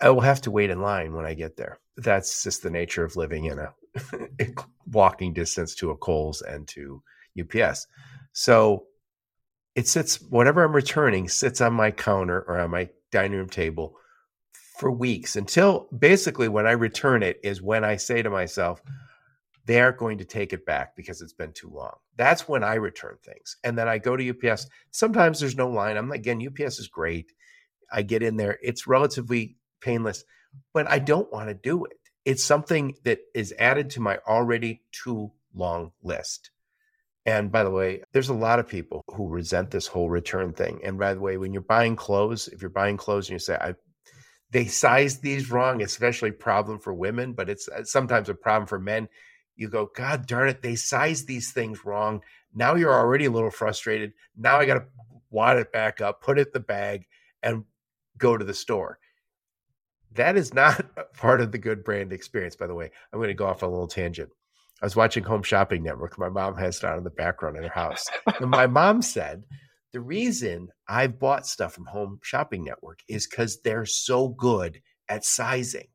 I 0.00 0.10
will 0.10 0.20
have 0.20 0.42
to 0.42 0.50
wait 0.50 0.70
in 0.70 0.82
line 0.82 1.14
when 1.14 1.24
I 1.24 1.34
get 1.34 1.56
there. 1.56 1.78
That's 1.96 2.42
just 2.42 2.62
the 2.62 2.70
nature 2.70 3.04
of 3.04 3.16
living 3.16 3.46
in 3.46 3.58
a 3.58 3.72
walking 4.90 5.32
distance 5.32 5.74
to 5.76 5.90
a 5.90 5.96
Kohl's 5.96 6.42
and 6.42 6.68
to 6.68 7.02
UPS. 7.40 7.86
So 8.32 8.84
it 9.74 9.88
sits, 9.88 10.20
whatever 10.20 10.62
I'm 10.62 10.74
returning 10.74 11.28
sits 11.28 11.60
on 11.60 11.72
my 11.72 11.90
counter 11.90 12.44
or 12.46 12.58
on 12.60 12.70
my 12.70 12.90
dining 13.10 13.38
room 13.38 13.48
table 13.48 13.96
for 14.78 14.90
weeks 14.90 15.36
until 15.36 15.88
basically 15.96 16.48
when 16.48 16.66
I 16.66 16.72
return 16.72 17.22
it 17.22 17.40
is 17.42 17.62
when 17.62 17.84
I 17.84 17.96
say 17.96 18.22
to 18.22 18.30
myself, 18.30 18.82
they 19.66 19.80
aren't 19.80 19.98
going 19.98 20.18
to 20.18 20.24
take 20.24 20.52
it 20.52 20.66
back 20.66 20.94
because 20.96 21.22
it's 21.22 21.32
been 21.32 21.52
too 21.52 21.70
long. 21.70 21.96
That's 22.16 22.48
when 22.48 22.62
I 22.62 22.74
return 22.74 23.16
things. 23.24 23.56
And 23.64 23.78
then 23.78 23.88
I 23.88 23.98
go 23.98 24.16
to 24.16 24.30
UPS. 24.30 24.66
Sometimes 24.90 25.40
there's 25.40 25.56
no 25.56 25.68
line. 25.68 25.96
I'm 25.96 26.08
like 26.08 26.20
again, 26.20 26.46
UPS 26.46 26.78
is 26.78 26.88
great. 26.88 27.32
I 27.90 28.02
get 28.02 28.22
in 28.22 28.36
there. 28.36 28.58
It's 28.62 28.86
relatively 28.86 29.56
painless, 29.80 30.24
but 30.72 30.90
I 30.90 30.98
don't 30.98 31.32
want 31.32 31.48
to 31.48 31.54
do 31.54 31.84
it. 31.84 31.98
It's 32.24 32.44
something 32.44 32.94
that 33.04 33.18
is 33.34 33.54
added 33.58 33.90
to 33.90 34.00
my 34.00 34.18
already 34.26 34.82
too 34.92 35.32
long 35.54 35.92
list. 36.02 36.50
And 37.26 37.50
by 37.50 37.64
the 37.64 37.70
way, 37.70 38.02
there's 38.12 38.28
a 38.28 38.34
lot 38.34 38.58
of 38.58 38.68
people 38.68 39.02
who 39.08 39.28
resent 39.28 39.70
this 39.70 39.86
whole 39.86 40.10
return 40.10 40.52
thing. 40.52 40.80
And 40.84 40.98
by 40.98 41.14
the 41.14 41.20
way, 41.20 41.38
when 41.38 41.52
you're 41.52 41.62
buying 41.62 41.96
clothes, 41.96 42.48
if 42.48 42.60
you're 42.60 42.70
buying 42.70 42.98
clothes 42.98 43.28
and 43.28 43.34
you 43.34 43.38
say, 43.38 43.56
I, 43.58 43.74
they 44.50 44.66
sized 44.66 45.22
these 45.22 45.50
wrong, 45.50 45.82
especially 45.82 46.32
problem 46.32 46.78
for 46.78 46.92
women, 46.92 47.32
but 47.32 47.48
it's 47.48 47.68
uh, 47.68 47.84
sometimes 47.84 48.28
a 48.28 48.34
problem 48.34 48.66
for 48.66 48.78
men. 48.78 49.08
You 49.56 49.68
go, 49.68 49.90
God 49.94 50.26
darn 50.26 50.48
it, 50.48 50.62
they 50.62 50.74
sized 50.74 51.26
these 51.26 51.52
things 51.52 51.84
wrong. 51.84 52.22
Now 52.54 52.74
you're 52.74 52.92
already 52.92 53.26
a 53.26 53.30
little 53.30 53.50
frustrated. 53.50 54.12
Now 54.36 54.58
I 54.58 54.66
got 54.66 54.74
to 54.74 54.84
wad 55.30 55.58
it 55.58 55.72
back 55.72 56.00
up, 56.00 56.22
put 56.22 56.38
it 56.38 56.48
in 56.48 56.52
the 56.52 56.60
bag, 56.60 57.06
and 57.42 57.64
go 58.18 58.36
to 58.36 58.44
the 58.44 58.54
store. 58.54 58.98
That 60.14 60.36
is 60.36 60.54
not 60.54 60.86
part 61.14 61.40
of 61.40 61.52
the 61.52 61.58
good 61.58 61.84
brand 61.84 62.12
experience, 62.12 62.56
by 62.56 62.66
the 62.66 62.74
way. 62.74 62.90
I'm 63.12 63.18
going 63.18 63.28
to 63.28 63.34
go 63.34 63.46
off 63.46 63.62
on 63.62 63.68
a 63.68 63.72
little 63.72 63.88
tangent. 63.88 64.30
I 64.82 64.86
was 64.86 64.96
watching 64.96 65.24
Home 65.24 65.42
Shopping 65.42 65.82
Network. 65.82 66.18
My 66.18 66.28
mom 66.28 66.56
has 66.56 66.78
it 66.78 66.84
on 66.84 66.98
in 66.98 67.04
the 67.04 67.10
background 67.10 67.56
in 67.56 67.62
her 67.62 67.68
house. 67.68 68.04
and 68.26 68.50
my 68.50 68.66
mom 68.68 69.02
said, 69.02 69.44
the 69.92 70.00
reason 70.00 70.68
I've 70.88 71.20
bought 71.20 71.46
stuff 71.46 71.72
from 71.72 71.86
Home 71.86 72.18
Shopping 72.22 72.64
Network 72.64 72.98
is 73.08 73.28
because 73.28 73.60
they're 73.62 73.86
so 73.86 74.28
good 74.28 74.80
at 75.08 75.24
sizing. 75.24 75.86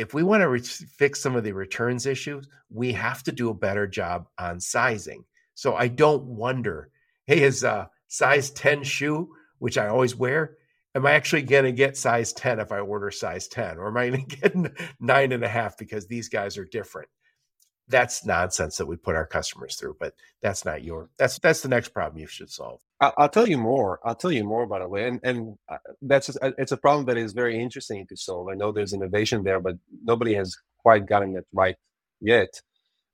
If 0.00 0.14
we 0.14 0.22
want 0.22 0.42
to 0.42 0.48
re- 0.48 0.60
fix 0.60 1.20
some 1.20 1.36
of 1.36 1.44
the 1.44 1.52
returns 1.52 2.06
issues, 2.06 2.48
we 2.70 2.92
have 2.92 3.22
to 3.24 3.32
do 3.32 3.50
a 3.50 3.54
better 3.54 3.86
job 3.86 4.26
on 4.38 4.60
sizing. 4.60 5.24
So 5.54 5.74
I 5.74 5.88
don't 5.88 6.24
wonder, 6.24 6.90
hey, 7.26 7.42
is 7.42 7.64
a 7.64 7.90
size 8.08 8.50
10 8.50 8.82
shoe, 8.82 9.34
which 9.58 9.78
I 9.78 9.88
always 9.88 10.16
wear, 10.16 10.56
am 10.94 11.06
I 11.06 11.12
actually 11.12 11.42
going 11.42 11.64
to 11.64 11.72
get 11.72 11.96
size 11.96 12.32
10 12.32 12.60
if 12.60 12.72
I 12.72 12.78
order 12.78 13.10
size 13.10 13.48
10? 13.48 13.78
Or 13.78 13.88
am 13.88 13.96
I 13.96 14.08
going 14.08 14.26
to 14.28 14.36
get 14.36 14.90
nine 15.00 15.32
and 15.32 15.44
a 15.44 15.48
half 15.48 15.76
because 15.76 16.06
these 16.06 16.28
guys 16.28 16.58
are 16.58 16.64
different? 16.64 17.08
That's 17.90 18.24
nonsense 18.24 18.76
that 18.76 18.86
we 18.86 18.96
put 18.96 19.16
our 19.16 19.26
customers 19.26 19.76
through, 19.76 19.96
but 20.00 20.14
that's 20.42 20.64
not 20.64 20.82
your, 20.82 21.10
that's, 21.18 21.38
that's 21.38 21.60
the 21.60 21.68
next 21.68 21.90
problem 21.90 22.20
you 22.20 22.26
should 22.26 22.50
solve. 22.50 22.80
I'll, 23.00 23.28
tell 23.28 23.48
you 23.48 23.58
more. 23.58 24.00
I'll 24.04 24.14
tell 24.14 24.32
you 24.32 24.44
more, 24.44 24.66
by 24.66 24.78
the 24.78 24.88
way. 24.88 25.08
And, 25.08 25.20
and 25.22 25.58
uh, 25.68 25.78
that's, 26.02 26.26
just, 26.26 26.38
uh, 26.42 26.52
it's 26.58 26.72
a 26.72 26.76
problem 26.76 27.06
that 27.06 27.16
is 27.16 27.32
very 27.32 27.60
interesting 27.60 28.06
to 28.06 28.16
solve. 28.16 28.48
I 28.48 28.54
know 28.54 28.72
there's 28.72 28.92
innovation 28.92 29.42
there, 29.42 29.60
but 29.60 29.76
nobody 30.04 30.34
has 30.34 30.56
quite 30.78 31.06
gotten 31.06 31.36
it 31.36 31.46
right 31.52 31.76
yet. 32.20 32.60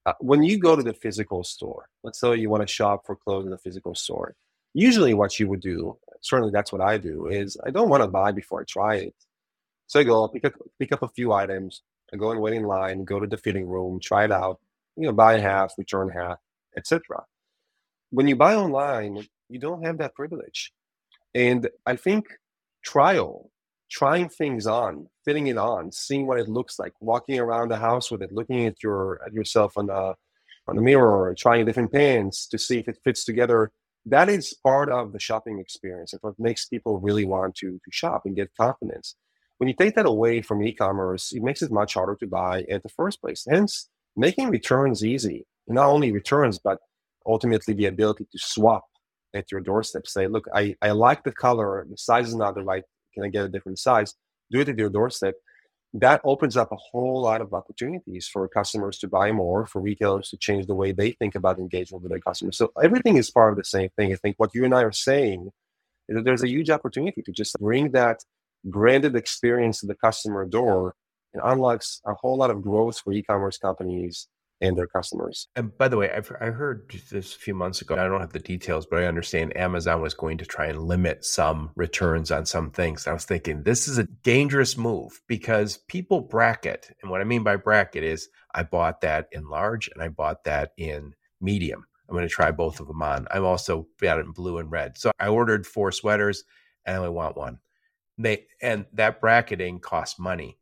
Uh, 0.05 0.13
when 0.21 0.43
you 0.43 0.59
go 0.59 0.77
to 0.77 0.83
the 0.83 0.95
physical 0.95 1.43
store, 1.43 1.89
let's 2.03 2.21
say 2.21 2.37
you 2.37 2.51
want 2.51 2.63
to 2.63 2.73
shop 2.73 3.07
for 3.07 3.17
clothes 3.17 3.45
in 3.45 3.51
the 3.51 3.59
physical 3.59 3.95
store, 3.95 4.35
usually 4.75 5.15
what 5.15 5.39
you 5.41 5.49
would 5.49 5.61
do 5.61 5.97
certainly 6.27 6.53
that's 6.53 6.73
what 6.73 6.81
I 6.81 6.99
do, 6.99 7.27
is 7.27 7.57
I 7.65 7.71
don't 7.71 7.89
want 7.89 8.03
to 8.03 8.09
buy 8.09 8.33
before 8.33 8.61
I 8.61 8.65
try 8.65 8.97
it. 8.97 9.15
So 9.87 10.01
I 10.01 10.05
go 10.05 10.29
pick 10.29 10.45
up, 10.45 10.53
pick 10.79 10.93
up 10.93 11.03
a 11.03 11.09
few 11.09 11.33
items, 11.33 11.83
I 12.13 12.17
go 12.17 12.31
and 12.31 12.41
wait 12.41 12.55
in 12.55 12.65
line, 12.65 13.05
go 13.05 13.21
to 13.21 13.27
the 13.27 13.37
fitting 13.37 13.69
room, 13.69 14.01
try 14.01 14.25
it 14.25 14.33
out, 14.33 14.61
you 14.97 15.07
know, 15.07 15.13
buy 15.13 15.39
half, 15.39 15.73
return 15.79 16.09
half, 16.09 16.39
etc. 16.77 17.25
When 18.11 18.29
you 18.29 18.37
buy 18.37 18.55
online, 18.55 19.27
you 19.49 19.59
don't 19.59 19.85
have 19.85 19.99
that 19.99 20.15
privilege. 20.15 20.73
And 21.35 21.69
I 21.85 21.97
think 21.97 22.27
trial, 22.85 23.51
trying 23.91 24.29
things 24.29 24.67
on, 24.67 25.09
fitting 25.25 25.49
it 25.49 25.59
on, 25.59 25.93
seeing 25.93 26.27
what 26.27 26.41
it 26.41 26.49
looks 26.49 26.79
like, 26.79 26.93
walking 27.01 27.39
around 27.39 27.71
the 27.71 27.77
house 27.77 28.11
with 28.11 28.23
it, 28.23 28.33
looking 28.33 28.67
at 28.67 28.83
your 28.83 29.21
at 29.27 29.33
yourself 29.33 29.77
on 29.77 29.87
the 29.87 30.15
on 30.69 30.77
the 30.77 30.83
mirror, 30.83 31.35
trying 31.39 31.65
different 31.65 31.93
pants 31.93 32.47
to 32.49 32.59
see 32.59 32.79
if 32.79 32.89
it 32.89 32.99
fits 33.05 33.25
together 33.25 33.71
that 34.07 34.29
is 34.29 34.55
part 34.63 34.89
of 34.89 35.13
the 35.13 35.19
shopping 35.19 35.59
experience. 35.59 36.15
It's 36.15 36.23
what 36.23 36.39
makes 36.39 36.67
people 36.67 37.01
really 37.01 37.25
want 37.25 37.57
to, 37.57 37.73
to 37.73 37.91
shop 37.91 38.23
and 38.25 38.37
get 38.37 38.57
confidence. 38.59 39.17
When 39.59 39.69
you 39.69 39.75
take 39.75 39.97
that 39.97 40.07
away 40.07 40.43
from 40.43 40.63
e-commerce, 40.63 41.33
it 41.33 41.43
makes 41.43 41.61
it 41.61 41.73
much 41.73 41.95
harder 41.95 42.15
to 42.21 42.27
buy 42.27 42.63
at 42.71 42.85
the 42.85 42.89
first 42.89 43.21
place. 43.21 43.45
Hence, 43.49 43.89
making 44.17 44.51
returns 44.51 45.05
easy. 45.05 45.47
Not 45.69 45.87
only 45.87 46.13
returns, 46.13 46.59
but 46.59 46.79
ultimately 47.27 47.75
the 47.75 47.87
ability 47.87 48.27
to 48.31 48.39
swap 48.39 48.85
at 49.35 49.51
your 49.51 49.61
doorstep. 49.61 50.07
Say, 50.07 50.27
look, 50.29 50.47
I, 50.55 50.77
I 50.81 50.91
like 50.91 51.25
the 51.25 51.33
color, 51.33 51.87
the 51.89 51.99
size 51.99 52.29
is 52.29 52.35
not 52.35 52.55
the 52.55 52.63
right. 52.63 52.85
Can 53.15 53.25
I 53.25 53.29
get 53.29 53.45
a 53.45 53.49
different 53.49 53.79
size? 53.79 54.15
Do 54.51 54.61
it 54.61 54.69
at 54.69 54.79
your 54.79 54.91
doorstep 54.91 55.35
that 56.01 56.21
opens 56.25 56.57
up 56.57 56.73
a 56.73 56.77
whole 56.77 57.23
lot 57.23 57.41
of 57.41 57.55
opportunities 57.55 58.29
for 58.29 58.47
customers 58.49 58.99
to 58.99 59.09
buy 59.09 59.33
more, 59.33 59.67
for 59.67 59.81
retailers 59.81 60.29
to 60.31 60.37
change 60.37 60.67
the 60.67 60.75
way 60.75 60.93
they 60.93 61.13
think 61.13 61.35
about 61.35 61.59
engagement 61.59 62.03
with 62.03 62.11
their 62.11 62.21
customers. 62.21 62.57
So 62.57 62.71
everything 62.83 63.17
is 63.17 63.31
part 63.31 63.53
of 63.53 63.57
the 63.57 63.65
same 63.65 63.89
thing. 63.97 64.13
I 64.13 64.17
think 64.17 64.37
what 64.39 64.55
you 64.55 64.65
and 64.65 64.75
I 64.75 64.83
are 64.83 64.93
saying 64.93 65.51
is 66.09 66.17
that 66.17 66.25
there's 66.25 66.43
a 66.43 66.49
huge 66.49 66.71
opportunity 66.71 67.23
to 67.23 67.33
just 67.33 67.59
bring 67.59 67.93
that 67.93 68.21
branded 68.65 69.17
experience 69.17 69.81
to 69.81 69.87
the 69.87 69.95
customer 69.95 70.45
door 70.45 70.95
and 71.37 71.53
unlocks 71.53 72.01
a 72.07 72.15
whole 72.15 72.37
lot 72.37 72.51
of 72.51 72.63
growth 72.63 72.99
for 72.99 73.13
e-commerce 73.13 73.59
companies 73.59 74.29
and 74.61 74.77
their 74.77 74.87
customers. 74.87 75.49
And 75.55 75.77
by 75.77 75.89
the 75.89 75.99
way, 75.99 76.11
I've, 76.11 76.33
I 76.41 76.47
heard 76.47 76.91
this 77.11 77.35
a 77.35 77.39
few 77.39 77.55
months 77.55 77.83
ago. 77.83 77.95
I 77.95 78.09
don't 78.09 78.21
have 78.21 78.33
the 78.33 78.39
details, 78.39 78.87
but 78.87 79.03
I 79.03 79.07
understand 79.07 79.57
Amazon 79.57 80.01
was 80.01 80.15
going 80.15 80.39
to 80.39 80.47
try 80.47 80.67
and 80.67 80.83
limit 80.83 81.25
some 81.25 81.71
returns 81.77 82.31
on 82.31 82.47
some 82.47 82.71
things. 82.71 83.07
I 83.07 83.13
was 83.13 83.27
thinking 83.27 83.63
this 83.63 83.87
is 83.87 83.99
a 83.99 84.05
dangerous 84.05 84.79
move 84.79 85.21
because 85.27 85.79
people 85.89 86.23
bracket. 86.23 86.91
And 87.03 87.11
what 87.11 87.21
I 87.21 87.25
mean 87.25 87.43
by 87.43 87.57
bracket 87.57 88.03
is 88.03 88.29
I 88.55 88.63
bought 88.63 89.03
that 89.03 89.29
in 89.33 89.49
large 89.49 89.89
and 89.89 90.03
I 90.03 90.09
bought 90.09 90.45
that 90.45 90.73
in 90.79 91.15
medium. 91.41 91.85
I'm 92.09 92.15
going 92.15 92.27
to 92.27 92.33
try 92.33 92.51
both 92.51 92.81
of 92.81 92.87
them 92.87 93.03
on. 93.03 93.27
I'm 93.31 93.45
also 93.45 93.87
got 94.01 94.19
it 94.19 94.27
in 94.27 94.33
blue 94.33 94.59
and 94.59 94.71
red. 94.71 94.97
So 94.97 95.11
I 95.19 95.29
ordered 95.29 95.67
four 95.67 95.93
sweaters 95.93 96.45
and 96.87 96.95
I 96.95 96.99
only 96.99 97.11
want 97.11 97.37
one. 97.37 97.59
They 98.17 98.47
and 98.63 98.87
that 98.95 99.21
bracketing 99.21 99.81
costs 99.81 100.19
money. 100.19 100.57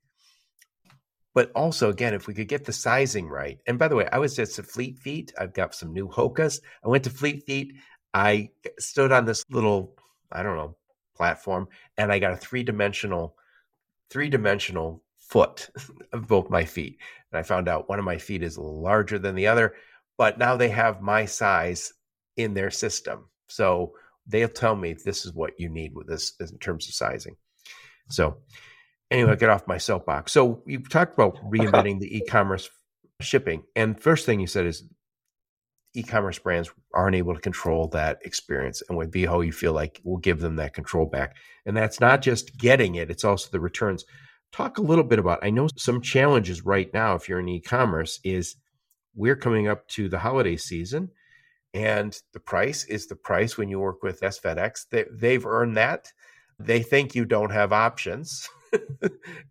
But 1.35 1.51
also, 1.55 1.91
again, 1.91 2.15
if 2.15 2.27
we 2.27 2.35
could 2.35 2.49
get 2.49 2.65
the 2.65 2.73
sizing 2.73 3.29
right. 3.29 3.59
And 3.67 3.79
by 3.79 3.89
the 3.89 3.97
way, 3.97 4.09
I 4.13 4.19
was 4.19 4.37
just 4.37 4.59
at 4.59 4.67
Fleet 4.67 4.99
Feet. 5.01 5.33
I've 5.39 5.53
got 5.53 5.75
some 5.75 5.93
new 5.93 6.09
Hokas. 6.09 6.61
I 6.85 6.89
went 6.89 7.05
to 7.05 7.11
Fleet 7.11 7.45
Feet. 7.45 7.75
I 8.15 8.51
stood 8.79 9.11
on 9.11 9.25
this 9.25 9.45
little, 9.51 9.97
I 10.31 10.45
don't 10.45 10.57
know, 10.57 10.77
platform, 11.17 11.69
and 11.99 12.13
I 12.13 12.21
got 12.21 12.33
a 12.33 12.37
three 12.37 12.63
dimensional, 12.63 13.37
three 14.11 14.29
dimensional 14.29 15.03
foot 15.19 15.71
of 16.13 16.29
both 16.29 16.51
my 16.51 16.65
feet. 16.65 16.99
And 17.33 17.39
I 17.39 17.43
found 17.43 17.69
out 17.69 17.89
one 17.89 17.99
of 17.99 18.05
my 18.05 18.19
feet 18.19 18.43
is 18.43 18.57
larger 18.57 19.19
than 19.19 19.35
the 19.35 19.49
other, 19.49 19.75
but 20.17 20.39
now 20.39 20.57
they 20.57 20.69
have 20.69 21.03
my 21.03 21.25
size 21.25 21.93
in 22.37 22.55
their 22.55 22.71
system. 22.71 23.29
So 23.49 23.95
they'll 24.27 24.49
tell 24.49 24.77
me 24.77 24.95
this 24.95 25.27
is 25.27 25.33
what 25.33 25.59
you 25.59 25.69
need 25.69 25.95
with 25.95 26.07
this 26.07 26.35
in 26.41 26.59
terms 26.59 26.89
of 26.89 26.95
sizing. 26.95 27.37
So 28.11 28.39
anyway, 29.11 29.37
get 29.37 29.51
off 29.51 29.67
my 29.67 29.79
soapbox. 29.79 30.33
So 30.33 30.63
you 30.67 30.81
talked 30.81 31.15
about 31.15 31.37
reinventing 31.45 32.01
the 32.01 32.17
e-commerce 32.17 32.69
shipping, 33.21 33.63
and 33.77 34.01
first 34.01 34.27
thing 34.27 34.41
you 34.41 34.47
said 34.47 34.67
is 34.67 34.85
e-commerce 35.97 36.39
brands 36.39 36.71
aren't 36.93 37.17
able 37.17 37.35
to 37.35 37.41
control 37.41 37.89
that 37.89 38.19
experience, 38.25 38.83
and 38.89 38.99
with 38.99 39.13
Veho, 39.13 39.45
you 39.45 39.53
feel 39.53 39.73
like 39.73 40.01
we'll 40.05 40.19
give 40.19 40.41
them 40.41 40.57
that 40.57 40.75
control 40.75 41.07
back, 41.07 41.37
and 41.67 41.77
that's 41.77 42.01
not 42.01 42.23
just 42.23 42.57
getting 42.59 42.97
it; 42.97 43.11
it's 43.11 43.25
also 43.25 43.49
the 43.51 43.61
returns. 43.61 44.05
Talk 44.53 44.79
a 44.79 44.83
little 44.83 45.05
bit 45.05 45.19
about. 45.19 45.41
I 45.43 45.51
know 45.51 45.69
some 45.77 46.01
challenges 46.01 46.65
right 46.65 46.93
now 46.95 47.17
if 47.17 47.29
you're 47.29 47.41
in 47.41 47.49
e-commerce 47.49 48.21
is 48.23 48.57
we're 49.15 49.37
coming 49.37 49.69
up 49.69 49.87
to 49.89 50.09
the 50.09 50.19
holiday 50.19 50.57
season. 50.57 51.11
And 51.73 52.17
the 52.33 52.41
price 52.41 52.85
is 52.85 53.07
the 53.07 53.17
price 53.17 53.59
when 53.59 53.69
you 53.69 53.81
work 53.81 54.03
with 54.03 54.21
SFedEx. 54.21 54.89
They, 54.91 55.05
they've 55.11 55.45
earned 55.45 55.77
that. 55.77 56.13
They 56.59 56.83
think 56.83 57.15
you 57.15 57.25
don't 57.25 57.51
have 57.51 57.73
options. 57.73 58.49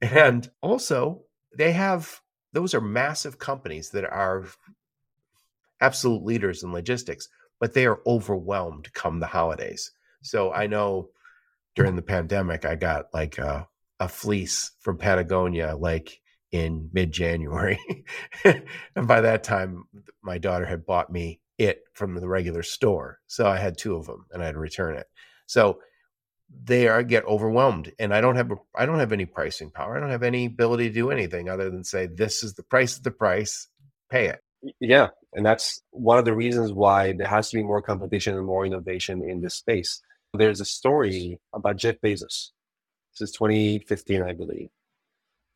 and 0.02 0.50
also, 0.62 1.24
they 1.58 1.72
have 1.72 2.22
those 2.54 2.74
are 2.74 2.82
massive 2.82 3.40
companies 3.40 3.90
that 3.90 4.06
are 4.06 4.46
absolute 5.82 6.24
leaders 6.24 6.64
in 6.64 6.72
logistics, 6.72 7.28
but 7.60 7.74
they 7.74 7.86
are 7.86 8.02
overwhelmed 8.06 8.94
come 8.94 9.20
the 9.20 9.26
holidays. 9.26 9.92
So 10.22 10.54
I 10.54 10.68
know 10.68 11.10
during 11.76 11.96
the 11.96 12.02
pandemic, 12.02 12.66
I 12.66 12.76
got 12.76 13.06
like 13.14 13.38
a, 13.40 13.68
a 14.00 14.08
fleece 14.08 14.72
from 14.80 14.98
Patagonia, 14.98 15.76
like 15.76 16.20
in 16.52 16.90
mid 16.94 17.12
January. 17.12 17.80
and 18.46 19.08
by 19.08 19.22
that 19.22 19.44
time, 19.44 19.86
my 20.22 20.38
daughter 20.38 20.66
had 20.66 20.86
bought 20.86 21.12
me 21.12 21.40
it 21.58 21.84
from 21.94 22.16
the 22.16 22.28
regular 22.28 22.64
store. 22.64 23.20
So 23.28 23.48
I 23.48 23.58
had 23.58 23.78
two 23.78 23.96
of 23.96 24.06
them 24.06 24.26
and 24.32 24.42
I 24.42 24.48
had 24.48 24.54
to 24.54 24.60
return 24.60 24.96
it. 24.96 25.08
So 25.48 25.80
they 26.64 26.88
are 26.88 27.04
get 27.04 27.26
overwhelmed 27.26 27.92
and 28.00 28.14
i 28.14 28.22
don't 28.22 28.36
have 28.36 28.52
i 28.76 28.86
don't 28.86 29.00
have 29.00 29.12
any 29.12 29.26
pricing 29.26 29.70
power 29.70 29.98
i 29.98 30.00
don't 30.00 30.10
have 30.10 30.24
any 30.24 30.46
ability 30.46 30.88
to 30.88 30.94
do 30.94 31.12
anything 31.12 31.50
other 31.50 31.70
than 31.70 31.84
say 31.84 32.06
this 32.08 32.44
is 32.44 32.54
the 32.54 32.64
price 32.64 32.98
of 32.98 33.04
the 33.04 33.12
price 33.12 33.68
pay 34.10 34.28
it. 34.28 34.40
Yeah 34.80 35.10
and 35.34 35.46
that's 35.46 35.82
one 35.92 36.20
of 36.20 36.26
the 36.26 36.36
reasons 36.36 36.72
why 36.72 37.14
there 37.14 37.28
has 37.28 37.50
to 37.50 37.58
be 37.58 37.64
more 37.64 37.82
competition 37.82 38.36
and 38.38 38.46
more 38.46 38.66
innovation 38.66 39.28
in 39.28 39.42
this 39.42 39.56
space. 39.56 40.02
There's 40.34 40.62
a 40.62 40.66
story 40.66 41.40
about 41.54 41.78
jeff 41.78 41.96
bezos. 42.04 42.52
This 43.12 43.22
is 43.22 43.32
2015 43.32 44.24
i 44.24 44.34
believe 44.34 44.70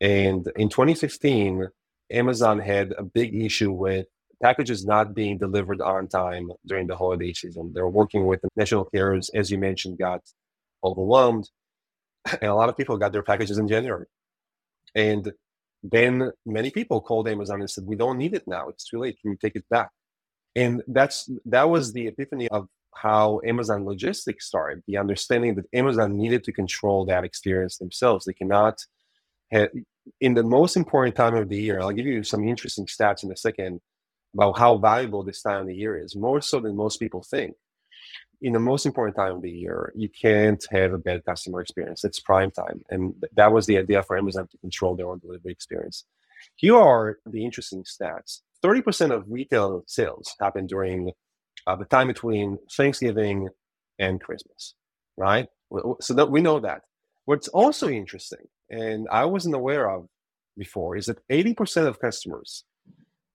and 0.00 0.50
in 0.56 0.68
2016 0.68 1.68
amazon 2.12 2.58
had 2.58 2.94
a 2.96 3.02
big 3.02 3.34
issue 3.34 3.72
with 3.72 4.06
packages 4.42 4.84
not 4.84 5.14
being 5.14 5.38
delivered 5.38 5.80
on 5.80 6.08
time 6.08 6.50
during 6.66 6.86
the 6.86 6.96
holiday 6.96 7.32
season. 7.32 7.72
They're 7.74 7.88
working 7.88 8.26
with 8.26 8.40
the 8.42 8.48
national 8.56 8.84
carriers 8.86 9.30
as 9.34 9.50
you 9.50 9.58
mentioned 9.58 9.98
got 9.98 10.22
overwhelmed. 10.82 11.48
And 12.40 12.50
a 12.50 12.54
lot 12.54 12.68
of 12.68 12.76
people 12.76 12.96
got 12.98 13.12
their 13.12 13.22
packages 13.22 13.58
in 13.58 13.68
January. 13.68 14.06
And 14.94 15.32
then 15.82 16.32
many 16.44 16.70
people 16.70 17.00
called 17.00 17.28
Amazon 17.28 17.60
and 17.60 17.70
said, 17.70 17.86
We 17.86 17.96
don't 17.96 18.18
need 18.18 18.34
it 18.34 18.44
now. 18.46 18.68
It's 18.68 18.84
too 18.88 18.98
late. 18.98 19.18
Can 19.20 19.30
you 19.30 19.38
take 19.40 19.56
it 19.56 19.64
back? 19.70 19.90
And 20.56 20.82
that's 20.88 21.30
that 21.46 21.68
was 21.70 21.92
the 21.92 22.08
epiphany 22.08 22.48
of 22.48 22.68
how 22.94 23.40
Amazon 23.46 23.84
logistics 23.84 24.46
started, 24.46 24.82
the 24.86 24.96
understanding 24.96 25.54
that 25.54 25.66
Amazon 25.72 26.16
needed 26.16 26.42
to 26.44 26.52
control 26.52 27.04
that 27.06 27.24
experience 27.24 27.78
themselves. 27.78 28.24
They 28.24 28.32
cannot 28.32 28.84
have, 29.52 29.68
in 30.20 30.34
the 30.34 30.42
most 30.42 30.76
important 30.76 31.14
time 31.14 31.36
of 31.36 31.48
the 31.48 31.60
year, 31.60 31.80
I'll 31.80 31.92
give 31.92 32.06
you 32.06 32.24
some 32.24 32.46
interesting 32.48 32.86
stats 32.86 33.22
in 33.22 33.30
a 33.30 33.36
second 33.36 33.80
about 34.34 34.58
how 34.58 34.78
valuable 34.78 35.22
this 35.22 35.42
time 35.42 35.62
of 35.62 35.66
the 35.68 35.76
year 35.76 35.96
is, 35.96 36.16
more 36.16 36.40
so 36.40 36.60
than 36.60 36.76
most 36.76 36.98
people 36.98 37.22
think 37.22 37.54
in 38.40 38.52
the 38.52 38.60
most 38.60 38.86
important 38.86 39.16
time 39.16 39.36
of 39.36 39.42
the 39.42 39.50
year, 39.50 39.92
you 39.96 40.08
can't 40.08 40.64
have 40.70 40.92
a 40.92 40.98
bad 40.98 41.24
customer 41.24 41.60
experience. 41.60 42.04
It's 42.04 42.20
prime 42.20 42.50
time. 42.50 42.82
And 42.90 43.14
that 43.34 43.52
was 43.52 43.66
the 43.66 43.78
idea 43.78 44.02
for 44.02 44.16
Amazon 44.16 44.46
to 44.48 44.58
control 44.58 44.94
their 44.94 45.08
own 45.08 45.18
delivery 45.18 45.52
experience. 45.52 46.04
Here 46.54 46.76
are 46.76 47.18
the 47.26 47.44
interesting 47.44 47.84
stats 47.84 48.42
30% 48.64 49.12
of 49.12 49.24
retail 49.28 49.84
sales 49.86 50.34
happen 50.40 50.66
during 50.66 51.12
uh, 51.66 51.76
the 51.76 51.84
time 51.84 52.08
between 52.08 52.58
Thanksgiving 52.76 53.48
and 53.98 54.20
Christmas, 54.20 54.74
right? 55.16 55.46
So 56.00 56.14
that 56.14 56.30
we 56.30 56.40
know 56.40 56.60
that. 56.60 56.82
What's 57.24 57.48
also 57.48 57.88
interesting, 57.88 58.46
and 58.70 59.06
I 59.10 59.26
wasn't 59.26 59.54
aware 59.54 59.90
of 59.90 60.06
before, 60.56 60.96
is 60.96 61.06
that 61.06 61.26
80% 61.28 61.86
of 61.86 62.00
customers 62.00 62.64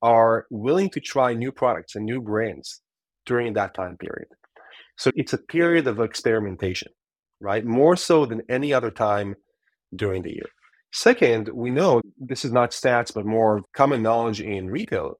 are 0.01 0.45
willing 0.49 0.89
to 0.89 0.99
try 0.99 1.33
new 1.33 1.51
products 1.51 1.95
and 1.95 2.05
new 2.05 2.19
brands 2.19 2.81
during 3.25 3.53
that 3.53 3.73
time 3.73 3.97
period. 3.97 4.27
So 4.97 5.11
it's 5.15 5.33
a 5.33 5.37
period 5.37 5.87
of 5.87 5.99
experimentation, 5.99 6.91
right? 7.39 7.65
More 7.65 7.95
so 7.95 8.25
than 8.25 8.41
any 8.49 8.73
other 8.73 8.91
time 8.91 9.35
during 9.95 10.21
the 10.23 10.33
year. 10.33 10.49
Second, 10.91 11.49
we 11.53 11.71
know 11.71 12.01
this 12.19 12.45
is 12.45 12.51
not 12.51 12.71
stats, 12.71 13.13
but 13.13 13.25
more 13.25 13.63
common 13.75 14.03
knowledge 14.03 14.39
in 14.41 14.69
retail. 14.69 15.15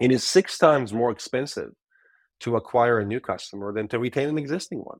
It 0.00 0.10
is 0.10 0.26
six 0.26 0.56
times 0.56 0.94
more 0.94 1.10
expensive 1.10 1.70
to 2.40 2.56
acquire 2.56 2.98
a 2.98 3.04
new 3.04 3.20
customer 3.20 3.72
than 3.72 3.88
to 3.88 3.98
retain 3.98 4.28
an 4.28 4.38
existing 4.38 4.78
one. 4.78 4.98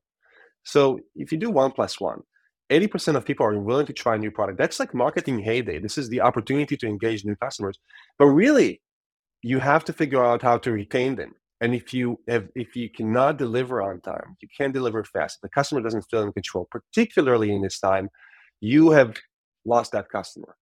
So 0.65 1.01
if 1.17 1.33
you 1.33 1.39
do 1.39 1.51
one 1.51 1.73
plus 1.73 1.99
one, 1.99 2.21
80% 2.71 3.17
of 3.17 3.25
people 3.25 3.47
are 3.47 3.59
willing 3.59 3.87
to 3.87 3.93
try 3.93 4.15
a 4.15 4.19
new 4.19 4.31
product. 4.31 4.59
That's 4.59 4.79
like 4.79 4.95
marketing 4.95 5.41
heyday. 5.41 5.79
This 5.79 5.99
is 5.99 6.09
the 6.09 6.21
opportunity 6.21 6.77
to 6.77 6.87
engage 6.87 7.25
new 7.25 7.35
customers. 7.37 7.79
But 8.19 8.27
really, 8.27 8.81
you 9.43 9.59
have 9.59 9.85
to 9.87 9.93
figure 9.93 10.25
out 10.25 10.43
how 10.43 10.59
to 10.59 10.71
retain 10.71 11.17
them. 11.17 11.33
And 11.61 11.75
if 11.75 11.93
you 11.93 12.19
have, 12.29 12.49
if 12.55 12.75
you 12.75 12.89
cannot 12.89 13.37
deliver 13.37 13.83
on 13.83 14.01
time, 14.01 14.37
you 14.41 14.49
can't 14.57 14.73
deliver 14.73 15.05
fast. 15.05 15.43
The 15.43 15.49
customer 15.49 15.83
doesn't 15.83 16.07
feel 16.11 16.23
in 16.23 16.33
control, 16.33 16.67
particularly 16.71 17.53
in 17.53 17.63
this 17.63 17.79
time. 17.79 18.09
You 18.61 18.91
have 18.93 19.17
lost 19.65 19.93
that 19.93 20.09
customer, 20.09 20.57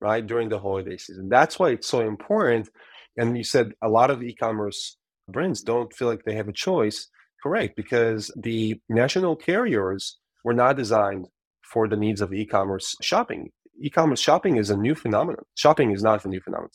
right 0.00 0.26
during 0.26 0.48
the 0.48 0.58
holiday 0.58 0.98
season. 0.98 1.28
That's 1.28 1.58
why 1.58 1.70
it's 1.70 1.88
so 1.88 2.00
important. 2.00 2.68
And 3.16 3.36
you 3.36 3.44
said 3.44 3.72
a 3.82 3.88
lot 3.88 4.10
of 4.10 4.22
e-commerce 4.22 4.96
brands 5.28 5.62
don't 5.62 5.92
feel 5.92 6.08
like 6.08 6.24
they 6.24 6.34
have 6.34 6.48
a 6.48 6.52
choice. 6.52 7.08
Correct, 7.42 7.74
because 7.74 8.30
the 8.36 8.80
national 8.88 9.34
carriers 9.34 10.18
were 10.44 10.54
not 10.54 10.76
designed 10.76 11.26
for 11.64 11.88
the 11.88 11.96
needs 11.96 12.20
of 12.20 12.32
e-commerce 12.32 12.94
shopping. 13.00 13.50
E-commerce 13.80 14.20
shopping 14.20 14.58
is 14.58 14.70
a 14.70 14.76
new 14.76 14.94
phenomenon. 14.94 15.44
Shopping 15.56 15.90
is 15.90 16.04
not 16.04 16.24
a 16.24 16.28
new 16.28 16.40
phenomenon. 16.40 16.70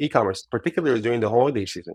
E-commerce, 0.00 0.44
particularly 0.50 1.00
during 1.00 1.20
the 1.20 1.28
holiday 1.28 1.64
season, 1.66 1.94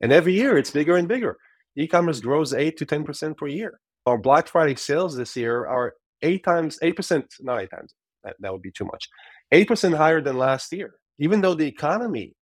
and 0.00 0.12
every 0.12 0.34
year 0.34 0.56
it's 0.58 0.70
bigger 0.70 0.96
and 0.96 1.08
bigger. 1.08 1.36
E-commerce 1.76 2.20
grows 2.20 2.52
eight 2.54 2.76
to 2.78 2.86
ten 2.86 3.04
percent 3.04 3.36
per 3.36 3.46
year. 3.46 3.78
Our 4.06 4.18
Black 4.18 4.48
Friday 4.48 4.76
sales 4.76 5.16
this 5.16 5.36
year 5.36 5.66
are 5.66 5.94
eight 6.22 6.44
times, 6.44 6.78
eight 6.82 6.96
percent, 6.96 7.26
not 7.40 7.60
eight 7.60 7.70
times. 7.70 7.94
That, 8.24 8.36
that 8.40 8.52
would 8.52 8.62
be 8.62 8.72
too 8.72 8.84
much. 8.84 9.08
Eight 9.52 9.68
percent 9.68 9.94
higher 9.94 10.20
than 10.20 10.36
last 10.38 10.72
year, 10.72 10.94
even 11.18 11.40
though 11.40 11.54
the 11.54 11.66
economy 11.66 12.34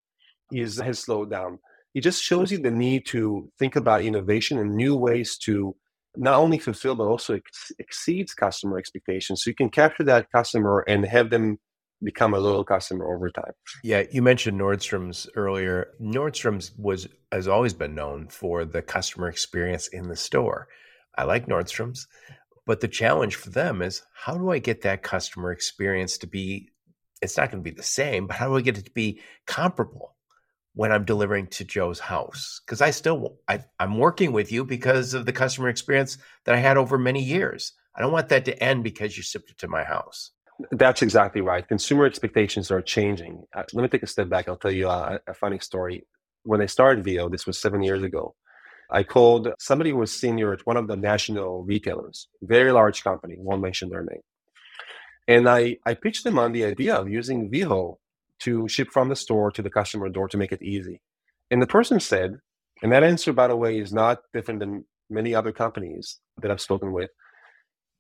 is 0.53 0.79
has 0.79 0.99
slowed 0.99 1.31
down. 1.31 1.59
It 1.95 2.03
just 2.03 2.23
shows 2.23 2.53
you 2.53 2.59
the 2.59 2.71
need 2.71 3.07
to 3.07 3.51
think 3.59 3.75
about 3.75 4.03
innovation 4.03 4.59
and 4.59 4.77
new 4.77 4.95
ways 4.95 5.39
to 5.39 5.75
not 6.15 6.39
only 6.39 6.59
fulfill 6.59 6.95
but 6.95 7.07
also 7.07 7.35
ex- 7.35 7.73
exceeds 7.79 8.33
customer 8.35 8.79
expectations. 8.79 9.43
So 9.43 9.51
you 9.51 9.55
can 9.55 9.71
capture 9.71 10.05
that 10.05 10.31
customer 10.31 10.85
and 10.89 11.05
have 11.05 11.31
them 11.31 11.59
become 12.03 12.35
a 12.35 12.39
loyal 12.39 12.65
customer 12.65 13.13
over 13.15 13.31
time. 13.31 13.53
Yeah, 13.83 14.05
you 14.11 14.23
mentioned 14.23 14.61
Nordstrom's 14.61 15.29
earlier. 15.35 15.89
Nordstrom's 16.01 16.73
was 16.77 17.09
has 17.33 17.49
always 17.49 17.75
been 17.75 17.95
known 17.95 18.29
for 18.29 18.65
the 18.65 18.83
customer 18.83 19.29
experience 19.29 19.89
in 19.89 20.09
the 20.09 20.17
store. 20.17 20.69
I 21.17 21.25
like 21.25 21.47
Nordstrom's, 21.47 22.07
but 22.67 22.81
the 22.81 22.89
challenge 22.89 23.37
for 23.37 23.51
them 23.51 23.81
is 23.81 24.03
how 24.15 24.37
do 24.37 24.51
I 24.51 24.59
get 24.59 24.83
that 24.83 25.03
customer 25.03 25.53
experience 25.53 26.19
to 26.19 26.27
be 26.27 26.71
it's 27.23 27.37
not 27.37 27.51
going 27.51 27.63
to 27.65 27.71
be 27.71 27.75
the 27.75 27.83
same, 27.83 28.27
but 28.27 28.37
how 28.37 28.49
do 28.49 28.57
I 28.57 28.61
get 28.61 28.79
it 28.79 28.85
to 28.85 28.91
be 28.91 29.21
comparable 29.47 30.15
when 30.75 30.93
I'm 30.93 31.05
delivering 31.05 31.47
to 31.49 31.65
Joe's 31.65 31.99
house? 31.99 32.61
Because 32.65 32.83
I 32.83 32.91
still 32.91 33.39
I, 33.49 33.65
I'm 33.81 33.99
working 33.99 34.33
with 34.33 34.53
you 34.53 34.65
because 34.65 35.15
of 35.15 35.25
the 35.25 35.33
customer 35.33 35.69
experience 35.69 36.19
that 36.45 36.55
I 36.55 36.59
had 36.59 36.77
over 36.77 36.99
many 36.99 37.23
years. 37.23 37.73
I 37.95 38.03
don't 38.03 38.13
want 38.13 38.29
that 38.29 38.45
to 38.45 38.63
end 38.63 38.85
because 38.85 39.17
you 39.17 39.23
shipped 39.23 39.51
it 39.51 39.59
to 39.59 39.69
my 39.69 39.83
house. 39.83 40.33
That's 40.71 41.03
exactly 41.03 41.41
right. 41.41 41.67
Consumer 41.67 42.07
expectations 42.07 42.71
are 42.71 42.81
changing. 42.81 43.45
Uh, 43.55 43.65
let 43.75 43.83
me 43.83 43.89
take 43.89 44.03
a 44.03 44.07
step 44.07 44.29
back. 44.29 44.49
I'll 44.49 44.57
tell 44.57 44.73
you 44.73 44.89
a, 44.89 45.21
a 45.27 45.35
funny 45.35 45.59
story. 45.59 46.07
When 46.45 46.63
I 46.63 46.67
started 46.67 47.05
Veho, 47.05 47.31
this 47.31 47.47
was 47.47 47.59
seven 47.59 47.83
years 47.83 48.03
ago. 48.03 48.35
I 48.91 49.03
called 49.03 49.49
somebody 49.59 49.91
who 49.91 49.97
was 49.97 50.19
senior 50.19 50.53
at 50.53 50.65
one 50.65 50.77
of 50.77 50.87
the 50.87 50.97
national 50.97 51.65
retailers, 51.65 52.29
very 52.43 52.73
large 52.73 53.03
company, 53.03 53.35
won't 53.39 53.63
mention 53.63 53.89
their 53.89 54.05
name. 54.05 54.21
And 55.27 55.49
I, 55.49 55.79
I 55.85 55.95
pitched 55.95 56.25
them 56.25 56.39
on 56.39 56.53
the 56.53 56.65
idea 56.65 56.95
of 56.95 57.09
using 57.09 57.51
Veho 57.51 57.97
to 58.41 58.69
ship 58.69 58.89
from 58.93 59.09
the 59.09 59.17
store 59.17 59.51
to 59.51 59.63
the 59.63 59.71
customer 59.71 60.09
door 60.09 60.29
to 60.29 60.37
make 60.37 60.53
it 60.53 60.63
easy. 60.63 61.01
And 61.51 61.61
the 61.61 61.67
person 61.67 61.99
said, 61.99 62.39
and 62.83 62.93
that 62.93 63.03
answer, 63.03 63.33
by 63.33 63.49
the 63.49 63.57
way, 63.57 63.79
is 63.79 63.93
not 63.93 64.21
different 64.33 64.61
than 64.61 64.85
many 65.11 65.35
other 65.35 65.53
companies 65.53 66.19
that 66.41 66.51
I've 66.51 66.61
spoken 66.61 66.93
with. 66.93 67.11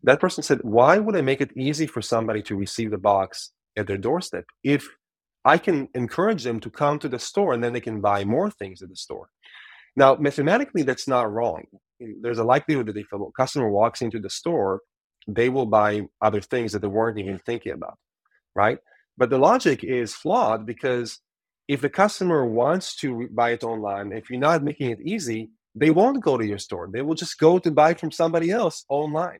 That 0.02 0.20
person 0.20 0.42
said, 0.42 0.60
Why 0.62 0.98
would 0.98 1.16
I 1.16 1.20
make 1.20 1.40
it 1.40 1.56
easy 1.56 1.86
for 1.86 2.02
somebody 2.02 2.42
to 2.42 2.56
receive 2.56 2.90
the 2.90 2.98
box 2.98 3.52
at 3.76 3.86
their 3.86 3.98
doorstep 3.98 4.44
if 4.62 4.86
I 5.44 5.58
can 5.58 5.88
encourage 5.94 6.44
them 6.44 6.60
to 6.60 6.70
come 6.70 6.98
to 6.98 7.08
the 7.08 7.18
store 7.18 7.52
and 7.52 7.62
then 7.62 7.72
they 7.72 7.80
can 7.80 8.00
buy 8.00 8.24
more 8.24 8.50
things 8.50 8.82
at 8.82 8.88
the 8.88 8.96
store? 8.96 9.28
Now, 9.96 10.14
mathematically, 10.16 10.82
that's 10.82 11.08
not 11.08 11.32
wrong. 11.32 11.64
Mm, 12.02 12.16
there's 12.20 12.38
a 12.38 12.44
likelihood 12.44 12.86
that 12.86 12.96
if 12.96 13.06
a 13.12 13.18
customer 13.36 13.70
walks 13.70 14.02
into 14.02 14.20
the 14.20 14.30
store, 14.30 14.80
they 15.26 15.48
will 15.48 15.66
buy 15.66 16.02
other 16.20 16.40
things 16.40 16.72
that 16.72 16.80
they 16.80 16.88
weren't 16.88 17.18
even 17.18 17.38
thinking 17.38 17.72
about, 17.72 17.98
right? 18.54 18.78
But 19.16 19.30
the 19.30 19.38
logic 19.38 19.82
is 19.82 20.14
flawed 20.14 20.66
because 20.66 21.18
if 21.68 21.80
the 21.80 21.88
customer 21.88 22.46
wants 22.46 22.94
to 22.96 23.28
buy 23.32 23.50
it 23.50 23.64
online, 23.64 24.12
if 24.12 24.30
you're 24.30 24.38
not 24.38 24.62
making 24.62 24.90
it 24.90 25.00
easy, 25.00 25.50
they 25.74 25.90
won't 25.90 26.22
go 26.22 26.38
to 26.38 26.46
your 26.46 26.58
store. 26.58 26.88
They 26.92 27.02
will 27.02 27.14
just 27.14 27.38
go 27.38 27.58
to 27.58 27.70
buy 27.70 27.94
from 27.94 28.10
somebody 28.10 28.50
else 28.50 28.84
online. 28.88 29.38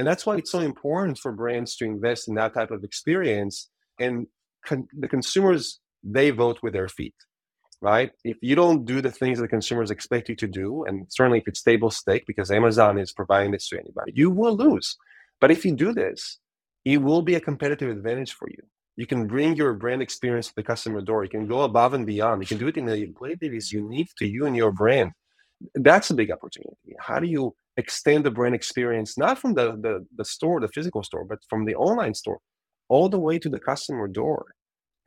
And 0.00 0.06
that's 0.06 0.24
why 0.24 0.36
it's 0.36 0.50
so 0.50 0.60
important 0.60 1.18
for 1.18 1.30
brands 1.30 1.76
to 1.76 1.84
invest 1.84 2.26
in 2.26 2.34
that 2.36 2.54
type 2.54 2.70
of 2.70 2.84
experience. 2.84 3.68
And 3.98 4.28
con- 4.64 4.88
the 4.98 5.08
consumers, 5.08 5.78
they 6.02 6.30
vote 6.30 6.60
with 6.62 6.72
their 6.72 6.88
feet, 6.88 7.14
right? 7.82 8.10
If 8.24 8.38
you 8.40 8.54
don't 8.54 8.86
do 8.86 9.02
the 9.02 9.10
things 9.10 9.38
that 9.38 9.48
consumers 9.48 9.90
expect 9.90 10.30
you 10.30 10.36
to 10.36 10.46
do, 10.46 10.84
and 10.86 11.04
certainly 11.10 11.40
if 11.40 11.48
it's 11.48 11.62
table 11.62 11.90
stake, 11.90 12.24
because 12.26 12.50
Amazon 12.50 12.96
is 12.98 13.12
providing 13.12 13.50
this 13.50 13.68
to 13.68 13.78
anybody, 13.78 14.12
you 14.14 14.30
will 14.30 14.56
lose. 14.56 14.96
But 15.38 15.50
if 15.50 15.66
you 15.66 15.76
do 15.76 15.92
this, 15.92 16.38
it 16.86 17.02
will 17.02 17.20
be 17.20 17.34
a 17.34 17.40
competitive 17.40 17.90
advantage 17.90 18.32
for 18.32 18.48
you. 18.48 18.62
You 18.96 19.06
can 19.06 19.26
bring 19.26 19.54
your 19.54 19.74
brand 19.74 20.00
experience 20.00 20.48
to 20.48 20.54
the 20.56 20.62
customer 20.62 21.02
door. 21.02 21.24
You 21.24 21.30
can 21.30 21.46
go 21.46 21.60
above 21.60 21.92
and 21.92 22.06
beyond. 22.06 22.40
You 22.40 22.48
can 22.48 22.56
do 22.56 22.68
it 22.68 22.78
in 22.78 22.88
a 22.88 23.12
way 23.20 23.34
that 23.38 23.52
is 23.52 23.70
unique 23.70 24.12
to 24.16 24.26
you 24.26 24.46
and 24.46 24.56
your 24.56 24.72
brand. 24.72 25.12
That's 25.74 26.08
a 26.08 26.14
big 26.14 26.30
opportunity. 26.30 26.96
How 26.98 27.20
do 27.20 27.26
you 27.26 27.54
extend 27.80 28.24
the 28.24 28.30
brand 28.30 28.54
experience, 28.54 29.18
not 29.18 29.38
from 29.38 29.54
the, 29.54 29.72
the, 29.72 30.06
the 30.16 30.24
store, 30.24 30.60
the 30.60 30.68
physical 30.68 31.02
store, 31.02 31.24
but 31.24 31.38
from 31.48 31.64
the 31.64 31.74
online 31.74 32.14
store, 32.14 32.38
all 32.88 33.08
the 33.08 33.18
way 33.18 33.38
to 33.38 33.48
the 33.48 33.58
customer 33.58 34.06
door 34.06 34.46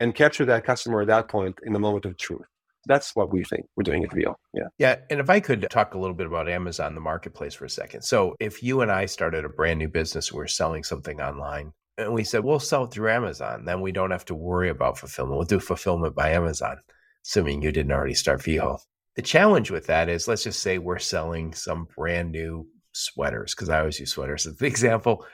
and 0.00 0.14
capture 0.14 0.44
that 0.44 0.64
customer 0.64 1.00
at 1.00 1.06
that 1.06 1.28
point 1.28 1.56
in 1.64 1.72
the 1.72 1.78
moment 1.78 2.04
of 2.04 2.16
truth? 2.18 2.46
that's 2.86 3.14
what 3.14 3.32
we 3.32 3.44
think 3.44 3.66
we're 3.76 3.82
doing 3.82 4.04
at 4.04 4.10
Veho. 4.10 4.34
Yeah. 4.52 4.68
Yeah. 4.78 4.96
And 5.10 5.20
if 5.20 5.30
I 5.30 5.40
could 5.40 5.66
talk 5.70 5.94
a 5.94 5.98
little 5.98 6.14
bit 6.14 6.26
about 6.26 6.48
Amazon, 6.48 6.94
the 6.94 7.00
marketplace 7.00 7.54
for 7.54 7.64
a 7.64 7.70
second. 7.70 8.02
So 8.02 8.34
if 8.40 8.62
you 8.62 8.80
and 8.80 8.90
I 8.90 9.06
started 9.06 9.44
a 9.44 9.48
brand 9.48 9.78
new 9.78 9.88
business, 9.88 10.32
we're 10.32 10.46
selling 10.46 10.84
something 10.84 11.20
online 11.20 11.72
and 11.96 12.12
we 12.12 12.24
said, 12.24 12.44
we'll 12.44 12.60
sell 12.60 12.84
it 12.84 12.90
through 12.90 13.10
Amazon. 13.10 13.64
Then 13.64 13.80
we 13.80 13.92
don't 13.92 14.10
have 14.10 14.24
to 14.26 14.34
worry 14.34 14.68
about 14.68 14.98
fulfillment. 14.98 15.36
We'll 15.36 15.46
do 15.46 15.60
fulfillment 15.60 16.14
by 16.14 16.30
Amazon, 16.30 16.78
assuming 17.24 17.62
you 17.62 17.72
didn't 17.72 17.92
already 17.92 18.14
start 18.14 18.40
Veho. 18.40 18.78
The 19.16 19.22
challenge 19.22 19.70
with 19.70 19.86
that 19.86 20.08
is 20.08 20.26
let's 20.26 20.44
just 20.44 20.60
say 20.60 20.78
we're 20.78 20.98
selling 20.98 21.54
some 21.54 21.88
brand 21.96 22.32
new 22.32 22.66
sweaters, 22.92 23.54
because 23.54 23.68
I 23.68 23.80
always 23.80 24.00
use 24.00 24.10
sweaters 24.10 24.46
as 24.46 24.56
the 24.56 24.66
example. 24.74 25.24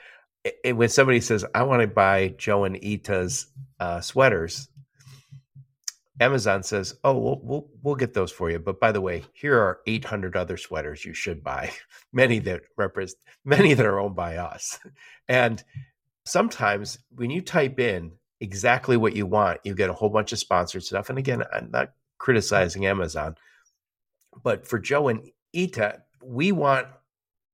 It, 0.65 0.73
when 0.73 0.89
somebody 0.89 1.21
says, 1.21 1.45
I 1.55 1.63
want 1.65 1.83
to 1.83 1.87
buy 1.87 2.29
Joe 2.39 2.65
and 2.65 2.79
Ita's 2.83 3.47
uh, 3.79 4.01
sweaters, 4.01 4.69
Amazon 6.21 6.63
says, 6.63 6.95
"Oh, 7.03 7.17
we'll, 7.19 7.41
we'll 7.43 7.69
we'll 7.83 7.95
get 7.95 8.13
those 8.13 8.31
for 8.31 8.51
you." 8.51 8.59
But 8.59 8.79
by 8.79 8.93
the 8.93 9.01
way, 9.01 9.25
here 9.33 9.59
are 9.59 9.81
800 9.87 10.37
other 10.37 10.59
sweaters 10.59 11.05
you 11.05 11.15
should 11.15 11.43
buy. 11.43 11.73
Many 12.13 12.39
that 12.41 12.63
represent 12.77 13.19
many 13.45 13.73
that 13.75 13.87
are 13.87 13.99
owned 13.99 14.17
by 14.17 14.37
us. 14.37 14.79
And 15.29 15.63
sometimes 16.27 16.99
when 17.15 17.31
you 17.31 17.41
type 17.41 17.81
in 17.81 18.13
exactly 18.41 18.97
what 18.97 19.17
you 19.17 19.27
want, 19.27 19.61
you 19.65 19.75
get 19.75 19.91
a 19.91 19.95
whole 19.95 20.11
bunch 20.11 20.33
of 20.33 20.39
sponsored 20.39 20.83
stuff. 20.83 21.09
And 21.09 21.19
again, 21.19 21.43
I'm 21.53 21.71
not 21.71 21.93
criticizing 22.19 22.87
Amazon, 22.87 23.37
but 24.43 24.67
for 24.67 24.79
Joe 24.79 25.09
and 25.09 25.29
Ita, 25.55 26.03
we 26.23 26.53
want 26.53 26.87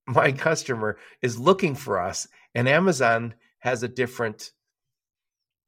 my 0.07 0.33
customer 0.33 0.99
is 1.23 1.39
looking 1.39 1.75
for 1.75 2.01
us, 2.01 2.29
and 2.55 2.69
Amazon 2.69 3.35
has 3.59 3.83
a 3.83 3.89
different 3.89 4.53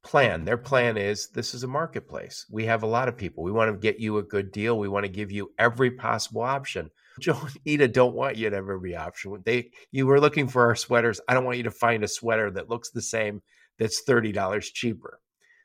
plan. 0.05 0.45
Their 0.45 0.57
plan 0.57 0.97
is 0.97 1.29
this 1.29 1.55
is 1.55 1.65
a 1.65 1.69
marketplace. 1.69 2.47
We 2.51 2.67
have 2.67 2.83
a 2.83 2.87
lot 2.87 3.09
of 3.09 3.17
people. 3.17 3.43
We 3.43 3.53
want 3.53 3.73
to 3.73 3.79
get 3.79 4.01
you 4.01 4.19
a 4.19 4.23
good 4.23 4.53
deal. 4.53 4.79
We 4.79 4.89
want 4.89 5.05
to 5.05 5.13
give 5.13 5.33
you 5.33 5.53
every 5.59 5.91
possible 5.91 6.43
option. 6.43 6.91
Joe 7.21 7.39
and 7.41 7.75
Ita 7.75 7.89
don't 7.89 8.15
want 8.15 8.37
you 8.37 8.49
to 8.49 8.57
have 8.57 8.69
every 8.69 8.95
option. 8.95 9.43
They 9.45 9.71
you 9.91 10.07
were 10.07 10.21
looking 10.21 10.47
for 10.47 10.63
our 10.63 10.77
sweaters. 10.77 11.21
I 11.29 11.35
don't 11.35 11.45
want 11.45 11.59
you 11.59 11.65
to 11.65 11.71
find 11.71 12.05
a 12.05 12.09
sweater 12.09 12.51
that 12.53 12.71
looks 12.71 12.91
the 12.91 13.03
same 13.03 13.43
that's 13.79 14.03
$30 14.05 14.63
cheaper. 14.73 15.21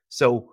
So 0.10 0.53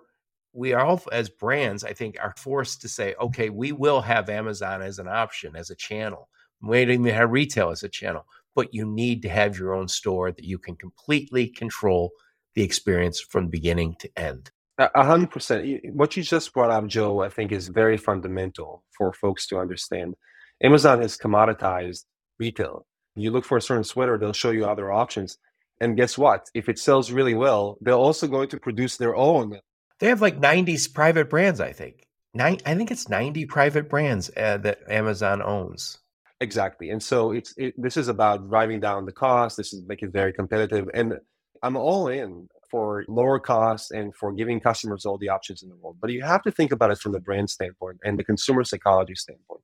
we 0.53 0.73
are 0.73 0.85
all 0.85 1.01
as 1.11 1.29
brands, 1.29 1.83
I 1.83 1.93
think, 1.93 2.17
are 2.19 2.33
forced 2.37 2.81
to 2.81 2.89
say, 2.89 3.15
okay, 3.21 3.49
we 3.49 3.71
will 3.71 4.01
have 4.01 4.29
Amazon 4.29 4.81
as 4.81 4.99
an 4.99 5.07
option, 5.07 5.55
as 5.55 5.69
a 5.69 5.75
channel. 5.75 6.29
We 6.61 6.85
don't 6.85 7.05
have 7.05 7.31
retail 7.31 7.69
as 7.69 7.83
a 7.83 7.89
channel, 7.89 8.25
but 8.55 8.73
you 8.73 8.85
need 8.85 9.21
to 9.23 9.29
have 9.29 9.57
your 9.57 9.73
own 9.73 9.87
store 9.87 10.31
that 10.31 10.43
you 10.43 10.59
can 10.59 10.75
completely 10.75 11.47
control 11.47 12.11
the 12.53 12.63
experience 12.63 13.19
from 13.19 13.47
beginning 13.47 13.95
to 13.99 14.09
end. 14.17 14.51
A 14.77 15.03
hundred 15.03 15.31
percent. 15.31 15.81
What 15.93 16.17
you 16.17 16.23
just 16.23 16.53
brought 16.53 16.71
up, 16.71 16.87
Joe, 16.87 17.21
I 17.21 17.29
think 17.29 17.51
is 17.51 17.67
very 17.67 17.97
fundamental 17.97 18.83
for 18.97 19.13
folks 19.13 19.45
to 19.47 19.59
understand. 19.59 20.15
Amazon 20.63 21.01
has 21.01 21.17
commoditized 21.17 22.05
retail. 22.39 22.85
You 23.15 23.31
look 23.31 23.45
for 23.45 23.57
a 23.57 23.61
certain 23.61 23.83
sweater, 23.83 24.17
they'll 24.17 24.33
show 24.33 24.51
you 24.51 24.65
other 24.65 24.91
options. 24.91 25.37
And 25.79 25.97
guess 25.97 26.17
what? 26.17 26.47
If 26.53 26.69
it 26.69 26.79
sells 26.79 27.11
really 27.11 27.33
well, 27.33 27.77
they're 27.81 27.93
also 27.93 28.27
going 28.27 28.49
to 28.49 28.59
produce 28.59 28.97
their 28.97 29.15
own. 29.15 29.59
They 30.01 30.07
have 30.07 30.21
like 30.21 30.39
90 30.39 30.77
private 30.93 31.29
brands, 31.29 31.61
I 31.61 31.71
think. 31.71 32.07
Nine, 32.33 32.57
I 32.65 32.73
think 32.73 32.89
it's 32.89 33.07
90 33.07 33.45
private 33.45 33.87
brands 33.87 34.31
uh, 34.35 34.57
that 34.57 34.79
Amazon 34.89 35.43
owns. 35.43 35.99
Exactly. 36.39 36.89
And 36.89 37.01
so 37.01 37.31
it's 37.31 37.53
it, 37.55 37.75
this 37.77 37.97
is 37.97 38.07
about 38.07 38.49
driving 38.49 38.79
down 38.79 39.05
the 39.05 39.11
cost. 39.11 39.57
This 39.57 39.73
is 39.73 39.83
making 39.85 40.09
it 40.09 40.13
very 40.13 40.33
competitive. 40.33 40.89
And 40.95 41.19
I'm 41.61 41.77
all 41.77 42.07
in 42.07 42.49
for 42.71 43.05
lower 43.07 43.39
costs 43.39 43.91
and 43.91 44.15
for 44.15 44.31
giving 44.31 44.59
customers 44.59 45.05
all 45.05 45.19
the 45.19 45.29
options 45.29 45.61
in 45.61 45.69
the 45.69 45.75
world. 45.75 45.97
But 46.01 46.09
you 46.09 46.23
have 46.23 46.41
to 46.43 46.51
think 46.51 46.71
about 46.71 46.89
it 46.89 46.97
from 46.97 47.11
the 47.11 47.19
brand 47.19 47.51
standpoint 47.51 47.99
and 48.03 48.17
the 48.17 48.23
consumer 48.23 48.63
psychology 48.63 49.13
standpoint. 49.13 49.61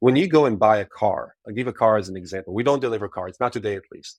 When 0.00 0.16
you 0.16 0.26
go 0.26 0.46
and 0.46 0.58
buy 0.58 0.78
a 0.78 0.86
car, 0.86 1.36
I'll 1.46 1.54
give 1.54 1.68
a 1.68 1.72
car 1.72 1.98
as 1.98 2.08
an 2.08 2.16
example. 2.16 2.52
We 2.52 2.64
don't 2.64 2.80
deliver 2.80 3.08
cars, 3.08 3.36
not 3.38 3.52
today 3.52 3.76
at 3.76 3.84
least. 3.92 4.18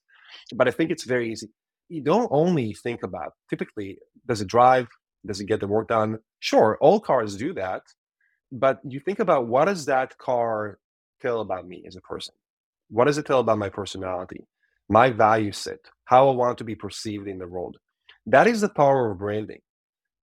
But 0.54 0.68
I 0.68 0.70
think 0.70 0.90
it's 0.90 1.04
very 1.04 1.30
easy. 1.30 1.48
You 1.90 2.00
don't 2.00 2.28
only 2.30 2.72
think 2.72 3.02
about 3.02 3.32
typically, 3.50 3.98
does 4.26 4.40
it 4.40 4.46
drive? 4.46 4.88
Does 5.26 5.40
it 5.40 5.46
get 5.46 5.60
the 5.60 5.68
work 5.68 5.88
done? 5.88 6.18
Sure, 6.38 6.78
all 6.80 7.00
cars 7.00 7.36
do 7.36 7.52
that. 7.54 7.82
But 8.52 8.80
you 8.84 9.00
think 9.00 9.18
about 9.18 9.46
what 9.46 9.66
does 9.66 9.86
that 9.86 10.16
car 10.18 10.78
tell 11.20 11.40
about 11.40 11.68
me 11.68 11.84
as 11.86 11.96
a 11.96 12.00
person? 12.00 12.34
What 12.88 13.04
does 13.04 13.18
it 13.18 13.26
tell 13.26 13.40
about 13.40 13.58
my 13.58 13.68
personality? 13.68 14.46
my 14.90 15.08
value 15.08 15.52
set, 15.52 15.78
how 16.04 16.28
I 16.28 16.34
want 16.34 16.58
to 16.58 16.64
be 16.64 16.74
perceived 16.74 17.28
in 17.28 17.38
the 17.38 17.46
world. 17.46 17.78
That 18.26 18.48
is 18.48 18.60
the 18.60 18.68
power 18.68 19.12
of 19.12 19.18
branding. 19.18 19.60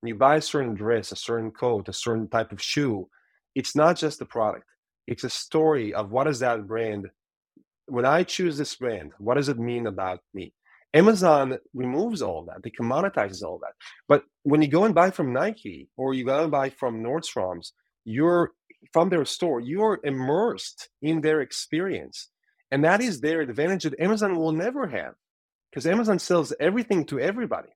When 0.01 0.09
you 0.09 0.15
buy 0.15 0.35
a 0.35 0.41
certain 0.41 0.75
dress, 0.75 1.13
a 1.13 1.15
certain 1.15 1.51
coat, 1.51 1.87
a 1.87 1.93
certain 1.93 2.27
type 2.27 2.51
of 2.51 2.61
shoe, 2.61 3.07
it's 3.55 3.75
not 3.75 3.95
just 3.95 4.19
the 4.19 4.25
product. 4.25 4.65
It's 5.07 5.23
a 5.23 5.29
story 5.29 5.93
of 5.93 6.11
what 6.11 6.27
is 6.27 6.39
that 6.39 6.67
brand. 6.67 7.07
When 7.85 8.05
I 8.05 8.23
choose 8.23 8.57
this 8.57 8.75
brand, 8.75 9.13
what 9.19 9.35
does 9.35 9.47
it 9.47 9.57
mean 9.57 9.87
about 9.87 10.19
me? 10.33 10.53
Amazon 10.93 11.57
removes 11.73 12.21
all 12.21 12.45
that. 12.45 12.63
They 12.63 12.71
commoditizes 12.71 13.43
all 13.43 13.59
that. 13.59 13.73
But 14.07 14.23
when 14.43 14.61
you 14.61 14.67
go 14.67 14.85
and 14.85 14.95
buy 14.95 15.11
from 15.11 15.33
Nike 15.33 15.89
or 15.97 16.13
you 16.13 16.25
go 16.25 16.43
and 16.43 16.51
buy 16.51 16.69
from 16.69 17.03
Nordstrom's, 17.03 17.73
you're 18.05 18.51
from 18.93 19.09
their 19.09 19.25
store, 19.25 19.59
you're 19.59 19.99
immersed 20.03 20.89
in 21.01 21.21
their 21.21 21.41
experience. 21.41 22.29
And 22.71 22.83
that 22.83 23.01
is 23.01 23.19
their 23.19 23.41
advantage 23.41 23.83
that 23.83 23.99
Amazon 23.99 24.35
will 24.35 24.51
never 24.51 24.87
have 24.87 25.13
because 25.71 25.85
Amazon 25.85 26.19
sells 26.19 26.53
everything 26.59 27.05
to 27.05 27.19
everybody, 27.19 27.69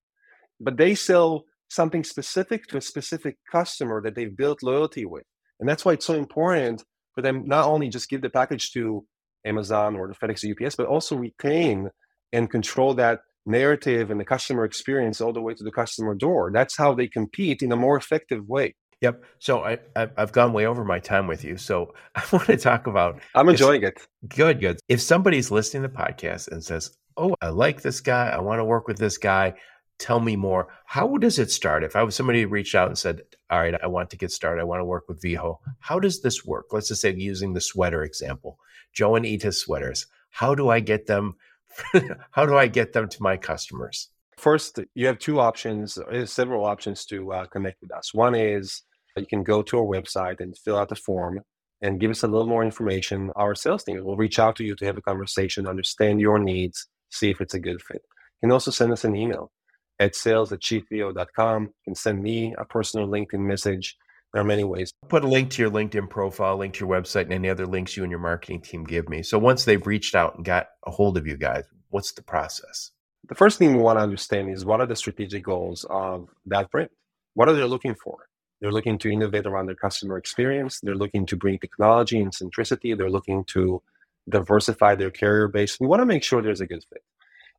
but 0.59 0.77
they 0.77 0.95
sell 0.95 1.43
something 1.69 2.03
specific 2.03 2.67
to 2.67 2.77
a 2.77 2.81
specific 2.81 3.37
customer 3.49 4.01
that 4.01 4.15
they've 4.15 4.35
built 4.35 4.63
loyalty 4.63 5.05
with. 5.05 5.23
And 5.59 5.67
that's 5.67 5.85
why 5.85 5.93
it's 5.93 6.05
so 6.05 6.15
important 6.15 6.83
for 7.13 7.21
them 7.21 7.43
not 7.45 7.67
only 7.67 7.89
just 7.89 8.09
give 8.09 8.21
the 8.21 8.29
package 8.29 8.71
to 8.71 9.05
Amazon 9.45 9.95
or 9.95 10.07
the 10.07 10.15
FedEx 10.15 10.43
or 10.43 10.65
UPS, 10.65 10.75
but 10.75 10.87
also 10.87 11.15
retain 11.15 11.89
and 12.33 12.49
control 12.49 12.93
that 12.95 13.21
narrative 13.45 14.11
and 14.11 14.19
the 14.19 14.25
customer 14.25 14.65
experience 14.65 15.19
all 15.21 15.33
the 15.33 15.41
way 15.41 15.53
to 15.53 15.63
the 15.63 15.71
customer 15.71 16.13
door. 16.15 16.51
That's 16.53 16.77
how 16.77 16.93
they 16.93 17.07
compete 17.07 17.61
in 17.61 17.71
a 17.71 17.75
more 17.75 17.97
effective 17.97 18.47
way. 18.47 18.75
Yep. 19.01 19.23
So 19.39 19.63
I, 19.63 19.79
I've 19.95 20.31
gone 20.31 20.53
way 20.53 20.67
over 20.67 20.85
my 20.85 20.99
time 20.99 21.25
with 21.25 21.43
you. 21.43 21.57
So 21.57 21.93
I 22.15 22.23
want 22.31 22.45
to 22.47 22.57
talk 22.57 22.87
about. 22.87 23.19
I'm 23.33 23.49
enjoying 23.49 23.83
it. 23.83 23.99
Good, 24.27 24.59
good. 24.59 24.79
If 24.87 25.01
somebody's 25.01 25.49
listening 25.49 25.83
to 25.83 25.89
the 25.89 25.95
podcast 25.95 26.49
and 26.49 26.63
says, 26.63 26.95
"Oh, 27.17 27.35
I 27.41 27.49
like 27.49 27.81
this 27.81 27.99
guy. 27.99 28.29
I 28.29 28.39
want 28.39 28.59
to 28.59 28.65
work 28.65 28.87
with 28.87 28.99
this 28.99 29.17
guy," 29.17 29.55
tell 30.01 30.19
me 30.19 30.35
more. 30.35 30.67
How 30.85 31.15
does 31.17 31.37
it 31.37 31.51
start? 31.51 31.83
If 31.83 31.95
I 31.95 32.03
was 32.03 32.15
somebody 32.15 32.41
who 32.41 32.47
reached 32.47 32.75
out 32.75 32.87
and 32.87 32.97
said, 32.97 33.21
All 33.49 33.59
right, 33.59 33.75
I 33.81 33.87
want 33.87 34.09
to 34.09 34.17
get 34.17 34.31
started, 34.31 34.59
I 34.59 34.65
want 34.65 34.79
to 34.81 34.85
work 34.85 35.07
with 35.07 35.21
Veho, 35.21 35.57
how 35.79 35.99
does 35.99 36.21
this 36.21 36.43
work? 36.43 36.67
Let's 36.71 36.87
just 36.87 37.01
say 37.01 37.13
using 37.13 37.53
the 37.53 37.61
sweater 37.61 38.03
example, 38.03 38.57
Joe 38.93 39.15
and 39.15 39.25
Ita 39.25 39.51
sweaters. 39.51 40.07
How 40.31 40.55
do 40.55 40.69
I 40.69 40.79
get 40.79 41.05
them? 41.05 41.35
how 42.31 42.45
do 42.45 42.57
I 42.57 42.67
get 42.67 42.93
them 42.93 43.09
to 43.09 43.23
my 43.23 43.37
customers? 43.37 44.09
First, 44.37 44.79
you 44.95 45.07
have 45.07 45.19
two 45.19 45.39
options, 45.39 45.97
several 46.25 46.65
options 46.65 47.05
to 47.05 47.31
uh, 47.31 47.45
connect 47.45 47.81
with 47.81 47.91
us. 47.91 48.13
One 48.13 48.33
is 48.33 48.81
you 49.15 49.25
can 49.25 49.43
go 49.43 49.61
to 49.61 49.77
our 49.79 49.85
website 49.85 50.39
and 50.39 50.57
fill 50.57 50.77
out 50.77 50.89
the 50.89 50.95
form 50.95 51.41
and 51.81 51.99
give 51.99 52.11
us 52.11 52.23
a 52.23 52.27
little 52.27 52.47
more 52.47 52.63
information. 52.63 53.31
Our 53.35 53.55
sales 53.55 53.83
team 53.83 54.03
will 54.03 54.17
reach 54.17 54.39
out 54.39 54.55
to 54.57 54.63
you 54.63 54.75
to 54.75 54.85
have 54.85 54.97
a 54.97 55.01
conversation, 55.01 55.67
understand 55.67 56.21
your 56.21 56.39
needs, 56.39 56.87
see 57.09 57.29
if 57.29 57.41
it's 57.41 57.53
a 57.53 57.59
good 57.59 57.81
fit. 57.81 58.01
You 58.41 58.47
can 58.47 58.51
also 58.51 58.71
send 58.71 58.91
us 58.91 59.03
an 59.03 59.15
email 59.15 59.51
at 59.99 60.15
sales 60.15 60.51
at 60.51 60.61
shipveho.com. 60.61 61.63
You 61.63 61.73
can 61.85 61.95
send 61.95 62.21
me 62.21 62.55
a 62.57 62.65
personal 62.65 63.07
LinkedIn 63.07 63.39
message. 63.39 63.97
There 64.33 64.41
are 64.41 64.45
many 64.45 64.63
ways. 64.63 64.93
Put 65.09 65.25
a 65.25 65.27
link 65.27 65.51
to 65.51 65.61
your 65.61 65.71
LinkedIn 65.71 66.09
profile, 66.09 66.57
link 66.57 66.75
to 66.75 66.85
your 66.85 67.01
website, 67.01 67.23
and 67.23 67.33
any 67.33 67.49
other 67.49 67.65
links 67.65 67.97
you 67.97 68.03
and 68.03 68.11
your 68.11 68.19
marketing 68.19 68.61
team 68.61 68.85
give 68.85 69.09
me. 69.09 69.23
So 69.23 69.37
once 69.37 69.65
they've 69.65 69.85
reached 69.85 70.15
out 70.15 70.35
and 70.35 70.45
got 70.45 70.67
a 70.85 70.91
hold 70.91 71.17
of 71.17 71.27
you 71.27 71.35
guys, 71.35 71.65
what's 71.89 72.13
the 72.13 72.23
process? 72.23 72.91
The 73.27 73.35
first 73.35 73.59
thing 73.59 73.75
we 73.75 73.81
want 73.81 73.99
to 73.99 74.03
understand 74.03 74.49
is 74.49 74.65
what 74.65 74.79
are 74.79 74.85
the 74.85 74.95
strategic 74.95 75.43
goals 75.43 75.85
of 75.89 76.29
that 76.45 76.71
brand? 76.71 76.89
What 77.33 77.49
are 77.49 77.53
they 77.53 77.63
looking 77.63 77.95
for? 77.95 78.27
They're 78.61 78.71
looking 78.71 78.97
to 78.99 79.09
innovate 79.09 79.45
around 79.45 79.65
their 79.65 79.75
customer 79.75 80.17
experience. 80.17 80.79
They're 80.81 80.95
looking 80.95 81.25
to 81.27 81.35
bring 81.35 81.59
technology 81.59 82.19
and 82.19 82.31
centricity. 82.31 82.97
They're 82.97 83.09
looking 83.09 83.43
to 83.45 83.81
diversify 84.29 84.95
their 84.95 85.11
carrier 85.11 85.47
base. 85.47 85.79
We 85.79 85.87
want 85.87 86.01
to 86.01 86.05
make 86.05 86.23
sure 86.23 86.41
there's 86.41 86.61
a 86.61 86.67
good 86.67 86.85
fit 86.89 87.03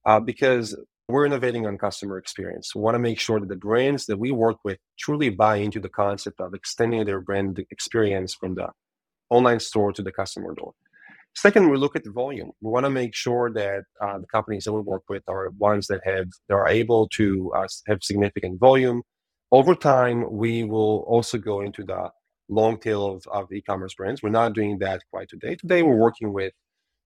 uh, 0.05 0.21
because 0.21 0.77
we're 1.09 1.27
innovating 1.27 1.67
on 1.67 1.79
customer 1.79 2.17
experience. 2.19 2.75
We 2.75 2.81
want 2.81 2.95
to 2.95 2.99
make 3.01 3.19
sure 3.19 3.41
that 3.41 3.49
the 3.49 3.57
brands 3.57 4.07
that 4.07 4.19
we 4.19 4.31
work 4.31 4.59
with 4.65 4.79
truly 4.99 5.31
buy 5.31 5.57
into 5.57 5.81
the 5.81 5.89
concept 5.89 6.41
of 6.41 6.55
extending 6.55 7.05
their 7.05 7.21
brand 7.21 7.65
experience 7.71 8.35
from 8.35 8.55
the 8.55 8.69
online 9.31 9.61
store 9.61 9.93
to 9.93 10.03
the 10.03 10.13
customer 10.13 10.55
door. 10.55 10.73
Second, 11.35 11.71
we 11.71 11.79
look 11.79 11.97
at 11.97 12.05
the 12.05 12.11
volume. 12.11 12.51
We 12.61 12.71
want 12.71 12.85
to 12.85 12.91
make 12.91 13.15
sure 13.15 13.51
that 13.53 13.85
uh, 14.01 14.19
the 14.19 14.27
companies 14.27 14.65
that 14.65 14.73
we 14.73 14.81
work 14.81 15.05
with 15.09 15.23
are 15.29 15.49
ones 15.59 15.87
that 15.87 16.03
have 16.05 16.27
that 16.49 16.55
are 16.55 16.69
able 16.69 17.09
to 17.11 17.53
uh, 17.57 17.67
have 17.89 18.03
significant 18.03 18.61
volume. 18.61 19.03
Over 19.51 19.75
time, 19.75 20.27
we 20.31 20.65
will 20.65 21.05
also 21.09 21.39
go 21.39 21.63
into 21.63 21.85
the 21.85 22.11
long 22.49 22.79
tail 22.79 23.07
of, 23.07 23.27
of 23.33 23.51
e-commerce 23.51 23.95
brands. 23.95 24.23
We're 24.23 24.29
not 24.31 24.53
doing 24.53 24.79
that 24.81 25.03
quite 25.11 25.29
today. 25.31 25.55
Today, 25.55 25.83
we're 25.83 25.97
working 25.97 26.33
with 26.35 26.53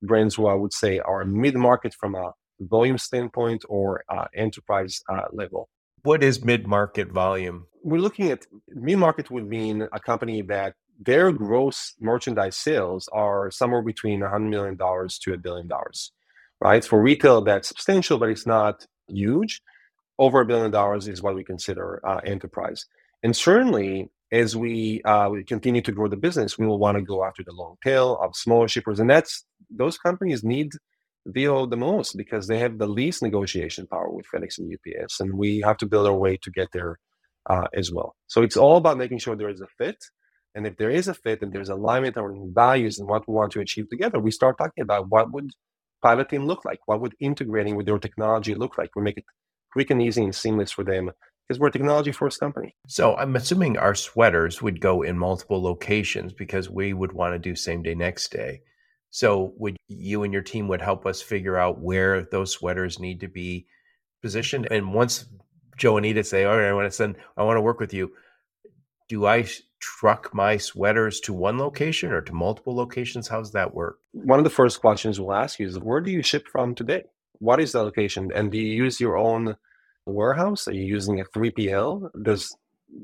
brands 0.02 0.34
who 0.34 0.46
I 0.46 0.54
would 0.54 0.72
say 0.72 0.98
are 0.98 1.24
mid-market 1.24 1.94
from 1.94 2.14
a 2.16 2.32
volume 2.60 2.98
standpoint 2.98 3.64
or 3.68 4.04
uh, 4.08 4.26
enterprise 4.34 5.02
uh, 5.08 5.22
level. 5.32 5.68
What 6.02 6.22
is 6.22 6.44
mid 6.44 6.66
market 6.66 7.10
volume? 7.10 7.66
We're 7.82 8.00
looking 8.00 8.30
at 8.30 8.46
mid 8.68 8.98
market 8.98 9.30
would 9.30 9.48
mean 9.48 9.88
a 9.92 10.00
company 10.00 10.42
that 10.42 10.74
their 10.98 11.32
gross 11.32 11.94
merchandise 12.00 12.56
sales 12.56 13.08
are 13.12 13.50
somewhere 13.50 13.82
between 13.82 14.20
$100 14.20 14.48
million 14.48 14.76
to 14.78 15.32
a 15.34 15.38
billion 15.38 15.68
dollars, 15.68 16.12
right? 16.60 16.84
For 16.84 17.00
retail, 17.00 17.42
that's 17.42 17.68
substantial, 17.68 18.18
but 18.18 18.30
it's 18.30 18.46
not 18.46 18.86
huge. 19.08 19.60
Over 20.18 20.40
a 20.40 20.46
billion 20.46 20.70
dollars 20.70 21.08
is 21.08 21.22
what 21.22 21.34
we 21.34 21.44
consider 21.44 22.00
uh, 22.06 22.20
enterprise. 22.24 22.86
And 23.22 23.36
certainly, 23.36 24.10
as 24.32 24.56
we, 24.56 25.02
uh, 25.02 25.28
we 25.30 25.44
continue 25.44 25.82
to 25.82 25.92
grow 25.92 26.08
the 26.08 26.16
business, 26.16 26.58
we 26.58 26.66
will 26.66 26.78
want 26.78 26.96
to 26.96 27.02
go 27.02 27.24
after 27.24 27.42
the 27.44 27.52
long 27.52 27.76
tail 27.84 28.18
of 28.22 28.34
smaller 28.34 28.68
shippers. 28.68 28.98
And 28.98 29.10
that's 29.10 29.44
those 29.70 29.98
companies 29.98 30.42
need 30.42 30.72
Veho 31.26 31.68
the 31.68 31.76
most 31.76 32.16
because 32.16 32.46
they 32.46 32.58
have 32.58 32.78
the 32.78 32.86
least 32.86 33.22
negotiation 33.22 33.86
power 33.86 34.10
with 34.10 34.26
FedEx 34.32 34.58
and 34.58 34.72
UPS, 34.72 35.20
and 35.20 35.34
we 35.34 35.60
have 35.60 35.76
to 35.78 35.86
build 35.86 36.06
our 36.06 36.14
way 36.14 36.36
to 36.42 36.50
get 36.50 36.68
there 36.72 36.98
uh, 37.48 37.66
as 37.74 37.92
well. 37.92 38.14
So 38.26 38.42
it's 38.42 38.56
all 38.56 38.76
about 38.76 38.98
making 38.98 39.18
sure 39.18 39.36
there 39.36 39.48
is 39.48 39.60
a 39.60 39.66
fit, 39.78 39.96
and 40.54 40.66
if 40.66 40.76
there 40.76 40.90
is 40.90 41.08
a 41.08 41.14
fit 41.14 41.42
and 41.42 41.52
there's 41.52 41.68
alignment 41.68 42.16
on 42.16 42.52
values 42.54 42.98
and 42.98 43.08
what 43.08 43.26
we 43.28 43.34
want 43.34 43.52
to 43.52 43.60
achieve 43.60 43.88
together, 43.90 44.18
we 44.18 44.30
start 44.30 44.56
talking 44.58 44.82
about 44.82 45.08
what 45.08 45.32
would 45.32 45.50
pilot 46.02 46.28
team 46.28 46.46
look 46.46 46.64
like, 46.64 46.80
what 46.86 47.00
would 47.00 47.14
integrating 47.20 47.76
with 47.76 47.86
their 47.86 47.98
technology 47.98 48.54
look 48.54 48.78
like. 48.78 48.90
We 48.94 49.02
make 49.02 49.18
it 49.18 49.24
quick 49.72 49.90
and 49.90 50.00
easy 50.00 50.22
and 50.22 50.34
seamless 50.34 50.70
for 50.72 50.84
them 50.84 51.10
because 51.46 51.60
we're 51.60 51.68
a 51.68 51.72
technology 51.72 52.12
first 52.12 52.40
company. 52.40 52.74
So 52.88 53.14
I'm 53.16 53.36
assuming 53.36 53.76
our 53.76 53.94
sweaters 53.94 54.62
would 54.62 54.80
go 54.80 55.02
in 55.02 55.18
multiple 55.18 55.62
locations 55.62 56.32
because 56.32 56.70
we 56.70 56.92
would 56.92 57.12
want 57.12 57.34
to 57.34 57.38
do 57.38 57.54
same 57.54 57.82
day, 57.82 57.94
next 57.94 58.32
day. 58.32 58.62
So 59.16 59.54
would 59.56 59.78
you 59.88 60.24
and 60.24 60.32
your 60.34 60.42
team 60.42 60.68
would 60.68 60.82
help 60.82 61.06
us 61.06 61.22
figure 61.22 61.56
out 61.56 61.80
where 61.80 62.24
those 62.24 62.52
sweaters 62.52 62.98
need 62.98 63.20
to 63.20 63.28
be 63.28 63.66
positioned? 64.20 64.68
And 64.70 64.92
once 64.92 65.24
Joe 65.78 65.96
and 65.96 66.04
Ita 66.04 66.22
say, 66.22 66.44
"All 66.44 66.58
right, 66.58 66.68
I 66.68 66.74
want 66.74 66.84
to 66.84 66.90
send, 66.90 67.16
I 67.34 67.42
want 67.42 67.56
to 67.56 67.62
work 67.62 67.80
with 67.80 67.94
you," 67.94 68.12
do 69.08 69.24
I 69.24 69.46
truck 69.78 70.34
my 70.34 70.58
sweaters 70.58 71.18
to 71.20 71.32
one 71.32 71.58
location 71.58 72.12
or 72.12 72.20
to 72.20 72.34
multiple 72.34 72.76
locations? 72.76 73.26
How's 73.28 73.52
that 73.52 73.72
work? 73.72 74.00
One 74.12 74.38
of 74.38 74.44
the 74.44 74.50
first 74.50 74.82
questions 74.82 75.18
we'll 75.18 75.32
ask 75.32 75.58
you 75.58 75.66
is, 75.66 75.78
"Where 75.78 76.02
do 76.02 76.10
you 76.10 76.22
ship 76.22 76.46
from 76.46 76.74
today? 76.74 77.04
What 77.38 77.58
is 77.58 77.72
the 77.72 77.82
location? 77.82 78.30
And 78.34 78.52
do 78.52 78.58
you 78.58 78.84
use 78.84 79.00
your 79.00 79.16
own 79.16 79.56
warehouse? 80.04 80.68
Are 80.68 80.74
you 80.74 80.84
using 80.84 81.20
a 81.20 81.24
3PL? 81.24 82.10
Does 82.22 82.54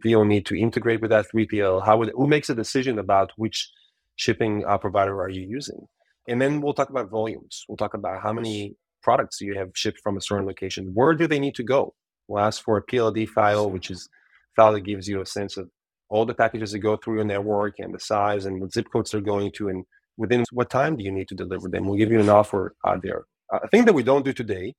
Veho 0.05 0.27
need 0.27 0.45
to 0.45 0.61
integrate 0.61 1.01
with 1.01 1.09
that 1.11 1.31
3PL? 1.31 1.81
How 1.81 1.97
would 1.97 2.11
who 2.11 2.27
makes 2.27 2.51
a 2.51 2.55
decision 2.55 2.99
about 2.99 3.33
which 3.37 3.73
shipping 4.15 4.63
uh, 4.67 4.77
provider 4.77 5.19
are 5.19 5.31
you 5.31 5.47
using?" 5.49 5.89
And 6.29 6.41
then 6.41 6.61
we'll 6.61 6.75
talk 6.75 6.91
about 6.91 7.11
volumes. 7.11 7.65
We'll 7.69 7.77
talk 7.77 7.95
about 7.95 8.23
how 8.23 8.33
many 8.33 8.77
products 9.03 9.41
you 9.41 9.55
have 9.57 9.71
shipped 9.75 10.01
from 10.01 10.17
a 10.17 10.21
certain 10.21 10.47
location. 10.47 10.93
Where 10.95 11.15
do 11.15 11.27
they 11.27 11.41
need 11.41 11.57
to 11.57 11.63
go? 11.63 11.95
We'll 12.29 12.43
ask 12.43 12.63
for 12.63 12.77
a 12.77 12.87
PLD 12.87 13.29
file, 13.29 13.69
which 13.69 13.91
is 13.91 14.09
a 14.53 14.55
file 14.55 14.73
that 14.73 14.83
gives 14.83 15.09
you 15.09 15.21
a 15.21 15.27
sense 15.27 15.57
of 15.57 15.69
all 16.09 16.25
the 16.25 16.35
packages 16.35 16.73
that 16.73 16.79
go 16.79 16.97
through 16.97 17.17
your 17.17 17.25
network 17.25 17.79
and 17.79 17.93
the 17.93 17.99
size 17.99 18.45
and 18.47 18.61
what 18.61 18.73
zip 18.73 18.87
codes 18.93 19.11
they're 19.11 19.21
going 19.21 19.51
to 19.53 19.69
and 19.69 19.85
within 20.17 20.45
what 20.53 20.71
time 20.71 20.97
do 20.97 21.03
you 21.03 21.11
need 21.11 21.27
to 21.29 21.35
deliver 21.35 21.69
them. 21.69 21.87
We'll 21.87 21.99
give 21.99 22.13
you 22.13 22.21
an 22.21 22.29
offer 22.29 22.75
out 22.87 23.03
there. 23.03 23.25
A 23.51 23.67
thing 23.69 23.87
that 23.87 23.95
we 23.95 24.03
don't 24.03 24.25
do 24.25 24.33
today 24.33 24.75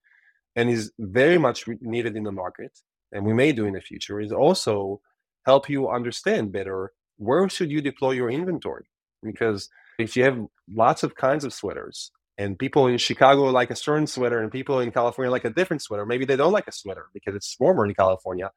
and 0.55 0.69
is 0.69 0.91
very 0.99 1.37
much 1.37 1.65
needed 1.81 2.15
in 2.15 2.23
the 2.23 2.31
market 2.31 2.71
and 3.11 3.25
we 3.25 3.33
may 3.33 3.51
do 3.51 3.65
in 3.65 3.73
the 3.73 3.81
future 3.81 4.19
is 4.19 4.31
also 4.31 5.01
help 5.45 5.69
you 5.69 5.89
understand 5.89 6.51
better 6.51 6.91
where 7.17 7.47
should 7.49 7.71
you 7.71 7.81
deploy 7.81 8.11
your 8.11 8.29
inventory 8.29 8.85
because 9.21 9.69
if 9.99 10.15
you 10.15 10.23
have 10.23 10.39
lots 10.73 11.03
of 11.03 11.15
kinds 11.15 11.43
of 11.43 11.53
sweaters 11.53 12.11
and 12.37 12.57
people 12.57 12.87
in 12.87 12.97
Chicago 12.97 13.43
like 13.43 13.69
a 13.69 13.75
certain 13.75 14.07
sweater 14.07 14.39
and 14.39 14.51
people 14.51 14.79
in 14.79 14.91
California 14.91 15.31
like 15.31 15.45
a 15.45 15.49
different 15.49 15.81
sweater, 15.81 16.05
maybe 16.05 16.25
they 16.25 16.35
don't 16.35 16.51
like 16.51 16.67
a 16.67 16.71
sweater 16.71 17.07
because 17.13 17.35
it's 17.35 17.55
warmer 17.59 17.85
in 17.85 17.93
California. 17.93 18.51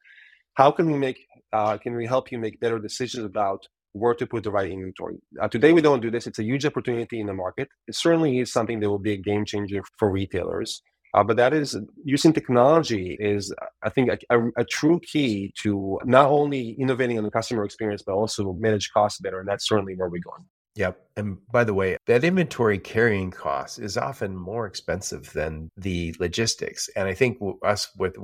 How 0.55 0.71
can 0.71 0.91
we 0.91 0.99
make, 0.99 1.27
uh, 1.53 1.77
can 1.79 1.95
we 1.95 2.07
help 2.07 2.33
you 2.33 2.39
make 2.39 2.59
better 2.61 2.79
decisions 2.79 3.25
about 3.25 3.67
where 3.93 4.15
to 4.15 4.27
put 4.27 4.45
the 4.45 4.51
right 4.51 4.71
inventory? 4.71 5.17
Uh, 5.41 5.49
today, 5.49 5.73
we 5.73 5.83
don't 5.83 6.01
do 6.01 6.11
this. 6.11 6.27
It's 6.27 6.39
a 6.39 6.45
huge 6.45 6.65
opportunity 6.65 7.21
in 7.21 7.27
the 7.27 7.35
market. 7.35 7.69
It 7.87 7.95
certainly 7.95 8.39
is 8.39 8.53
something 8.53 8.81
that 8.81 8.89
will 8.89 8.99
be 8.99 9.13
a 9.13 9.19
game 9.19 9.45
changer 9.45 9.83
for 9.99 10.11
retailers. 10.11 10.83
Uh, 11.15 11.25
but 11.25 11.37
that 11.39 11.55
is 11.55 11.79
using 12.05 12.33
technology 12.33 13.17
is, 13.19 13.53
I 13.83 13.89
think, 13.89 14.11
a, 14.11 14.19
a, 14.29 14.49
a, 14.59 14.65
true 14.65 15.01
key 15.01 15.53
to 15.63 15.99
not 16.05 16.29
only 16.29 16.73
innovating 16.73 17.17
on 17.17 17.25
the 17.25 17.31
customer 17.31 17.65
experience, 17.65 18.03
but 18.03 18.13
also 18.13 18.53
manage 18.55 18.93
costs 18.93 19.19
better. 19.19 19.41
And 19.41 19.49
that's 19.49 19.67
certainly 19.67 19.95
where 19.97 20.11
we're 20.11 20.21
going. 20.21 20.45
Yep. 20.77 21.01
And 21.17 21.39
by 21.51 21.65
the 21.65 21.73
way, 21.73 21.97
that 22.07 22.23
inventory 22.23 22.79
carrying 22.79 23.31
cost 23.31 23.79
is 23.79 23.97
often 23.97 24.37
more 24.37 24.67
expensive 24.67 25.33
than 25.33 25.71
the 25.77 26.15
logistics. 26.21 26.89
And 26.95 27.09
I 27.09 27.15
think 27.15 27.39
us 27.63 27.89
with 27.97 28.17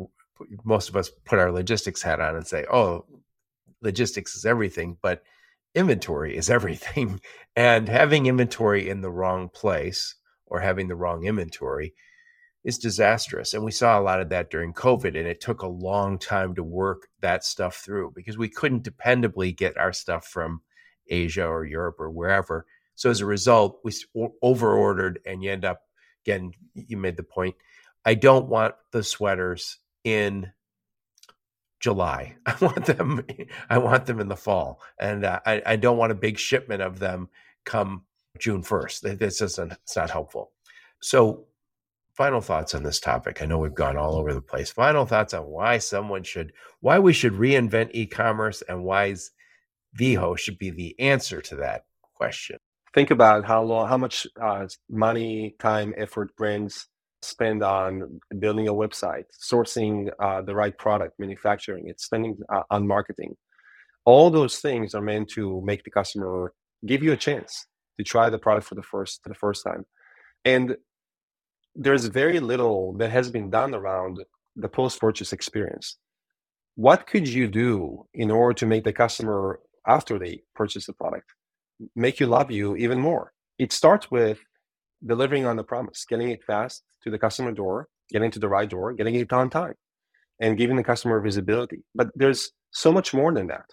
most 0.64 0.90
of 0.90 0.96
us 0.96 1.10
put 1.24 1.38
our 1.38 1.50
logistics 1.50 2.02
hat 2.02 2.20
on 2.20 2.36
and 2.36 2.46
say, 2.46 2.66
"Oh, 2.70 3.06
logistics 3.80 4.36
is 4.36 4.44
everything," 4.44 4.98
but 5.02 5.22
inventory 5.74 6.36
is 6.36 6.50
everything. 6.58 7.20
And 7.56 7.88
having 7.88 8.26
inventory 8.26 8.88
in 8.88 9.00
the 9.00 9.10
wrong 9.10 9.48
place 9.48 10.14
or 10.46 10.60
having 10.60 10.88
the 10.88 10.96
wrong 10.96 11.24
inventory 11.24 11.94
is 12.64 12.78
disastrous. 12.78 13.54
And 13.54 13.64
we 13.64 13.72
saw 13.72 13.98
a 13.98 14.02
lot 14.02 14.20
of 14.20 14.28
that 14.28 14.50
during 14.50 14.74
COVID. 14.74 15.18
And 15.18 15.26
it 15.26 15.40
took 15.40 15.62
a 15.62 15.66
long 15.66 16.18
time 16.18 16.54
to 16.54 16.62
work 16.62 17.08
that 17.20 17.44
stuff 17.44 17.76
through 17.76 18.12
because 18.14 18.38
we 18.38 18.48
couldn't 18.48 18.84
dependably 18.84 19.56
get 19.56 19.76
our 19.78 19.92
stuff 19.92 20.26
from 20.26 20.60
Asia 21.08 21.46
or 21.46 21.64
Europe 21.64 21.96
or 21.98 22.10
wherever. 22.10 22.66
So 22.94 23.10
as 23.10 23.20
a 23.20 23.26
result, 23.26 23.80
we 23.84 23.92
over 24.42 24.72
ordered, 24.76 25.20
and 25.26 25.42
you 25.42 25.50
end 25.50 25.64
up 25.64 25.82
again. 26.24 26.52
You 26.74 26.96
made 26.96 27.16
the 27.16 27.22
point. 27.22 27.56
I 28.04 28.14
don't 28.14 28.48
want 28.48 28.74
the 28.92 29.02
sweaters 29.02 29.78
in 30.04 30.52
July. 31.80 32.36
I 32.46 32.56
want 32.60 32.86
them. 32.86 33.26
I 33.68 33.78
want 33.78 34.06
them 34.06 34.20
in 34.20 34.28
the 34.28 34.36
fall, 34.36 34.80
and 34.98 35.24
uh, 35.24 35.40
I, 35.44 35.62
I 35.66 35.76
don't 35.76 35.98
want 35.98 36.12
a 36.12 36.16
big 36.16 36.38
shipment 36.38 36.82
of 36.82 36.98
them 36.98 37.28
come 37.64 38.04
June 38.38 38.62
first. 38.62 39.02
This 39.02 39.40
isn't. 39.40 39.72
It's 39.72 39.96
not 39.96 40.10
helpful. 40.10 40.52
So, 41.00 41.46
final 42.14 42.40
thoughts 42.40 42.74
on 42.74 42.82
this 42.82 43.00
topic. 43.00 43.42
I 43.42 43.46
know 43.46 43.58
we've 43.58 43.74
gone 43.74 43.96
all 43.96 44.16
over 44.16 44.32
the 44.32 44.40
place. 44.40 44.70
Final 44.70 45.06
thoughts 45.06 45.34
on 45.34 45.46
why 45.46 45.78
someone 45.78 46.22
should, 46.22 46.52
why 46.80 46.98
we 46.98 47.12
should 47.12 47.32
reinvent 47.32 47.90
e-commerce, 47.92 48.62
and 48.68 48.84
why 48.84 49.14
Veho 49.98 50.38
should 50.38 50.58
be 50.58 50.70
the 50.70 50.98
answer 50.98 51.40
to 51.42 51.56
that 51.56 51.84
question. 52.14 52.58
Think 52.94 53.10
about 53.10 53.44
how 53.44 53.62
long, 53.62 53.88
how 53.88 53.96
much 53.96 54.26
uh, 54.40 54.66
money, 54.90 55.54
time, 55.58 55.94
effort 55.96 56.34
brands 56.36 56.88
spend 57.22 57.62
on 57.62 58.20
building 58.38 58.68
a 58.68 58.72
website, 58.72 59.24
sourcing 59.40 60.10
uh, 60.18 60.42
the 60.42 60.54
right 60.54 60.76
product, 60.76 61.18
manufacturing 61.18 61.88
it, 61.88 62.00
spending 62.00 62.36
uh, 62.52 62.62
on 62.70 62.86
marketing. 62.86 63.34
All 64.04 64.30
those 64.30 64.58
things 64.58 64.94
are 64.94 65.00
meant 65.00 65.28
to 65.30 65.62
make 65.64 65.84
the 65.84 65.90
customer 65.90 66.52
give 66.84 67.02
you 67.02 67.12
a 67.12 67.16
chance 67.16 67.66
to 67.98 68.04
try 68.04 68.28
the 68.28 68.38
product 68.38 68.66
for 68.66 68.74
the 68.74 68.82
first 68.82 69.20
the 69.24 69.34
first 69.34 69.64
time. 69.64 69.86
And 70.44 70.76
there's 71.74 72.06
very 72.06 72.40
little 72.40 72.94
that 72.98 73.10
has 73.10 73.30
been 73.30 73.48
done 73.50 73.74
around 73.74 74.18
the 74.56 74.68
post-purchase 74.68 75.32
experience. 75.32 75.96
What 76.74 77.06
could 77.06 77.28
you 77.28 77.46
do 77.48 78.06
in 78.12 78.30
order 78.30 78.54
to 78.54 78.66
make 78.66 78.84
the 78.84 78.92
customer 78.92 79.60
after 79.86 80.18
they 80.18 80.42
purchase 80.54 80.86
the 80.86 80.92
product 80.92 81.32
make 81.96 82.20
you 82.20 82.26
love 82.26 82.50
you 82.50 82.76
even 82.76 83.00
more? 83.00 83.32
It 83.58 83.72
starts 83.72 84.10
with 84.10 84.38
delivering 85.04 85.46
on 85.46 85.56
the 85.56 85.64
promise, 85.64 86.04
getting 86.08 86.30
it 86.30 86.44
fast 86.44 86.82
to 87.02 87.10
the 87.10 87.18
customer 87.18 87.52
door, 87.52 87.88
getting 88.10 88.30
to 88.30 88.38
the 88.38 88.48
right 88.48 88.68
door, 88.68 88.92
getting 88.92 89.14
it 89.14 89.32
on 89.32 89.50
time, 89.50 89.74
and 90.40 90.56
giving 90.56 90.76
the 90.76 90.84
customer 90.84 91.20
visibility. 91.20 91.84
But 91.94 92.08
there's 92.14 92.50
so 92.70 92.92
much 92.92 93.12
more 93.12 93.32
than 93.32 93.48
that. 93.48 93.66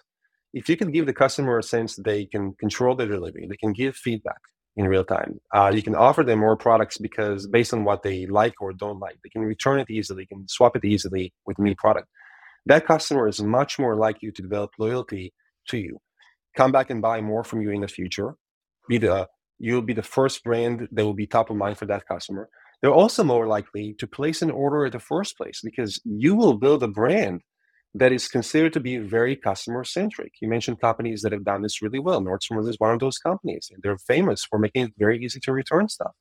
If 0.52 0.68
you 0.68 0.76
can 0.76 0.90
give 0.90 1.06
the 1.06 1.12
customer 1.12 1.58
a 1.58 1.62
sense 1.62 1.96
they 1.96 2.26
can 2.26 2.54
control 2.54 2.96
their 2.96 3.06
delivery, 3.06 3.46
they 3.48 3.56
can 3.56 3.72
give 3.72 3.94
feedback 3.94 4.40
in 4.76 4.88
real 4.88 5.04
time. 5.04 5.40
Uh, 5.54 5.70
you 5.72 5.82
can 5.82 5.94
offer 5.94 6.24
them 6.24 6.40
more 6.40 6.56
products 6.56 6.98
because 6.98 7.46
based 7.46 7.72
on 7.72 7.84
what 7.84 8.02
they 8.02 8.26
like 8.26 8.54
or 8.60 8.72
don't 8.72 8.98
like, 8.98 9.16
they 9.22 9.30
can 9.30 9.42
return 9.42 9.78
it 9.78 9.90
easily, 9.90 10.26
can 10.26 10.46
swap 10.48 10.74
it 10.76 10.84
easily 10.84 11.32
with 11.46 11.58
new 11.58 11.74
product. 11.76 12.08
That 12.66 12.86
customer 12.86 13.28
is 13.28 13.40
much 13.40 13.78
more 13.78 13.96
likely 13.96 14.30
to 14.32 14.42
develop 14.42 14.70
loyalty 14.78 15.32
to 15.70 15.78
you, 15.78 15.98
come 16.56 16.72
back 16.72 16.90
and 16.90 17.02
buy 17.02 17.20
more 17.20 17.44
from 17.44 17.62
you 17.62 17.70
in 17.70 17.80
the 17.80 17.88
future, 17.88 18.34
be 18.88 18.98
the 18.98 19.28
you'll 19.58 19.82
be 19.82 19.92
the 19.92 20.02
first 20.02 20.42
brand 20.42 20.88
that 20.90 21.04
will 21.04 21.14
be 21.14 21.26
top 21.26 21.50
of 21.50 21.56
mind 21.56 21.78
for 21.78 21.86
that 21.86 22.06
customer. 22.06 22.48
They're 22.80 22.90
also 22.90 23.22
more 23.22 23.46
likely 23.46 23.94
to 23.98 24.06
place 24.06 24.40
an 24.40 24.50
order 24.50 24.86
at 24.86 24.92
the 24.92 24.98
first 24.98 25.36
place 25.36 25.60
because 25.62 26.00
you 26.04 26.34
will 26.34 26.54
build 26.54 26.82
a 26.82 26.88
brand 26.88 27.42
that 27.94 28.12
is 28.12 28.28
considered 28.28 28.72
to 28.72 28.80
be 28.80 28.96
very 28.96 29.36
customer 29.36 29.84
centric. 29.84 30.32
You 30.40 30.48
mentioned 30.48 30.80
companies 30.80 31.22
that 31.22 31.32
have 31.32 31.44
done 31.44 31.62
this 31.62 31.82
really 31.82 31.98
well. 31.98 32.22
Nordstrom 32.22 32.66
is 32.66 32.76
one 32.78 32.94
of 32.94 33.00
those 33.00 33.18
companies. 33.18 33.70
They're 33.82 33.98
famous 33.98 34.44
for 34.44 34.58
making 34.58 34.84
it 34.84 34.92
very 34.96 35.22
easy 35.22 35.40
to 35.40 35.52
return 35.52 35.88
stuff, 35.88 36.12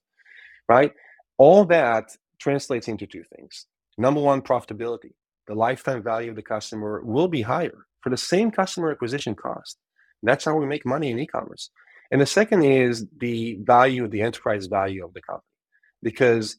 right? 0.68 0.92
All 1.38 1.64
that 1.66 2.16
translates 2.40 2.88
into 2.88 3.08
two 3.08 3.24
things. 3.36 3.68
Number 3.98 4.20
one, 4.20 4.42
profitability. 4.42 5.12
The 5.48 5.56
lifetime 5.56 6.04
value 6.04 6.32
of 6.32 6.36
the 6.36 6.42
customer 6.42 7.02
will 7.04 7.28
be 7.28 7.42
higher 7.42 7.86
for 8.02 8.10
the 8.10 8.18
same 8.18 8.52
customer 8.52 8.92
acquisition 8.92 9.36
cost. 9.36 9.78
That's 10.24 10.46
how 10.46 10.56
we 10.56 10.66
make 10.66 10.86
money 10.86 11.12
in 11.12 11.20
e 11.20 11.28
commerce. 11.28 11.70
And 12.12 12.20
the 12.20 12.26
second 12.26 12.64
is 12.64 13.06
the 13.20 13.58
value, 13.62 14.08
the 14.08 14.22
enterprise 14.22 14.66
value 14.66 15.06
of 15.06 15.14
the 15.14 15.22
company. 15.22 15.46
Because 16.02 16.58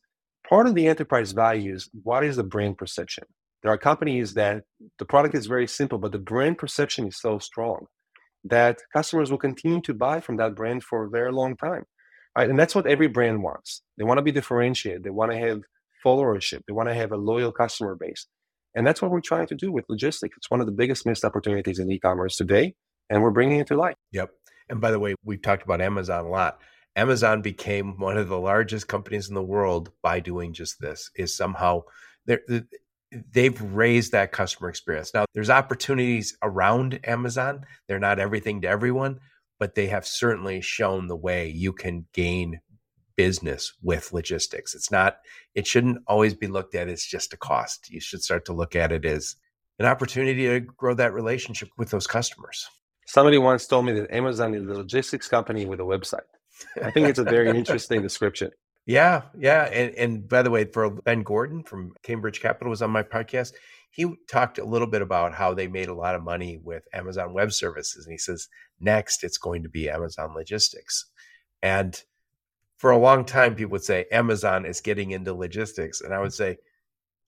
part 0.49 0.67
of 0.67 0.75
the 0.75 0.87
enterprise 0.87 1.33
value 1.33 1.75
is 1.75 1.89
what 2.03 2.25
is 2.25 2.37
the 2.37 2.45
brand 2.45 2.79
perception? 2.79 3.25
There 3.63 3.73
are 3.73 3.79
companies 3.79 4.35
that 4.35 4.65
the 4.99 5.05
product 5.05 5.35
is 5.35 5.47
very 5.47 5.67
simple, 5.67 5.99
but 5.99 6.13
the 6.13 6.19
brand 6.19 6.59
perception 6.59 7.07
is 7.07 7.21
so 7.21 7.39
strong 7.39 7.87
that 8.45 8.79
customers 8.93 9.31
will 9.31 9.39
continue 9.39 9.83
to 9.83 9.93
buy 9.93 10.21
from 10.21 10.37
that 10.39 10.55
brand 10.55 10.83
for 10.83 11.05
a 11.05 11.11
very 11.11 11.33
long 11.33 11.57
time. 11.57 11.85
Right? 12.37 12.49
And 12.49 12.59
that's 12.59 12.75
what 12.75 12.87
every 12.87 13.09
brand 13.09 13.43
wants. 13.43 13.83
They 13.99 14.05
want 14.05 14.19
to 14.19 14.23
be 14.23 14.33
differentiated. 14.33 15.03
They 15.03 15.11
want 15.11 15.33
to 15.33 15.39
have 15.39 15.61
followership. 16.05 16.61
They 16.67 16.73
want 16.73 16.89
to 16.89 16.95
have 16.95 17.13
a 17.13 17.17
loyal 17.17 17.53
customer 17.53 17.97
base. 17.97 18.27
And 18.75 18.87
that's 18.87 19.03
what 19.03 19.11
we're 19.11 19.21
trying 19.21 19.47
to 19.49 19.55
do 19.55 19.73
with 19.73 19.85
logistics. 19.89 20.37
It's 20.37 20.51
one 20.51 20.61
of 20.61 20.67
the 20.67 20.73
biggest 20.73 21.05
missed 21.07 21.25
opportunities 21.25 21.79
in 21.79 21.91
e-commerce 21.91 22.37
today, 22.37 22.75
and 23.09 23.23
we're 23.23 23.31
bringing 23.31 23.61
it 23.61 23.67
to 23.69 23.77
life. 23.77 23.97
Yep. 24.13 24.31
And 24.69 24.81
by 24.81 24.93
the 24.93 25.01
way, 25.01 25.15
we've 25.25 25.43
talked 25.43 25.65
about 25.65 25.81
Amazon 25.81 26.25
a 26.25 26.29
lot. 26.29 26.59
Amazon 26.97 27.43
became 27.43 27.99
one 27.99 28.17
of 28.17 28.29
the 28.29 28.39
largest 28.39 28.89
companies 28.89 29.29
in 29.29 29.35
the 29.35 29.43
world 29.43 29.91
by 30.03 30.21
doing 30.21 30.53
just 30.53 30.81
this. 30.81 31.11
Is 31.17 31.37
somehow 31.37 31.83
they've 33.33 33.61
raised 33.61 34.13
that 34.13 34.31
customer 34.31 34.69
experience. 34.69 35.13
Now, 35.13 35.25
there's 35.35 35.51
opportunities 35.51 36.37
around 36.43 37.01
Amazon. 37.05 37.65
They're 37.89 37.99
not 37.99 38.21
everything 38.21 38.61
to 38.61 38.69
everyone, 38.69 39.19
but 39.59 39.75
they 39.75 39.87
have 39.89 40.07
certainly 40.07 40.61
shown 40.61 41.09
the 41.09 41.17
way 41.17 41.49
you 41.49 41.73
can 41.73 42.07
gain 42.13 42.61
business 43.21 43.75
with 43.83 44.15
logistics. 44.15 44.75
It's 44.75 44.91
not, 44.91 45.19
it 45.55 45.67
shouldn't 45.67 45.99
always 46.07 46.35
be 46.35 46.47
looked 46.47 46.75
at 46.75 46.89
as 46.89 47.05
just 47.05 47.35
a 47.35 47.37
cost. 47.37 47.91
You 47.91 48.01
should 48.01 48.23
start 48.23 48.47
to 48.47 48.55
look 48.55 48.75
at 48.75 48.93
it 48.93 49.05
as 49.05 49.37
an 49.79 49.85
opportunity 49.85 50.47
to 50.47 50.61
grow 50.61 50.95
that 50.95 51.13
relationship 51.13 51.69
with 51.77 51.91
those 51.91 52.07
customers. 52.07 52.67
Somebody 53.07 53.37
once 53.37 53.67
told 53.67 53.85
me 53.85 53.93
that 53.93 54.11
Amazon 54.11 54.55
is 54.55 54.67
a 54.67 54.73
logistics 54.73 55.29
company 55.29 55.67
with 55.67 55.81
a 55.81 55.83
website. 55.83 56.31
I 56.83 56.91
think 56.93 57.09
it's 57.09 57.19
a 57.19 57.25
very 57.25 57.51
interesting 57.59 58.01
description. 58.01 58.53
Yeah, 58.87 59.25
yeah. 59.39 59.65
And 59.65 59.95
and 59.97 60.27
by 60.27 60.41
the 60.41 60.51
way, 60.51 60.65
for 60.65 60.89
Ben 60.89 61.23
Gordon 61.23 61.63
from 61.63 61.93
Cambridge 62.03 62.41
Capital 62.41 62.71
was 62.71 62.81
on 62.81 62.91
my 62.91 63.03
podcast. 63.03 63.53
He 63.91 64.07
talked 64.31 64.59
a 64.59 64.65
little 64.65 64.87
bit 64.87 65.03
about 65.03 65.35
how 65.35 65.53
they 65.53 65.67
made 65.67 65.89
a 65.89 65.95
lot 65.95 66.15
of 66.15 66.23
money 66.23 66.59
with 66.63 66.85
Amazon 66.95 67.35
Web 67.35 67.53
Services. 67.53 68.07
And 68.07 68.13
he 68.13 68.19
says, 68.19 68.49
next 68.81 69.23
it's 69.25 69.37
going 69.37 69.63
to 69.65 69.69
be 69.69 69.91
Amazon 69.91 70.33
Logistics. 70.35 71.05
And 71.63 72.03
for 72.81 72.93
a 72.93 72.99
long 72.99 73.27
time, 73.27 73.55
people 73.55 73.73
would 73.73 73.85
say 73.85 74.07
Amazon 74.11 74.65
is 74.65 74.81
getting 74.81 75.11
into 75.11 75.35
logistics. 75.35 76.01
And 76.01 76.15
I 76.15 76.19
would 76.19 76.33
say, 76.33 76.57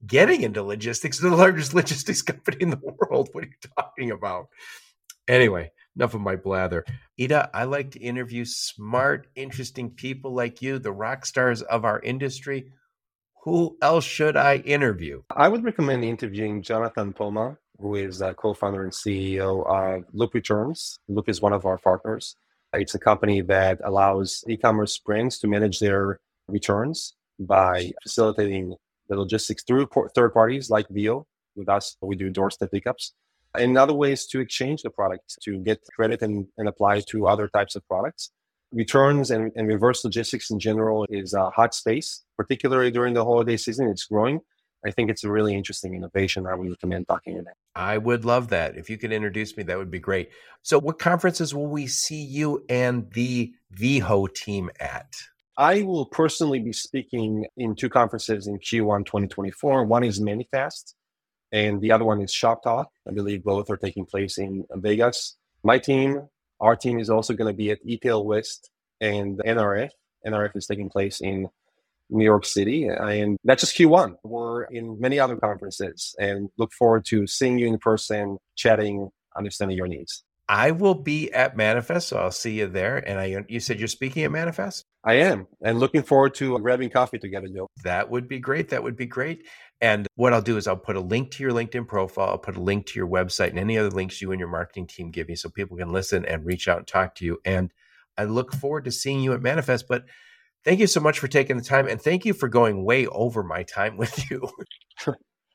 getting 0.07 0.41
into 0.41 0.63
logistics, 0.63 1.19
they're 1.19 1.29
the 1.29 1.37
largest 1.47 1.75
logistics 1.75 2.23
company 2.23 2.57
in 2.61 2.71
the 2.71 2.81
world. 2.81 3.29
What 3.33 3.45
are 3.45 3.49
you 3.49 3.69
talking 3.77 4.11
about? 4.13 4.49
Anyway, 5.29 5.71
enough 5.95 6.15
of 6.15 6.23
my 6.23 6.37
blather. 6.37 6.87
Ita, 7.21 7.51
I 7.53 7.65
like 7.65 7.91
to 7.91 8.01
interview 8.01 8.47
smart, 8.47 9.27
interesting 9.35 9.91
people 9.91 10.33
like 10.33 10.63
you, 10.63 10.79
the 10.79 10.91
rock 10.91 11.27
stars 11.27 11.61
of 11.61 11.85
our 11.85 12.01
industry. 12.01 12.73
Who 13.45 13.77
else 13.83 14.05
should 14.05 14.39
I 14.39 14.57
interview? 14.57 15.21
I 15.37 15.51
would 15.51 15.65
recommend 15.65 16.03
interviewing 16.03 16.63
Jonathan 16.63 17.13
Poma, 17.13 17.59
who 17.79 17.97
is 17.97 18.23
a 18.23 18.33
co-founder 18.33 18.85
and 18.85 18.93
CEO 18.93 19.67
of 19.67 20.05
Loop 20.15 20.33
Returns. 20.33 20.99
Loop 21.09 21.29
is 21.29 21.43
one 21.43 21.53
of 21.53 21.67
our 21.67 21.77
partners. 21.77 22.37
It's 22.75 22.95
a 22.95 22.99
company 22.99 23.43
that 23.43 23.81
allows 23.85 24.45
e-commerce 24.49 24.99
brands 24.99 25.39
to 25.41 25.49
manage 25.49 25.79
their 25.79 26.21
returns 26.49 27.15
by 27.39 27.93
facilitating 28.03 28.75
the 29.09 29.17
logistics 29.17 29.63
through 29.65 29.89
third 30.15 30.33
parties 30.33 30.71
like 30.71 30.89
Veho. 30.89 31.25
With 31.55 31.69
us, 31.69 31.97
we 32.01 32.17
do 32.17 32.31
doorstep 32.31 32.71
pickups 32.71 33.13
and 33.55 33.77
other 33.77 33.93
ways 33.93 34.27
to 34.27 34.41
exchange 34.41 34.83
the 34.83 34.91
product 34.91 35.37
to 35.43 35.59
get 35.59 35.81
credit 35.95 36.23
and, 36.23 36.47
and 36.57 36.69
apply 36.69 37.01
to 37.01 37.27
other 37.27 37.49
types 37.49 37.77
of 37.77 37.87
products. 37.87 38.31
Returns 38.73 39.31
and, 39.31 39.53
and 39.55 39.69
reverse 39.69 40.03
logistics 40.03 40.51
in 40.51 40.59
general 40.59 41.07
is 41.11 41.35
a 41.35 41.51
hot 41.51 41.75
space, 41.75 42.23
particularly 42.39 42.91
during 42.91 43.13
the 43.13 43.25
holiday 43.25 43.57
season. 43.59 43.89
It's 43.89 44.07
growing. 44.07 44.41
I 44.85 44.91
think 44.91 45.11
it's 45.11 45.25
a 45.25 45.31
really 45.31 45.55
interesting 45.55 45.95
innovation. 45.95 46.47
I 46.47 46.55
would 46.55 46.69
recommend 46.69 47.07
talking 47.09 47.39
about. 47.39 47.55
I 47.75 47.99
would 47.99 48.25
love 48.25 48.49
that. 48.49 48.77
If 48.77 48.91
you 48.91 48.99
could 48.99 49.13
introduce 49.13 49.57
me, 49.57 49.63
that 49.65 49.79
would 49.79 49.91
be 49.91 50.01
great. 50.01 50.31
So, 50.63 50.79
what 50.79 50.99
conferences 50.99 51.55
will 51.55 51.69
we 51.69 51.87
see 51.87 52.23
you 52.23 52.65
and 52.69 53.11
the 53.13 53.53
Veho 53.75 54.33
team 54.35 54.71
at? 54.81 55.15
I 55.57 55.83
will 55.83 56.07
personally 56.07 56.59
be 56.59 56.73
speaking 56.73 57.47
in 57.57 57.75
two 57.75 57.89
conferences 57.89 58.47
in 58.47 58.59
Q1 58.59 59.05
2024. 59.07 59.85
One 59.85 60.03
is 60.03 60.21
Manifest, 60.21 60.97
and 61.53 61.81
the 61.81 61.93
other 61.93 62.05
one 62.05 62.23
is 62.23 62.33
Shop 62.33 62.63
Talk. 62.63 62.89
I 63.07 63.13
believe 63.13 63.45
both 63.45 63.71
are 63.71 63.77
taking 63.77 64.07
place 64.07 64.39
in 64.39 64.65
Vegas. 64.77 65.37
My 65.63 65.79
team, 65.79 66.29
our 66.61 66.75
team 66.75 66.99
is 66.99 67.11
also 67.11 67.35
going 67.35 67.53
to 67.53 67.57
be 67.57 67.71
at 67.71 67.85
eTail 67.87 68.25
West 68.25 68.71
and 69.01 69.39
NRF. 69.39 69.91
NRF 70.27 70.57
is 70.57 70.67
taking 70.67 70.89
place 70.89 71.21
in 71.21 71.49
New 72.13 72.25
York 72.25 72.45
City, 72.45 72.87
and 72.87 73.39
that's 73.45 73.63
just 73.63 73.77
Q1. 73.77 74.17
We're 74.23 74.65
in 74.65 75.01
many 75.01 75.19
other 75.19 75.37
conferences 75.37 76.15
and 76.19 76.51
look 76.59 76.73
forward 76.73 77.05
to 77.07 77.27
seeing 77.27 77.59
you 77.59 77.67
in 77.67 77.79
person, 77.79 78.39
chatting, 78.57 79.11
understanding 79.37 79.77
your 79.77 79.89
needs. 79.89 80.23
I 80.49 80.73
will 80.73 80.95
be 80.95 81.33
at 81.33 81.57
Manifest, 81.57 82.09
so 82.09 82.19
I'll 82.19 82.31
see 82.31 82.59
you 82.59 82.67
there. 82.67 82.99
And 82.99 83.19
I, 83.19 83.45
you 83.49 83.61
said 83.61 83.79
you're 83.79 83.89
speaking 83.89 84.25
at 84.25 84.31
Manifest. 84.31 84.85
I 85.05 85.15
am, 85.15 85.47
and 85.65 85.81
looking 85.81 86.03
forward 86.03 86.35
to 86.35 86.59
grabbing 86.59 86.91
coffee 86.91 87.19
together, 87.19 87.49
Joe. 87.49 87.69
That 87.85 88.11
would 88.11 88.29
be 88.29 88.39
great. 88.39 88.69
That 88.69 88.83
would 88.83 88.97
be 88.97 89.07
great. 89.07 89.47
And 89.81 90.07
what 90.15 90.33
I'll 90.33 90.43
do 90.43 90.57
is 90.59 90.69
I'll 90.69 90.77
put 90.77 90.97
a 90.97 91.01
link 91.01 91.33
to 91.33 91.43
your 91.43 91.53
LinkedIn 91.53 91.89
profile. 91.89 92.29
I'll 92.29 92.39
put 92.39 92.57
a 92.57 92.63
link 92.63 92.87
to 92.87 92.99
your 92.99 93.09
website 93.09 93.49
and 93.49 93.59
any 93.59 93.79
other 93.79 93.91
links 93.91 94.21
you 94.21 94.31
and 94.31 94.39
your 94.39 94.49
marketing 94.49 94.87
team 94.87 95.11
give 95.11 95.29
me 95.29 95.35
so 95.35 95.49
people 95.49 95.77
can 95.77 95.91
listen 95.91 96.25
and 96.25 96.45
reach 96.45 96.69
out 96.69 96.79
and 96.79 96.87
talk 96.87 97.15
to 97.17 97.25
you. 97.25 97.39
And 97.45 97.73
I 98.17 98.25
look 98.25 98.53
forward 98.53 98.85
to 98.85 98.93
seeing 98.93 99.21
you 99.21 99.33
at 99.33 99.43
Manifest. 99.43 99.89
But 99.89 100.05
thank 100.65 100.81
you 100.81 100.87
so 100.87 101.01
much 101.01 101.19
for 101.19 101.29
taking 101.29 101.57
the 101.57 101.63
time 101.63 101.89
and 101.89 102.01
thank 102.01 102.25
you 102.25 102.33
for 102.33 102.49
going 102.49 102.85
way 102.85 103.07
over 103.07 103.43
my 103.43 103.63
time 103.63 103.97
with 104.03 104.31
you. 104.31 104.49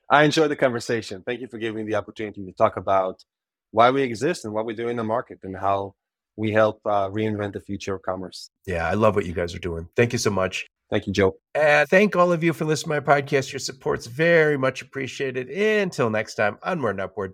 I 0.10 0.24
enjoyed 0.24 0.52
the 0.52 0.56
conversation. 0.56 1.24
Thank 1.26 1.42
you 1.42 1.48
for 1.48 1.58
giving 1.58 1.86
me 1.86 1.92
the 1.92 1.98
opportunity 1.98 2.46
to 2.46 2.52
talk 2.54 2.78
about 2.78 3.24
why 3.72 3.92
we 3.92 4.02
exist 4.04 4.46
and 4.46 4.54
what 4.54 4.66
we 4.66 4.74
do 4.74 4.88
in 4.88 4.96
the 4.96 5.04
market 5.04 5.40
and 5.44 5.56
how 5.56 5.96
we 6.38 6.52
help 6.52 6.80
uh, 6.86 7.10
reinvent 7.10 7.54
the 7.54 7.60
future 7.60 7.96
of 7.96 8.04
commerce. 8.04 8.50
Yeah, 8.66 8.88
I 8.88 8.94
love 8.94 9.16
what 9.16 9.26
you 9.26 9.34
guys 9.34 9.54
are 9.54 9.60
doing. 9.60 9.90
Thank 9.96 10.14
you 10.14 10.20
so 10.20 10.30
much. 10.30 10.66
Thank 10.90 11.08
you, 11.08 11.14
Joe. 11.14 11.36
And 11.54 11.90
thank 11.90 12.16
all 12.16 12.32
of 12.32 12.44
you 12.44 12.54
for 12.54 12.64
listening 12.64 13.02
to 13.02 13.02
my 13.02 13.22
podcast. 13.22 13.52
Your 13.52 13.60
support's 13.60 14.08
very 14.08 14.58
much 14.58 14.82
appreciated. 14.82 15.50
Until 15.50 16.10
next 16.10 16.36
time, 16.36 16.58
onward 16.64 16.92
and 16.92 17.02
upward. 17.02 17.34